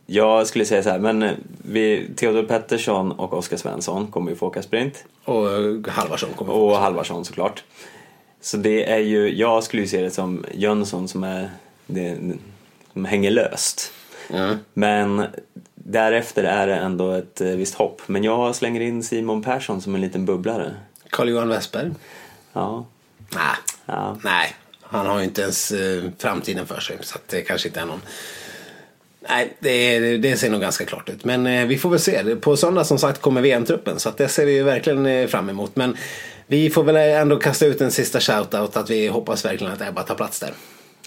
Jag 0.06 0.46
skulle 0.46 0.64
säga 0.64 0.82
så 0.82 0.90
här, 0.90 0.98
men 0.98 1.22
eh, 1.22 1.32
vi, 1.62 2.10
Theodor 2.16 2.42
Pettersson 2.42 3.12
och 3.12 3.32
Oskar 3.32 3.56
Svensson 3.56 4.06
kommer 4.06 4.30
ju 4.30 4.36
få 4.36 4.46
åka 4.46 4.62
sprint. 4.62 5.04
Och 5.24 5.52
eh, 5.52 5.80
Halvarsson 5.88 6.30
kommer 6.36 6.52
Och 6.52 6.76
Halvarsson 6.76 7.24
såklart. 7.24 7.64
Så 8.40 8.56
det 8.56 8.90
är 8.90 8.98
ju, 8.98 9.36
jag 9.36 9.64
skulle 9.64 9.82
ju 9.82 9.88
se 9.88 10.00
det 10.00 10.10
som 10.10 10.44
Jönsson 10.54 11.08
som 11.08 11.24
är 11.24 11.50
det, 11.86 12.18
som 12.92 13.04
hänger 13.04 13.30
löst. 13.30 13.92
Ja. 14.28 14.56
Men 14.74 15.26
därefter 15.74 16.44
är 16.44 16.66
det 16.66 16.74
ändå 16.74 17.10
ett 17.10 17.40
eh, 17.40 17.48
visst 17.48 17.74
hopp. 17.74 18.02
Men 18.06 18.24
jag 18.24 18.54
slänger 18.54 18.80
in 18.80 19.02
Simon 19.02 19.42
Persson 19.42 19.80
som 19.82 19.94
en 19.94 20.00
liten 20.00 20.26
bubblare. 20.26 20.74
Carl-Johan 21.10 21.48
Westberg? 21.48 21.90
Ja, 22.52 22.86
Nej. 23.34 23.56
ja. 23.86 24.16
Nej, 24.24 24.54
han 24.82 25.06
har 25.06 25.18
ju 25.18 25.24
inte 25.24 25.42
ens 25.42 25.72
framtiden 26.18 26.66
för 26.66 26.80
sig. 26.80 26.98
Så 27.00 27.18
det 27.26 27.42
kanske 27.42 27.68
inte 27.68 27.80
är 27.80 27.86
någon... 27.86 28.00
Nej, 29.28 29.56
det, 29.60 30.16
det 30.16 30.36
ser 30.36 30.50
nog 30.50 30.60
ganska 30.60 30.84
klart 30.84 31.08
ut. 31.08 31.24
Men 31.24 31.46
eh, 31.46 31.66
vi 31.66 31.78
får 31.78 31.90
väl 31.90 32.00
se. 32.00 32.36
På 32.36 32.56
söndag 32.56 32.84
som 32.84 32.98
sagt 32.98 33.20
kommer 33.20 33.40
VM-truppen. 33.40 33.98
Så 33.98 34.08
att 34.08 34.16
det 34.16 34.28
ser 34.28 34.46
vi 34.46 34.62
verkligen 34.62 35.06
eh, 35.06 35.26
fram 35.26 35.48
emot. 35.48 35.76
Men 35.76 35.96
vi 36.46 36.70
får 36.70 36.84
väl 36.84 36.96
ändå 36.96 37.36
kasta 37.36 37.66
ut 37.66 37.80
en 37.80 37.90
sista 37.92 38.18
shout-out 38.18 38.76
att 38.78 38.90
vi 38.90 39.08
hoppas 39.08 39.44
verkligen 39.44 39.72
att 39.72 39.80
Ebba 39.88 40.02
tar 40.02 40.14
plats 40.14 40.40
där. 40.40 40.52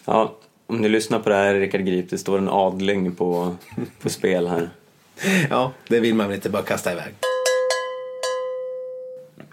ja. 0.05 0.35
Om 0.67 0.77
ni 0.81 0.89
lyssnar 0.89 1.19
på 1.19 1.29
det 1.29 1.35
här, 1.35 1.53
Rickard 1.55 1.85
Grip, 1.85 2.09
det 2.09 2.17
står 2.17 2.37
en 2.37 2.49
adling 2.49 3.15
på, 3.15 3.55
på 4.01 4.09
spel 4.09 4.47
här. 4.47 4.69
Ja, 5.49 5.71
det 5.87 5.99
vill 5.99 6.15
man 6.15 6.27
väl 6.27 6.35
inte 6.35 6.49
bara 6.49 6.63
kasta 6.63 6.91
iväg. 6.91 7.13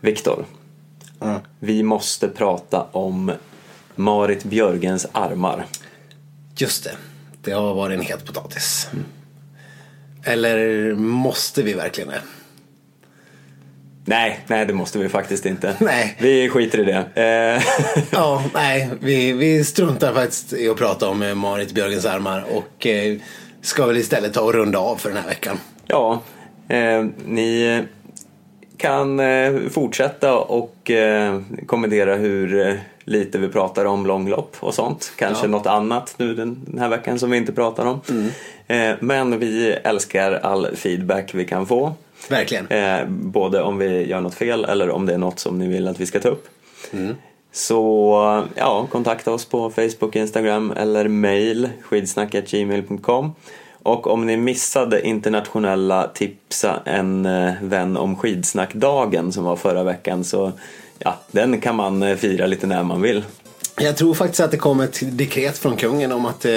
Viktor, 0.01 0.45
Mm. 1.21 1.41
vi 1.61 1.83
måste 1.83 2.29
prata 2.29 2.87
om 2.93 3.33
Marit 3.95 4.45
Björgens 4.45 5.07
armar. 5.13 5.67
Just 6.57 6.85
det. 6.85 6.93
Det 7.47 7.53
har 7.53 7.75
varit 7.75 7.99
en 7.99 8.05
het 8.05 8.25
potatis. 8.27 8.89
Eller 10.25 10.95
måste 10.95 11.63
vi 11.63 11.73
verkligen 11.73 12.11
det? 12.11 12.21
Nej, 14.05 14.41
nej 14.47 14.67
det 14.67 14.73
måste 14.73 14.99
vi 14.99 15.09
faktiskt 15.09 15.47
inte. 15.47 15.77
Nej. 15.81 16.17
Vi 16.21 16.49
skiter 16.49 16.79
i 16.79 16.85
det. 16.85 17.23
Eh, 17.23 17.63
Ja, 18.11 18.45
nej, 18.55 18.91
vi, 19.01 19.33
vi 19.33 19.65
struntar 19.65 20.15
faktiskt 20.15 20.53
i 20.53 20.69
att 20.69 20.77
prata 20.77 21.09
om 21.09 21.23
eh, 21.23 21.35
Marit 21.35 21.73
Björgens 21.73 22.05
armar 22.07 22.45
och 22.53 22.87
eh, 22.87 23.17
ska 23.63 23.87
väl 23.87 23.97
istället 23.97 24.35
ta 24.35 24.41
och 24.41 24.55
runda 24.55 24.79
av 24.79 24.97
för 24.97 25.09
den 25.09 25.19
här 25.19 25.29
veckan. 25.29 25.59
ja, 25.87 26.23
eh, 26.69 27.05
ni 27.27 27.85
kan 28.77 29.21
fortsätta 29.71 30.35
och 30.39 30.91
kommentera 31.67 32.15
hur 32.15 32.81
lite 33.07 33.39
vi 33.39 33.49
pratar 33.49 33.85
om 33.85 34.07
långlopp 34.07 34.57
och 34.61 34.75
sånt. 34.75 35.13
Kanske 35.17 35.47
Ja. 35.47 35.51
något 35.51 35.67
annat 35.67 36.15
nu 36.17 36.35
den, 36.35 36.77
här 36.79 36.89
veckan 36.89 37.19
som 37.19 37.31
vi 37.31 37.37
inte 37.37 37.53
pratar 37.53 37.87
om. 37.87 38.01
Eh, 38.67 38.95
men 39.01 39.39
vi 39.39 39.71
älskar 39.71 40.33
all 40.33 40.77
feedback 40.77 41.35
vi 41.35 41.45
kan 41.45 41.67
få. 41.67 41.95
Verkligen. 42.31 42.67
Eh, 42.69 43.07
både 43.09 43.63
om 43.63 43.79
vi 43.79 44.07
gör 44.09 44.21
något 44.21 44.35
fel 44.35 44.65
eller 44.65 44.91
om 44.91 45.07
det 45.07 45.15
är 45.15 45.19
något 45.19 45.39
som 45.39 45.59
ni 45.59 45.69
vill 45.69 45.89
att 45.89 46.01
vi 46.01 46.07
ska 46.07 46.21
ta 46.21 46.29
upp. 46.29 46.49
Så 47.53 48.45
ja, 48.55 48.87
kontakta 48.91 49.33
oss 49.33 49.45
på 49.45 49.71
Facebook, 49.71 50.17
Instagram 50.17 50.73
eller 50.77 51.09
mail 51.09 51.69
skidsnack.gmail.com 51.83 53.35
Och 53.83 54.07
om 54.07 54.27
ni 54.27 54.37
missade 54.37 55.07
internationella 55.07 56.09
tipsa 56.15 56.81
en 56.85 57.27
eh, 57.27 57.53
vän 57.63 57.97
om 57.97 58.17
skidsnackdagen 58.17 59.33
som 59.33 59.45
var 59.45 59.57
förra 59.57 59.83
veckan 59.83 60.25
så 60.25 60.53
ja, 60.99 61.19
den 61.31 61.61
kan 61.61 61.77
man 61.77 62.03
eh, 62.03 62.17
fira 62.17 62.47
lite 62.47 62.67
när 62.67 62.83
man 62.83 63.03
vill. 63.03 63.25
Jag 63.81 63.97
tror 63.97 64.15
faktiskt 64.15 64.41
att 64.41 64.51
det 64.51 64.57
kom 64.57 64.81
ett 64.81 64.99
dekret 65.03 65.59
från 65.59 65.77
kungen 65.77 66.13
om 66.13 66.27
att 66.27 66.45
eh, 66.45 66.53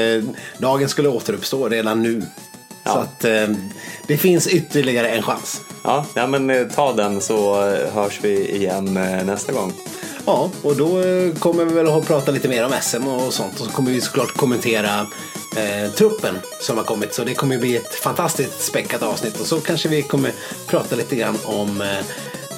dagen 0.58 0.90
skulle 0.90 1.10
återuppstå 1.10 1.70
redan 1.70 2.04
nu. 2.04 2.22
Så 2.22 2.28
Ja. 2.84 2.92
att 3.00 3.26
eh, 3.26 3.48
det 4.08 4.18
finns 4.18 4.48
ytterligare 4.48 5.10
en 5.10 5.24
chans. 5.24 5.62
Ja, 5.84 6.06
ja 6.16 6.28
men 6.28 6.50
eh, 6.50 6.68
ta 6.68 6.94
den 6.94 7.22
så 7.22 7.68
eh, 7.68 7.94
hörs 7.94 8.20
vi 8.22 8.56
igen 8.56 8.94
nästa 9.26 9.52
gång. 9.52 9.74
Ja, 10.26 10.50
och 10.62 10.76
då 10.76 10.90
kommer 11.40 11.66
vi 11.66 11.74
väl 11.74 11.88
att 11.88 12.08
prata 12.08 12.32
lite 12.32 12.48
mer 12.48 12.66
om 12.66 12.72
SM 12.82 13.08
och 13.08 13.34
sånt. 13.34 13.60
Och 13.60 13.66
så 13.66 13.72
kommer 13.72 13.92
vi 13.92 14.02
såklart 14.02 14.34
kommentera 14.38 15.00
eh, 15.58 15.92
truppen 15.92 16.36
som 16.62 16.78
har 16.78 16.84
kommit. 16.84 17.14
Så 17.14 17.24
det 17.24 17.34
kommer 17.34 17.58
bli 17.58 17.76
ett 17.76 17.94
fantastiskt 17.96 18.62
späckat 18.62 19.04
avsnitt. 19.04 19.40
Och 19.40 19.46
så 19.46 19.60
kanske 19.60 19.90
vi 19.90 20.02
kommer 20.02 20.32
prata 20.68 20.96
lite 20.96 21.16
grann 21.16 21.38
om 21.44 21.82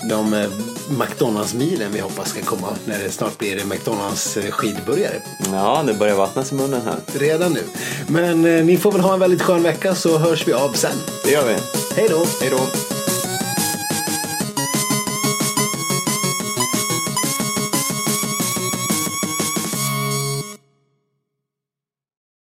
de 0.04 0.34
eh, 0.34 0.50
McDonalds-milen 0.90 1.92
vi 1.92 2.00
hoppas 2.00 2.30
ska 2.30 2.42
komma 2.42 2.68
när 2.86 3.00
det 3.00 3.12
snart 3.12 3.38
blir 3.38 3.66
McDonalds 3.66 4.38
eh, 4.38 4.52
skidburgare. 4.52 5.22
Ja, 5.52 5.84
det 5.88 5.94
börjar 5.94 6.16
vattnas 6.16 6.52
i 6.52 6.56
munnen 6.56 6.82
här. 6.86 7.20
Redan 7.20 7.54
nu. 7.54 7.64
Men 8.08 8.46
eh, 8.46 8.66
ni 8.66 8.78
får 8.78 8.92
väl 8.92 9.02
ha 9.02 9.14
en 9.14 9.20
väldigt 9.20 9.42
skön 9.42 9.64
vecka 9.64 9.96
så 9.96 10.18
hörs 10.18 10.48
vi 10.48 10.54
av 10.54 10.74
sen. 10.74 10.98
Det 11.24 11.32
gör 11.32 11.48
vi. 11.48 11.56
Hej 11.96 12.08
då! 12.10 12.26
Hej 12.42 12.50
då! 12.52 13.11